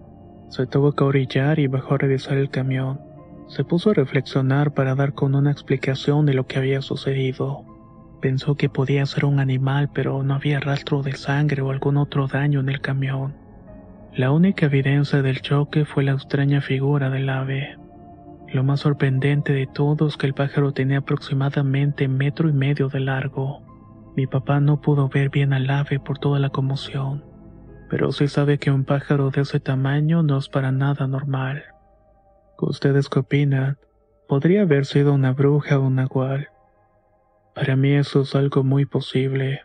Se 0.51 0.67
tuvo 0.67 0.93
que 0.93 1.05
orillar 1.05 1.59
y 1.59 1.69
bajó 1.69 1.95
a 1.95 1.99
revisar 1.99 2.37
el 2.37 2.51
camión. 2.51 3.01
Se 3.49 3.65
puso 3.65 3.93
a 3.93 3.95
reflexionar 3.95 4.75
para 4.75 4.95
dar 4.95 5.15
con 5.15 5.35
una 5.35 5.51
explicación 5.51 6.27
de 6.27 6.35
lo 6.35 6.47
que 6.47 6.59
había 6.59 6.83
sucedido. 6.83 7.74
Pensó 8.25 8.55
que 8.55 8.71
podía 8.71 9.05
ser 9.05 9.27
un 9.27 9.39
animal, 9.39 9.91
pero 9.93 10.23
no 10.23 10.33
había 10.33 10.59
rastro 10.59 11.03
de 11.03 11.13
sangre 11.13 11.61
o 11.61 11.71
algún 11.71 11.99
otro 11.99 12.27
daño 12.27 12.61
en 12.61 12.71
el 12.71 12.81
camión. 12.81 13.35
La 14.15 14.31
única 14.31 14.65
evidencia 14.65 15.21
del 15.21 15.43
choque 15.43 15.85
fue 15.85 16.05
la 16.05 16.13
extraña 16.13 16.63
figura 16.63 17.11
del 17.11 17.29
ave. 17.29 17.77
Lo 18.51 18.65
más 18.65 18.81
sorprendente 18.81 19.53
de 19.53 19.67
todo 19.67 20.07
es 20.07 20.17
que 20.17 20.27
el 20.27 20.33
pájaro 20.33 20.73
tenía 20.73 21.01
aproximadamente 21.01 22.09
metro 22.09 22.49
y 22.49 22.55
medio 22.55 22.89
de 22.89 23.01
largo. 23.01 23.61
Mi 24.17 24.27
papá 24.27 24.59
no 24.59 24.81
pudo 24.81 25.11
ver 25.11 25.29
bien 25.29 25.53
al 25.53 25.69
ave 25.69 26.01
por 26.01 26.19
toda 26.19 26.39
la 26.39 26.49
conmoción, 26.49 27.23
pero 27.91 28.11
sí 28.11 28.27
sabe 28.27 28.57
que 28.57 28.71
un 28.71 28.85
pájaro 28.87 29.33
de 29.33 29.43
ese 29.43 29.61
tamaño 29.61 30.23
no 30.23 30.39
es 30.39 30.49
para 30.49 30.73
nada 30.73 31.07
normal. 31.07 31.65
¿Ustedes 32.57 33.11
qué 33.11 33.19
opinan? 33.19 33.77
¿Podría 34.29 34.63
haber 34.63 34.87
sido 34.87 35.13
una 35.13 35.35
bruja 35.35 35.79
o 35.79 35.83
un 35.89 35.97
nahual? 35.97 36.49
Para 37.55 37.77
mí 37.77 37.93
eso 37.93 38.23
es 38.23 38.35
algo 38.35 38.65
muy 38.65 38.85
posible. 38.85 39.63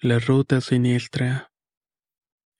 La 0.00 0.18
ruta 0.18 0.60
siniestra. 0.60 1.52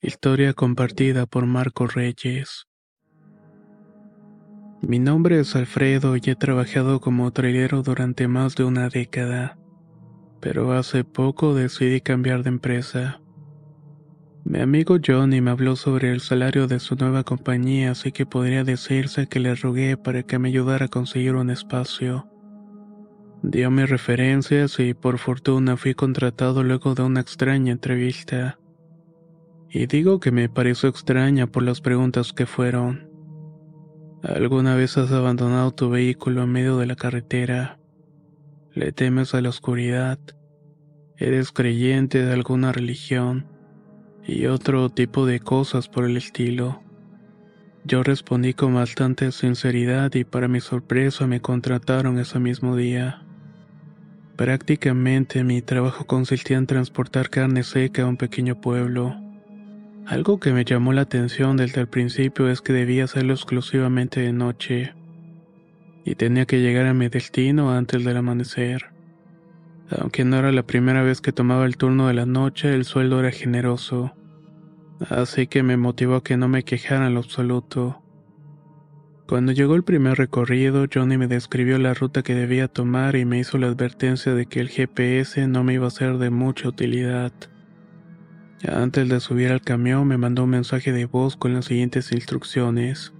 Historia 0.02 0.52
compartida 0.52 1.26
por 1.26 1.46
Marco 1.46 1.86
Reyes. 1.86 2.66
Mi 4.82 4.98
nombre 4.98 5.40
es 5.40 5.56
Alfredo 5.56 6.16
y 6.16 6.22
he 6.26 6.34
trabajado 6.34 7.00
como 7.00 7.30
trailero 7.30 7.82
durante 7.82 8.28
más 8.28 8.54
de 8.56 8.64
una 8.64 8.88
década, 8.88 9.56
pero 10.40 10.72
hace 10.72 11.04
poco 11.04 11.54
decidí 11.54 12.00
cambiar 12.00 12.42
de 12.42 12.50
empresa. 12.50 13.21
Mi 14.44 14.58
amigo 14.58 14.96
Johnny 15.04 15.40
me 15.40 15.52
habló 15.52 15.76
sobre 15.76 16.10
el 16.10 16.20
salario 16.20 16.66
de 16.66 16.80
su 16.80 16.96
nueva 16.96 17.22
compañía, 17.22 17.92
así 17.92 18.10
que 18.10 18.26
podría 18.26 18.64
decirse 18.64 19.28
que 19.28 19.38
le 19.38 19.54
rogué 19.54 19.96
para 19.96 20.24
que 20.24 20.38
me 20.40 20.48
ayudara 20.48 20.86
a 20.86 20.88
conseguir 20.88 21.36
un 21.36 21.48
espacio. 21.48 22.28
Dio 23.42 23.70
mis 23.70 23.88
referencias 23.88 24.80
y 24.80 24.94
por 24.94 25.18
fortuna 25.18 25.76
fui 25.76 25.94
contratado 25.94 26.64
luego 26.64 26.94
de 26.94 27.02
una 27.02 27.20
extraña 27.20 27.72
entrevista. 27.72 28.58
Y 29.70 29.86
digo 29.86 30.18
que 30.18 30.32
me 30.32 30.48
pareció 30.48 30.88
extraña 30.88 31.46
por 31.46 31.62
las 31.62 31.80
preguntas 31.80 32.32
que 32.32 32.46
fueron. 32.46 33.08
¿Alguna 34.24 34.74
vez 34.74 34.98
has 34.98 35.12
abandonado 35.12 35.70
tu 35.70 35.88
vehículo 35.88 36.42
en 36.42 36.50
medio 36.50 36.78
de 36.78 36.86
la 36.86 36.96
carretera? 36.96 37.78
¿Le 38.74 38.90
temes 38.90 39.34
a 39.34 39.40
la 39.40 39.50
oscuridad? 39.50 40.18
¿Eres 41.16 41.52
creyente 41.52 42.24
de 42.24 42.32
alguna 42.32 42.72
religión? 42.72 43.51
Y 44.26 44.46
otro 44.46 44.88
tipo 44.90 45.26
de 45.26 45.40
cosas 45.40 45.88
por 45.88 46.04
el 46.04 46.16
estilo. 46.16 46.82
Yo 47.84 48.02
respondí 48.02 48.54
con 48.54 48.74
bastante 48.74 49.32
sinceridad 49.32 50.14
y 50.14 50.24
para 50.24 50.46
mi 50.46 50.60
sorpresa 50.60 51.26
me 51.26 51.40
contrataron 51.40 52.18
ese 52.18 52.38
mismo 52.38 52.76
día. 52.76 53.22
Prácticamente 54.36 55.42
mi 55.42 55.62
trabajo 55.62 56.06
consistía 56.06 56.56
en 56.58 56.66
transportar 56.66 57.28
carne 57.28 57.64
seca 57.64 58.02
a 58.02 58.06
un 58.06 58.16
pequeño 58.16 58.60
pueblo. 58.60 59.16
Algo 60.06 60.38
que 60.40 60.52
me 60.52 60.64
llamó 60.64 60.92
la 60.92 61.02
atención 61.02 61.56
desde 61.56 61.80
el 61.80 61.88
principio 61.88 62.48
es 62.48 62.60
que 62.60 62.72
debía 62.72 63.04
hacerlo 63.04 63.34
exclusivamente 63.34 64.20
de 64.20 64.32
noche, 64.32 64.94
y 66.04 66.14
tenía 66.14 66.46
que 66.46 66.60
llegar 66.60 66.86
a 66.86 66.94
mi 66.94 67.08
destino 67.08 67.72
antes 67.72 68.04
del 68.04 68.16
amanecer. 68.16 68.91
Aunque 69.98 70.24
no 70.24 70.36
era 70.36 70.52
la 70.52 70.62
primera 70.62 71.02
vez 71.02 71.20
que 71.20 71.32
tomaba 71.32 71.66
el 71.66 71.76
turno 71.76 72.08
de 72.08 72.14
la 72.14 72.26
noche, 72.26 72.74
el 72.74 72.84
sueldo 72.84 73.20
era 73.20 73.30
generoso. 73.30 74.14
Así 75.10 75.46
que 75.46 75.62
me 75.62 75.76
motivó 75.76 76.16
a 76.16 76.22
que 76.22 76.36
no 76.36 76.48
me 76.48 76.64
quejara 76.64 77.06
en 77.06 77.14
lo 77.14 77.20
absoluto. 77.20 78.02
Cuando 79.26 79.52
llegó 79.52 79.74
el 79.74 79.82
primer 79.82 80.18
recorrido, 80.18 80.86
Johnny 80.92 81.16
me 81.16 81.26
describió 81.26 81.78
la 81.78 81.94
ruta 81.94 82.22
que 82.22 82.34
debía 82.34 82.68
tomar 82.68 83.16
y 83.16 83.24
me 83.24 83.38
hizo 83.38 83.58
la 83.58 83.68
advertencia 83.68 84.34
de 84.34 84.46
que 84.46 84.60
el 84.60 84.68
GPS 84.68 85.46
no 85.46 85.64
me 85.64 85.74
iba 85.74 85.86
a 85.86 85.90
ser 85.90 86.18
de 86.18 86.30
mucha 86.30 86.68
utilidad. 86.68 87.32
Antes 88.68 89.08
de 89.08 89.20
subir 89.20 89.50
al 89.50 89.62
camión 89.62 90.06
me 90.06 90.18
mandó 90.18 90.44
un 90.44 90.50
mensaje 90.50 90.92
de 90.92 91.06
voz 91.06 91.36
con 91.36 91.54
las 91.54 91.64
siguientes 91.64 92.12
instrucciones. 92.12 93.12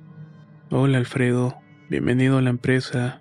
Hola 0.71 0.99
Alfredo, 0.99 1.57
bienvenido 1.91 2.39
a 2.39 2.43
la 2.43 2.51
empresa. 2.51 3.21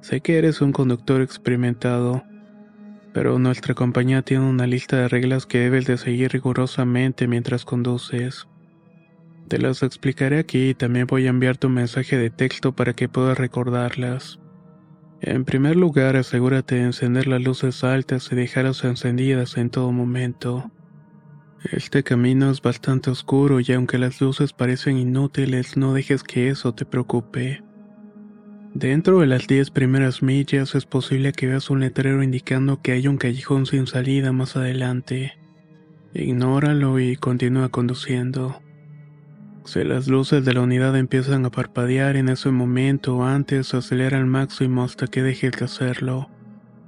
Sé 0.00 0.20
que 0.20 0.38
eres 0.38 0.60
un 0.60 0.72
conductor 0.72 1.20
experimentado, 1.20 2.24
pero 3.18 3.36
nuestra 3.40 3.74
compañía 3.74 4.22
tiene 4.22 4.44
una 4.44 4.68
lista 4.68 4.96
de 4.96 5.08
reglas 5.08 5.44
que 5.44 5.58
debes 5.58 5.86
de 5.86 5.98
seguir 5.98 6.30
rigurosamente 6.30 7.26
mientras 7.26 7.64
conduces. 7.64 8.46
Te 9.48 9.58
las 9.58 9.82
explicaré 9.82 10.38
aquí 10.38 10.68
y 10.68 10.74
también 10.74 11.08
voy 11.08 11.26
a 11.26 11.30
enviarte 11.30 11.66
un 11.66 11.74
mensaje 11.74 12.16
de 12.16 12.30
texto 12.30 12.76
para 12.76 12.92
que 12.92 13.08
puedas 13.08 13.36
recordarlas. 13.36 14.38
En 15.20 15.44
primer 15.44 15.74
lugar, 15.74 16.14
asegúrate 16.14 16.76
de 16.76 16.82
encender 16.82 17.26
las 17.26 17.42
luces 17.42 17.82
altas 17.82 18.30
y 18.30 18.36
dejarlas 18.36 18.84
encendidas 18.84 19.56
en 19.56 19.70
todo 19.70 19.90
momento. 19.90 20.70
Este 21.72 22.04
camino 22.04 22.52
es 22.52 22.62
bastante 22.62 23.10
oscuro 23.10 23.58
y 23.58 23.72
aunque 23.72 23.98
las 23.98 24.20
luces 24.20 24.52
parecen 24.52 24.96
inútiles, 24.96 25.76
no 25.76 25.92
dejes 25.92 26.22
que 26.22 26.50
eso 26.50 26.72
te 26.72 26.84
preocupe. 26.84 27.64
Dentro 28.74 29.20
de 29.20 29.26
las 29.26 29.46
10 29.46 29.70
primeras 29.70 30.22
millas 30.22 30.74
es 30.74 30.84
posible 30.84 31.32
que 31.32 31.46
veas 31.46 31.70
un 31.70 31.80
letrero 31.80 32.22
indicando 32.22 32.80
que 32.82 32.92
hay 32.92 33.08
un 33.08 33.16
callejón 33.16 33.66
sin 33.66 33.86
salida 33.86 34.32
más 34.32 34.56
adelante. 34.56 35.38
Ignóralo 36.14 36.98
y 37.00 37.16
continúa 37.16 37.70
conduciendo. 37.70 38.60
Si 39.64 39.84
las 39.84 40.08
luces 40.08 40.44
de 40.44 40.54
la 40.54 40.62
unidad 40.62 40.96
empiezan 40.96 41.44
a 41.44 41.50
parpadear 41.50 42.16
en 42.16 42.28
ese 42.28 42.50
momento 42.50 43.24
antes, 43.24 43.74
acelera 43.74 44.18
al 44.18 44.26
máximo 44.26 44.82
hasta 44.82 45.06
que 45.06 45.22
dejes 45.22 45.52
de 45.52 45.64
hacerlo. 45.64 46.30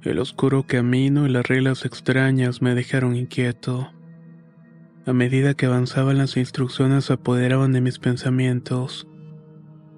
El 0.01 0.17
oscuro 0.17 0.63
camino 0.63 1.27
y 1.27 1.29
las 1.29 1.47
reglas 1.47 1.85
extrañas 1.85 2.61
me 2.61 2.73
dejaron 2.73 3.15
inquieto. 3.15 3.91
A 5.05 5.13
medida 5.13 5.53
que 5.53 5.67
avanzaban 5.67 6.17
las 6.17 6.37
instrucciones 6.37 7.05
se 7.05 7.13
apoderaban 7.13 7.71
de 7.71 7.81
mis 7.81 7.99
pensamientos. 7.99 9.07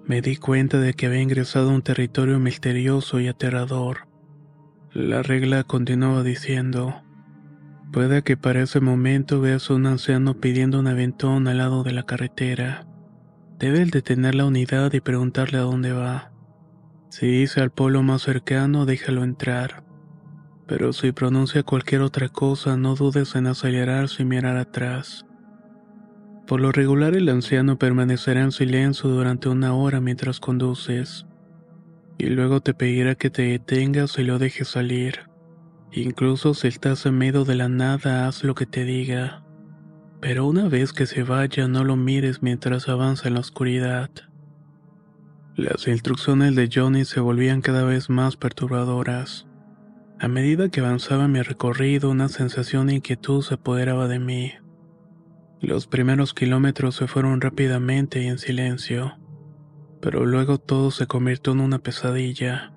Me 0.05 0.21
di 0.21 0.35
cuenta 0.35 0.79
de 0.79 0.93
que 0.93 1.07
había 1.07 1.21
ingresado 1.21 1.69
a 1.69 1.73
un 1.73 1.81
territorio 1.81 2.39
misterioso 2.39 3.19
y 3.19 3.27
aterrador. 3.27 4.07
La 4.91 5.23
regla 5.23 5.63
continuaba 5.63 6.23
diciendo, 6.23 7.01
puede 7.91 8.21
que 8.23 8.37
para 8.37 8.61
ese 8.61 8.79
momento 8.79 9.41
veas 9.41 9.69
a 9.69 9.73
un 9.73 9.85
anciano 9.85 10.39
pidiendo 10.39 10.79
un 10.79 10.87
aventón 10.87 11.47
al 11.47 11.57
lado 11.57 11.83
de 11.83 11.93
la 11.93 12.03
carretera. 12.03 12.85
Debes 13.59 13.91
detener 13.91 14.35
la 14.35 14.45
unidad 14.45 14.93
y 14.93 14.99
preguntarle 14.99 15.57
a 15.59 15.61
dónde 15.61 15.93
va. 15.93 16.31
Si 17.09 17.27
dice 17.27 17.61
al 17.61 17.71
pueblo 17.71 18.03
más 18.03 18.23
cercano, 18.23 18.85
déjalo 18.85 19.23
entrar 19.23 19.83
pero 20.67 20.93
si 20.93 21.11
pronuncia 21.11 21.63
cualquier 21.63 22.01
otra 22.01 22.29
cosa 22.29 22.77
no 22.77 22.95
dudes 22.95 23.35
en 23.35 23.47
acelerarse 23.47 24.23
y 24.23 24.25
mirar 24.25 24.57
atrás. 24.57 25.25
Por 26.47 26.59
lo 26.59 26.71
regular 26.71 27.15
el 27.15 27.29
anciano 27.29 27.77
permanecerá 27.79 28.41
en 28.41 28.51
silencio 28.51 29.09
durante 29.09 29.49
una 29.49 29.73
hora 29.73 30.01
mientras 30.01 30.39
conduces, 30.39 31.25
y 32.17 32.27
luego 32.27 32.61
te 32.61 32.73
pedirá 32.73 33.15
que 33.15 33.29
te 33.29 33.43
detengas 33.43 34.17
y 34.19 34.23
lo 34.23 34.39
dejes 34.39 34.67
salir. 34.67 35.21
Incluso 35.91 36.53
si 36.53 36.67
estás 36.67 37.05
en 37.05 37.17
medio 37.17 37.45
de 37.45 37.55
la 37.55 37.69
nada, 37.69 38.27
haz 38.27 38.43
lo 38.43 38.55
que 38.55 38.65
te 38.65 38.83
diga. 38.83 39.43
Pero 40.19 40.45
una 40.45 40.67
vez 40.67 40.91
que 40.91 41.05
se 41.05 41.23
vaya, 41.23 41.67
no 41.67 41.83
lo 41.83 41.95
mires 41.95 42.41
mientras 42.41 42.89
avanza 42.89 43.27
en 43.27 43.35
la 43.35 43.41
oscuridad. 43.41 44.09
Las 45.55 45.87
instrucciones 45.87 46.55
de 46.55 46.69
Johnny 46.73 47.05
se 47.05 47.19
volvían 47.19 47.61
cada 47.61 47.83
vez 47.83 48.09
más 48.09 48.37
perturbadoras. 48.37 49.47
A 50.19 50.27
medida 50.27 50.69
que 50.69 50.79
avanzaba 50.79 51.27
mi 51.27 51.41
recorrido, 51.41 52.09
una 52.09 52.27
sensación 52.27 52.87
de 52.87 52.95
inquietud 52.95 53.43
se 53.43 53.55
apoderaba 53.55 54.07
de 54.07 54.19
mí. 54.19 54.53
Los 55.63 55.87
primeros 55.87 56.33
kilómetros 56.33 56.95
se 56.95 57.07
fueron 57.07 57.39
rápidamente 57.39 58.21
y 58.21 58.27
en 58.27 58.37
silencio, 58.37 59.17
pero 60.01 60.25
luego 60.25 60.57
todo 60.57 60.91
se 60.91 61.07
convirtió 61.07 61.53
en 61.53 61.61
una 61.61 61.79
pesadilla. 61.79 62.73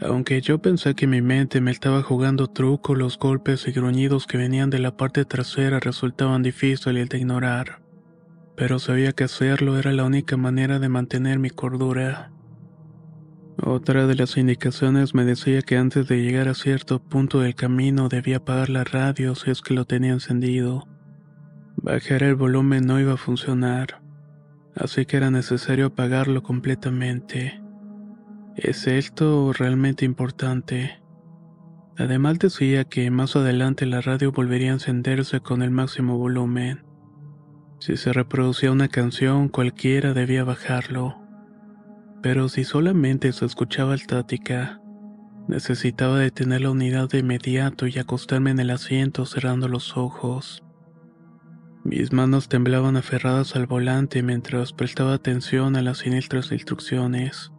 Aunque 0.00 0.40
yo 0.40 0.62
pensé 0.62 0.94
que 0.94 1.06
mi 1.06 1.20
mente 1.20 1.60
me 1.60 1.70
estaba 1.70 2.02
jugando 2.02 2.46
truco, 2.46 2.94
los 2.94 3.18
golpes 3.18 3.68
y 3.68 3.72
gruñidos 3.72 4.26
que 4.26 4.38
venían 4.38 4.70
de 4.70 4.78
la 4.78 4.96
parte 4.96 5.26
trasera 5.26 5.78
resultaban 5.78 6.42
difíciles 6.42 7.10
de 7.10 7.18
ignorar. 7.18 7.82
Pero 8.56 8.78
sabía 8.78 9.12
que 9.12 9.24
hacerlo 9.24 9.78
era 9.78 9.92
la 9.92 10.04
única 10.04 10.38
manera 10.38 10.78
de 10.78 10.88
mantener 10.88 11.38
mi 11.38 11.50
cordura. 11.50 12.32
Otra 13.62 14.06
de 14.06 14.14
las 14.14 14.38
indicaciones 14.38 15.14
me 15.14 15.26
decía 15.26 15.60
que 15.60 15.76
antes 15.76 16.08
de 16.08 16.22
llegar 16.22 16.48
a 16.48 16.54
cierto 16.54 16.98
punto 16.98 17.40
del 17.40 17.54
camino 17.54 18.08
debía 18.08 18.38
apagar 18.38 18.70
la 18.70 18.84
radio 18.84 19.34
si 19.34 19.50
es 19.50 19.60
que 19.60 19.74
lo 19.74 19.84
tenía 19.84 20.14
encendido. 20.14 20.88
Bajar 21.84 22.22
el 22.22 22.34
volumen 22.34 22.86
no 22.86 22.98
iba 22.98 23.12
a 23.12 23.16
funcionar, 23.16 24.02
así 24.74 25.06
que 25.06 25.18
era 25.18 25.30
necesario 25.30 25.86
apagarlo 25.86 26.42
completamente. 26.42 27.60
¿Es 28.56 28.86
esto 28.86 29.52
realmente 29.52 30.04
importante? 30.04 31.00
Además 31.96 32.38
decía 32.40 32.84
que 32.84 33.10
más 33.10 33.36
adelante 33.36 33.86
la 33.86 34.00
radio 34.00 34.32
volvería 34.32 34.70
a 34.70 34.74
encenderse 34.74 35.40
con 35.40 35.62
el 35.62 35.70
máximo 35.70 36.18
volumen. 36.18 36.84
Si 37.78 37.96
se 37.96 38.12
reproducía 38.12 38.72
una 38.72 38.88
canción 38.88 39.48
cualquiera 39.48 40.14
debía 40.14 40.42
bajarlo 40.42 41.24
pero 42.24 42.48
si 42.48 42.64
solamente 42.64 43.30
se 43.34 43.44
escuchaba 43.44 43.94
estática, 43.94 44.80
necesitaba 45.46 46.18
detener 46.20 46.62
la 46.62 46.70
unidad 46.70 47.10
de 47.10 47.18
inmediato 47.18 47.86
y 47.86 47.98
acostarme 47.98 48.50
en 48.50 48.60
el 48.60 48.70
asiento 48.70 49.26
cerrando 49.26 49.68
los 49.68 49.98
ojos. 49.98 50.64
Mis 51.84 52.14
manos 52.14 52.48
temblaban 52.48 52.96
aferradas 52.96 53.56
al 53.56 53.66
volante 53.66 54.22
mientras 54.22 54.72
prestaba 54.72 55.12
atención 55.12 55.76
a 55.76 55.82
las 55.82 55.98
siniestras 55.98 56.50
instrucciones. 56.50 57.52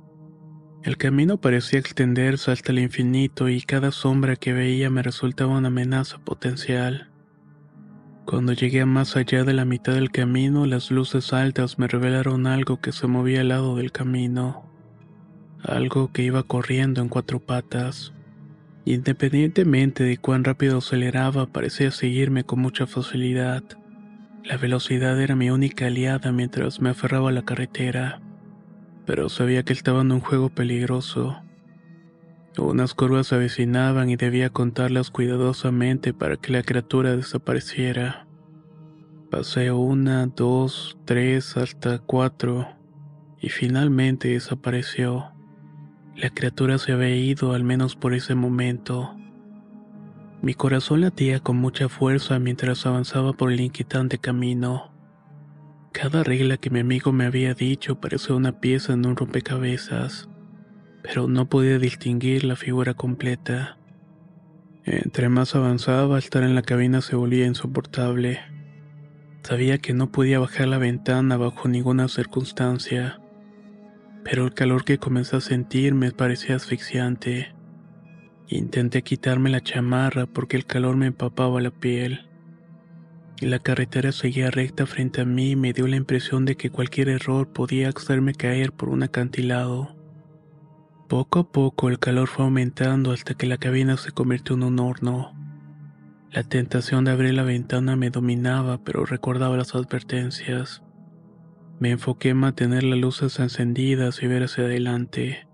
El 0.82 0.98
camino 0.98 1.38
parecía 1.38 1.78
extenderse 1.78 2.52
hasta 2.52 2.72
el 2.72 2.80
infinito 2.80 3.50
y 3.50 3.62
cada 3.62 3.92
sombra 3.92 4.36
que 4.36 4.52
veía 4.52 4.90
me 4.90 5.04
resultaba 5.04 5.56
una 5.56 5.68
amenaza 5.68 6.18
potencial. 6.18 7.12
Cuando 8.26 8.54
llegué 8.54 8.82
a 8.82 8.88
más 8.88 9.16
allá 9.16 9.44
de 9.44 9.54
la 9.54 9.64
mitad 9.64 9.94
del 9.94 10.10
camino, 10.10 10.66
las 10.66 10.90
luces 10.90 11.32
altas 11.32 11.78
me 11.78 11.88
revelaron 11.88 12.48
algo 12.48 12.82
que 12.82 12.92
se 12.92 13.06
movía 13.06 13.42
al 13.42 13.50
lado 13.50 13.76
del 13.76 13.92
camino. 13.92 14.66
Algo 15.62 16.12
que 16.12 16.24
iba 16.24 16.42
corriendo 16.42 17.00
en 17.04 17.10
cuatro 17.10 17.40
patas. 17.40 18.12
Independientemente 18.86 20.04
de 20.04 20.18
cuán 20.18 20.44
rápido 20.44 20.80
aceleraba, 20.80 21.46
parecía 21.46 21.92
seguirme 21.92 22.44
con 22.44 22.60
mucha 22.60 22.88
facilidad. 22.88 23.64
La 24.46 24.58
velocidad 24.58 25.20
era 25.20 25.36
mi 25.36 25.50
única 25.50 25.88
aliada 25.88 26.32
mientras 26.32 26.80
me 26.80 26.92
aferraba 26.92 27.30
a 27.30 27.32
la 27.34 27.46
carretera, 27.46 28.22
pero 29.08 29.28
sabía 29.28 29.64
que 29.64 29.74
estaba 29.74 30.02
en 30.02 30.12
un 30.12 30.20
juego 30.20 30.50
peligroso. 30.50 31.42
Unas 32.56 32.94
curvas 32.94 33.28
se 33.28 33.36
avecinaban 33.36 34.12
y 34.12 34.18
debía 34.18 34.52
contarlas 34.52 35.10
cuidadosamente 35.10 36.14
para 36.14 36.38
que 36.38 36.52
la 36.52 36.62
criatura 36.62 37.16
desapareciera. 37.16 38.28
Pasé 39.32 39.72
una, 39.72 40.28
dos, 40.28 40.96
tres, 41.06 41.58
hasta 41.58 41.98
cuatro, 41.98 42.68
y 43.42 43.50
finalmente 43.50 44.28
desapareció. 44.28 45.32
La 46.16 46.30
criatura 46.30 46.78
se 46.78 46.92
había 46.92 47.16
ido 47.16 47.54
al 47.54 47.64
menos 47.64 47.96
por 47.96 48.14
ese 48.14 48.36
momento. 48.36 49.18
Mi 50.46 50.54
corazón 50.54 51.02
latía 51.02 51.42
con 51.42 51.58
mucha 51.58 51.90
fuerza 51.90 52.40
mientras 52.40 52.86
avanzaba 52.86 53.34
por 53.34 53.52
el 53.52 53.60
inquietante 53.60 54.18
camino. 54.18 54.94
Cada 55.92 56.24
regla 56.24 56.56
que 56.56 56.70
mi 56.70 56.80
amigo 56.80 57.12
me 57.12 57.26
había 57.26 57.54
dicho 57.54 58.00
parecía 58.00 58.36
una 58.36 58.62
pieza 58.62 58.94
en 58.94 59.06
un 59.06 59.18
rompecabezas 59.18 60.30
pero 61.06 61.28
no 61.28 61.48
podía 61.48 61.78
distinguir 61.78 62.44
la 62.44 62.56
figura 62.56 62.96
completa. 62.96 63.78
Entre 64.84 65.30
más 65.30 65.56
avanzaba, 65.56 66.18
estar 66.18 66.44
en 66.44 66.56
la 66.56 66.64
cabina 66.64 67.02
se 67.02 67.16
volvía 67.16 67.46
insoportable. 67.46 68.40
Sabía 69.44 69.78
que 69.78 69.94
no 69.94 70.12
podía 70.12 70.40
bajar 70.40 70.68
la 70.68 70.80
ventana 70.80 71.38
bajo 71.38 71.68
ninguna 71.68 72.08
circunstancia, 72.08 73.20
pero 74.24 74.46
el 74.46 74.54
calor 74.54 74.84
que 74.84 74.98
comencé 74.98 75.38
a 75.38 75.42
sentir 75.42 75.94
me 75.94 76.12
parecía 76.12 76.56
asfixiante. 76.56 77.55
Intenté 78.48 79.02
quitarme 79.02 79.50
la 79.50 79.62
chamarra 79.62 80.28
porque 80.28 80.56
el 80.56 80.66
calor 80.66 80.96
me 80.96 81.08
empapaba 81.08 81.62
la 81.62 81.72
piel. 81.72 82.28
La 83.42 83.60
carretera 83.60 84.12
seguía 84.12 84.52
recta 84.52 84.86
frente 84.86 85.22
a 85.22 85.26
mí 85.26 85.52
y 85.52 85.56
me 85.56 85.74
dio 85.74 85.88
la 85.88 85.96
impresión 85.96 86.46
de 86.46 86.56
que 86.56 86.70
cualquier 86.70 87.10
error 87.10 87.48
podía 87.50 87.90
hacerme 87.90 88.34
caer 88.34 88.72
por 88.72 88.90
un 88.90 89.04
acantilado. 89.04 89.96
Poco 91.10 91.40
a 91.40 91.52
poco 91.52 91.90
el 91.90 92.00
calor 92.00 92.28
fue 92.28 92.46
aumentando 92.46 93.12
hasta 93.12 93.34
que 93.34 93.48
la 93.48 93.58
cabina 93.58 93.98
se 93.98 94.12
convirtió 94.12 94.56
en 94.56 94.64
un 94.64 94.80
horno. 94.80 95.34
La 96.32 96.44
tentación 96.44 97.06
de 97.06 97.12
abrir 97.12 97.34
la 97.34 97.44
ventana 97.44 97.96
me 97.96 98.10
dominaba, 98.10 98.84
pero 98.84 99.06
recordaba 99.06 99.58
las 99.58 99.74
advertencias. 99.74 100.84
Me 101.80 101.92
enfoqué 101.92 102.30
en 102.30 102.38
mantener 102.38 102.84
las 102.84 103.00
luces 103.00 103.40
encendidas 103.40 104.22
y 104.22 104.28
ver 104.28 104.44
hacia 104.44 104.66
adelante. 104.66 105.48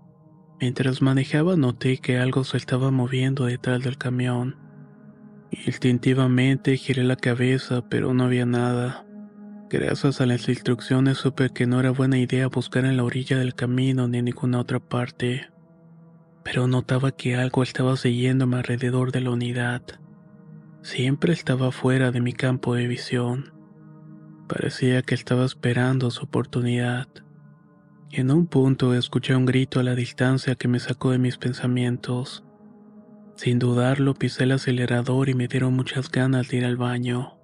Mientras 0.62 1.02
manejaba 1.02 1.56
noté 1.56 1.98
que 1.98 2.18
algo 2.18 2.44
se 2.44 2.56
estaba 2.56 2.92
moviendo 2.92 3.46
detrás 3.46 3.82
del 3.82 3.98
camión. 3.98 4.54
Instintivamente 5.50 6.76
giré 6.76 7.02
la 7.02 7.16
cabeza, 7.16 7.82
pero 7.88 8.14
no 8.14 8.22
había 8.22 8.46
nada. 8.46 9.04
Gracias 9.68 10.20
a 10.20 10.26
las 10.26 10.48
instrucciones 10.48 11.18
supe 11.18 11.50
que 11.50 11.66
no 11.66 11.80
era 11.80 11.90
buena 11.90 12.16
idea 12.16 12.46
buscar 12.46 12.84
en 12.84 12.96
la 12.96 13.02
orilla 13.02 13.38
del 13.38 13.56
camino 13.56 14.06
ni 14.06 14.18
en 14.18 14.26
ninguna 14.26 14.60
otra 14.60 14.78
parte. 14.78 15.50
Pero 16.44 16.68
notaba 16.68 17.10
que 17.10 17.34
algo 17.34 17.64
estaba 17.64 17.96
siguiéndome 17.96 18.58
alrededor 18.58 19.10
de 19.10 19.20
la 19.20 19.30
unidad. 19.30 19.82
Siempre 20.82 21.32
estaba 21.32 21.72
fuera 21.72 22.12
de 22.12 22.20
mi 22.20 22.34
campo 22.34 22.76
de 22.76 22.86
visión. 22.86 23.52
Parecía 24.46 25.02
que 25.02 25.16
estaba 25.16 25.44
esperando 25.44 26.12
su 26.12 26.22
oportunidad. 26.22 27.08
En 28.14 28.30
un 28.30 28.46
punto 28.46 28.92
escuché 28.92 29.34
un 29.34 29.46
grito 29.46 29.80
a 29.80 29.82
la 29.82 29.94
distancia 29.94 30.54
que 30.54 30.68
me 30.68 30.80
sacó 30.80 31.12
de 31.12 31.18
mis 31.18 31.38
pensamientos. 31.38 32.44
Sin 33.36 33.58
dudarlo 33.58 34.12
pisé 34.12 34.44
el 34.44 34.52
acelerador 34.52 35.30
y 35.30 35.34
me 35.34 35.48
dieron 35.48 35.72
muchas 35.72 36.10
ganas 36.10 36.50
de 36.50 36.58
ir 36.58 36.66
al 36.66 36.76
baño. 36.76 37.38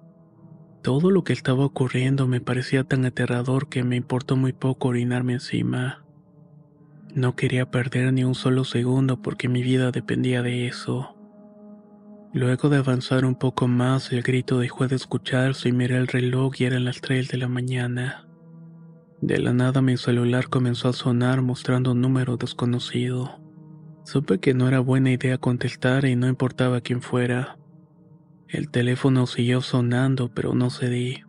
Todo 0.82 1.10
lo 1.10 1.24
que 1.24 1.32
estaba 1.32 1.64
ocurriendo 1.64 2.26
me 2.26 2.42
parecía 2.42 2.84
tan 2.84 3.06
aterrador 3.06 3.70
que 3.70 3.82
me 3.82 3.96
importó 3.96 4.36
muy 4.36 4.52
poco 4.52 4.88
orinarme 4.88 5.32
encima. 5.32 6.04
No 7.14 7.34
quería 7.34 7.70
perder 7.70 8.12
ni 8.12 8.24
un 8.24 8.34
solo 8.34 8.64
segundo 8.64 9.22
porque 9.22 9.48
mi 9.48 9.62
vida 9.62 9.90
dependía 9.90 10.42
de 10.42 10.66
eso. 10.66 11.16
Luego 12.34 12.68
de 12.68 12.76
avanzar 12.76 13.24
un 13.24 13.36
poco 13.36 13.68
más, 13.68 14.12
el 14.12 14.20
grito 14.20 14.58
dejó 14.58 14.86
de 14.86 14.96
escucharse 14.96 15.70
y 15.70 15.72
miré 15.72 15.96
el 15.96 16.08
reloj 16.08 16.52
y 16.58 16.64
eran 16.64 16.84
las 16.84 17.00
3 17.00 17.28
de 17.28 17.38
la 17.38 17.48
mañana. 17.48 18.27
De 19.20 19.38
la 19.38 19.52
nada 19.52 19.82
mi 19.82 19.96
celular 19.96 20.48
comenzó 20.48 20.88
a 20.88 20.92
sonar 20.92 21.42
mostrando 21.42 21.92
un 21.92 22.00
número 22.00 22.36
desconocido. 22.36 23.40
Supe 24.04 24.38
que 24.38 24.54
no 24.54 24.68
era 24.68 24.78
buena 24.78 25.10
idea 25.10 25.38
contestar 25.38 26.04
y 26.04 26.14
no 26.14 26.28
importaba 26.28 26.80
quién 26.80 27.02
fuera. 27.02 27.58
El 28.46 28.70
teléfono 28.70 29.26
siguió 29.26 29.60
sonando 29.60 30.30
pero 30.32 30.54
no 30.54 30.70
cedí. 30.70 31.24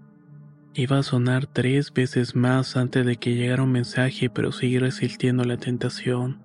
Iba 0.76 1.00
a 1.00 1.04
sonar 1.04 1.48
tres 1.48 1.92
veces 1.92 2.36
más 2.36 2.78
antes 2.78 3.06
de 3.06 3.18
que 3.18 3.34
llegara 3.34 3.64
un 3.64 3.72
mensaje 3.72 4.30
pero 4.30 4.52
seguí 4.52 4.78
resistiendo 4.78 5.44
la 5.44 5.58
tentación. 5.58 6.44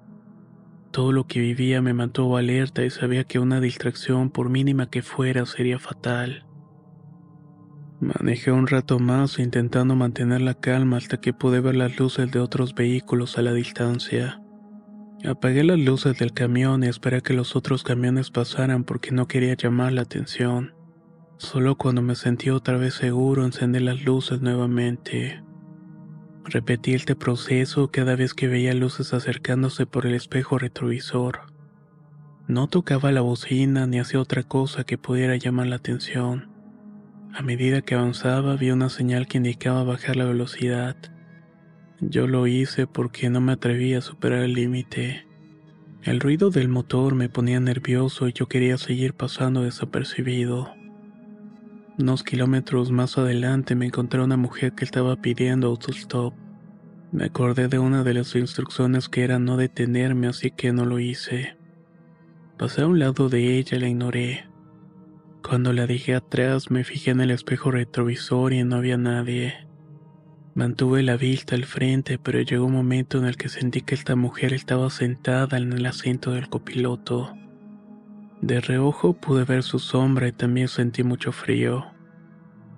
Todo 0.93 1.13
lo 1.13 1.27
que 1.27 1.41
vivía 1.41 1.83
me 1.83 1.93
mantuvo 1.93 2.39
alerta 2.39 2.85
y 2.85 2.91
sabía 2.91 3.25
que 3.25 3.39
una 3.39 3.61
distracción, 3.61 4.31
por 4.31 4.49
mínima 4.49 4.89
que 4.89 5.03
fuera, 5.03 5.45
sería 5.45 5.79
fatal. 5.79 6.47
Manejé 8.01 8.51
un 8.51 8.67
rato 8.67 8.99
más 8.99 9.39
intentando 9.39 9.95
mantener 9.95 10.41
la 10.43 10.55
calma 10.55 10.97
hasta 10.97 11.21
que 11.21 11.33
pude 11.33 11.61
ver 11.61 11.77
las 11.77 11.99
luces 11.99 12.31
de 12.31 12.41
otros 12.41 12.75
vehículos 12.75 13.39
a 13.39 13.43
la 13.43 13.53
distancia. 13.53 14.41
Apagué 15.25 15.65
las 15.65 15.79
luces 15.79 16.19
del 16.19 16.33
camión 16.33 16.85
y 16.85 16.89
esperé 16.89 17.19
a 17.19 17.21
que 17.21 17.33
los 17.33 17.57
otros 17.57 17.83
camiones 17.83 18.31
pasaran 18.31 18.85
porque 18.85 19.11
no 19.11 19.27
quería 19.27 19.55
llamar 19.55 19.93
la 19.93 20.03
atención. 20.03 20.75
Solo 21.39 21.77
cuando 21.77 22.03
me 22.03 22.15
sentí 22.15 22.51
otra 22.51 22.77
vez 22.77 22.95
seguro 22.95 23.45
encendí 23.45 23.81
las 23.81 24.03
luces 24.05 24.41
nuevamente. 24.41 25.43
Repetí 26.45 26.93
este 26.93 27.17
proceso 27.17 27.91
cada 27.91 28.17
vez 28.17 28.35
que 28.35 28.49
veía 28.49 28.75
luces 28.75 29.15
acercándose 29.15 29.87
por 29.87 30.05
el 30.05 30.15
espejo 30.15 30.59
retrovisor. 30.59 31.41
No 32.47 32.67
tocaba 32.69 33.11
la 33.11 33.23
bocina 33.23 33.87
ni 33.87 33.99
hacía 33.99 34.21
otra 34.21 34.43
cosa 34.43 34.85
que 34.85 34.99
pudiera 34.99 35.37
llamar 35.37 35.69
la 35.69 35.77
atención. 35.77 36.54
A 37.37 37.43
medida 37.43 37.83
que 37.83 37.97
avanzaba 37.97 38.55
vi 38.55 38.71
una 38.71 38.89
señal 38.89 39.27
que 39.27 39.39
indicaba 39.39 39.83
bajar 39.83 40.15
la 40.15 40.25
velocidad. 40.25 40.97
Yo 41.99 42.29
lo 42.29 42.47
hice 42.47 42.87
porque 42.87 43.29
no 43.29 43.41
me 43.41 43.51
atrevía 43.51 43.99
a 43.99 44.03
superar 44.03 44.45
el 44.45 44.53
límite. 44.53 45.27
El 46.05 46.21
ruido 46.21 46.51
del 46.51 46.69
motor 46.69 47.17
me 47.17 47.29
ponía 47.29 47.59
nervioso 47.59 48.29
y 48.29 48.33
yo 48.33 48.47
quería 48.47 48.79
seguir 48.79 49.15
pasando 49.15 49.63
desapercibido. 49.63 50.73
Unos 51.99 52.23
kilómetros 52.23 52.93
más 52.93 53.19
adelante 53.19 53.75
me 53.75 53.87
encontré 53.87 54.23
una 54.23 54.37
mujer 54.37 54.73
que 54.75 54.85
estaba 54.85 55.17
pidiendo 55.17 55.67
autostop. 55.67 56.35
Me 57.11 57.25
acordé 57.25 57.67
de 57.67 57.81
una 57.81 58.05
de 58.05 58.15
las 58.15 58.33
instrucciones 58.37 59.09
que 59.09 59.25
era 59.25 59.41
no 59.41 59.57
detenerme, 59.57 60.29
así 60.29 60.53
que 60.53 60.73
no 60.73 60.85
lo 60.85 61.01
hice. 61.01 61.57
Pasé 62.59 62.83
a 62.83 62.87
un 62.87 63.01
lado 63.01 63.29
de 63.29 63.59
ella 63.59 63.77
y 63.77 63.81
la 63.81 63.89
ignoré. 63.89 64.54
Cuando 65.47 65.75
la 65.75 65.87
dejé 65.87 66.15
atrás 66.15 66.71
me 66.71 66.85
fijé 66.85 67.11
en 67.11 67.21
el 67.21 67.31
espejo 67.31 67.71
retrovisor 67.71 68.55
y 68.55 68.65
no 68.65 68.77
había 68.77 68.97
nadie. 68.97 69.69
Mantuve 70.55 71.03
la 71.03 71.19
vista 71.19 71.55
al 71.55 71.67
frente, 71.67 72.19
pero 72.19 72.41
llegó 72.41 72.65
un 72.65 72.73
momento 72.73 73.19
en 73.19 73.27
el 73.27 73.37
que 73.37 73.51
sentí 73.51 73.83
que 73.83 73.95
esta 73.95 74.17
mujer 74.17 74.55
estaba 74.55 74.89
sentada 74.89 75.59
en 75.59 75.75
el 75.75 75.85
asiento 75.85 76.31
del 76.31 76.49
copiloto. 76.49 77.35
De 78.41 78.63
reojo 78.63 79.13
pude 79.13 79.45
ver 79.45 79.63
su 79.63 79.81
sombra 79.81 80.29
y 80.29 80.33
también 80.33 80.69
sentí 80.69 81.03
mucho 81.03 81.31
frío. 81.31 81.93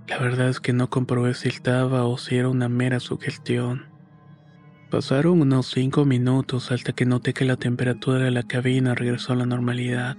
La 0.08 0.18
verdad 0.18 0.48
es 0.48 0.58
que 0.58 0.72
no 0.72 0.90
comprobé 0.90 1.34
si 1.34 1.48
estaba 1.48 2.04
o 2.04 2.18
si 2.18 2.34
era 2.34 2.48
una 2.48 2.68
mera 2.68 2.98
sugestión. 2.98 3.86
Pasaron 4.90 5.40
unos 5.40 5.68
cinco 5.68 6.04
minutos 6.04 6.72
hasta 6.72 6.92
que 6.92 7.06
noté 7.06 7.32
que 7.32 7.44
la 7.44 7.56
temperatura 7.56 8.18
de 8.18 8.32
la 8.32 8.42
cabina 8.42 8.96
regresó 8.96 9.34
a 9.34 9.36
la 9.36 9.46
normalidad. 9.46 10.16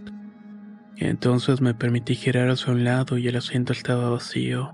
Entonces 1.00 1.62
me 1.62 1.76
permití 1.76 2.16
girar 2.16 2.50
hacia 2.50 2.74
un 2.74 2.84
lado 2.84 3.18
y 3.18 3.28
el 3.28 3.36
asiento 3.36 3.72
estaba 3.72 4.10
vacío. 4.10 4.74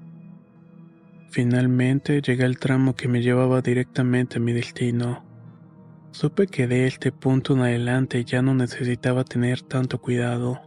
Finalmente 1.29 2.21
llegué 2.21 2.45
al 2.45 2.59
tramo 2.59 2.95
que 2.95 3.07
me 3.07 3.21
llevaba 3.21 3.61
directamente 3.61 4.37
a 4.37 4.41
mi 4.41 4.53
destino. 4.53 5.25
Supe 6.11 6.47
que 6.47 6.67
de 6.67 6.87
este 6.87 7.11
punto 7.11 7.53
en 7.53 7.61
adelante 7.61 8.23
ya 8.23 8.41
no 8.41 8.53
necesitaba 8.53 9.23
tener 9.23 9.61
tanto 9.61 9.99
cuidado. 9.99 10.61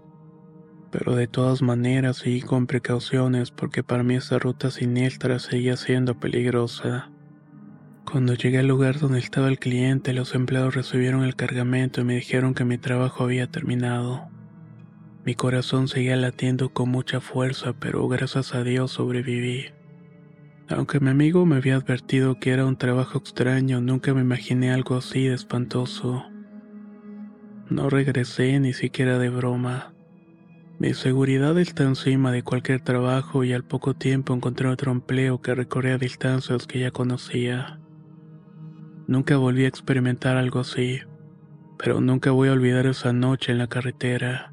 Pero 0.90 1.14
de 1.14 1.26
todas 1.26 1.62
maneras 1.62 2.18
seguí 2.18 2.42
con 2.42 2.66
precauciones 2.66 3.50
porque 3.50 3.82
para 3.82 4.02
mí 4.02 4.16
esa 4.16 4.38
ruta 4.38 4.70
siniestra 4.70 5.38
seguía 5.38 5.76
siendo 5.76 6.18
peligrosa. 6.18 7.10
Cuando 8.04 8.34
llegué 8.34 8.58
al 8.58 8.68
lugar 8.68 8.98
donde 8.98 9.20
estaba 9.20 9.48
el 9.48 9.58
cliente, 9.58 10.12
los 10.12 10.34
empleados 10.34 10.74
recibieron 10.74 11.24
el 11.24 11.34
cargamento 11.34 12.00
y 12.00 12.04
me 12.04 12.16
dijeron 12.16 12.54
que 12.54 12.64
mi 12.64 12.76
trabajo 12.76 13.24
había 13.24 13.46
terminado. 13.46 14.28
Mi 15.26 15.34
corazón 15.34 15.88
seguía 15.88 16.14
latiendo 16.14 16.68
con 16.68 16.88
mucha 16.88 17.20
fuerza, 17.20 17.72
pero 17.72 18.06
gracias 18.06 18.54
a 18.54 18.62
Dios 18.62 18.92
sobreviví. 18.92 19.72
Aunque 20.68 21.00
mi 21.00 21.10
amigo 21.10 21.44
me 21.44 21.56
había 21.56 21.74
advertido 21.74 22.38
que 22.38 22.52
era 22.52 22.64
un 22.64 22.76
trabajo 22.76 23.18
extraño, 23.18 23.80
nunca 23.80 24.14
me 24.14 24.20
imaginé 24.20 24.70
algo 24.70 24.94
así 24.94 25.26
de 25.26 25.34
espantoso. 25.34 26.26
No 27.68 27.90
regresé 27.90 28.60
ni 28.60 28.72
siquiera 28.72 29.18
de 29.18 29.28
broma. 29.28 29.94
Mi 30.78 30.94
seguridad 30.94 31.58
está 31.58 31.82
encima 31.82 32.30
de 32.30 32.44
cualquier 32.44 32.80
trabajo 32.80 33.42
y 33.42 33.52
al 33.52 33.64
poco 33.64 33.94
tiempo 33.94 34.32
encontré 34.32 34.68
otro 34.68 34.92
empleo 34.92 35.42
que 35.42 35.56
recorría 35.56 35.98
distancias 35.98 36.68
que 36.68 36.78
ya 36.78 36.92
conocía. 36.92 37.80
Nunca 39.08 39.36
volví 39.38 39.64
a 39.64 39.68
experimentar 39.68 40.36
algo 40.36 40.60
así, 40.60 41.00
pero 41.78 42.00
nunca 42.00 42.30
voy 42.30 42.48
a 42.48 42.52
olvidar 42.52 42.86
esa 42.86 43.12
noche 43.12 43.50
en 43.50 43.58
la 43.58 43.66
carretera. 43.66 44.52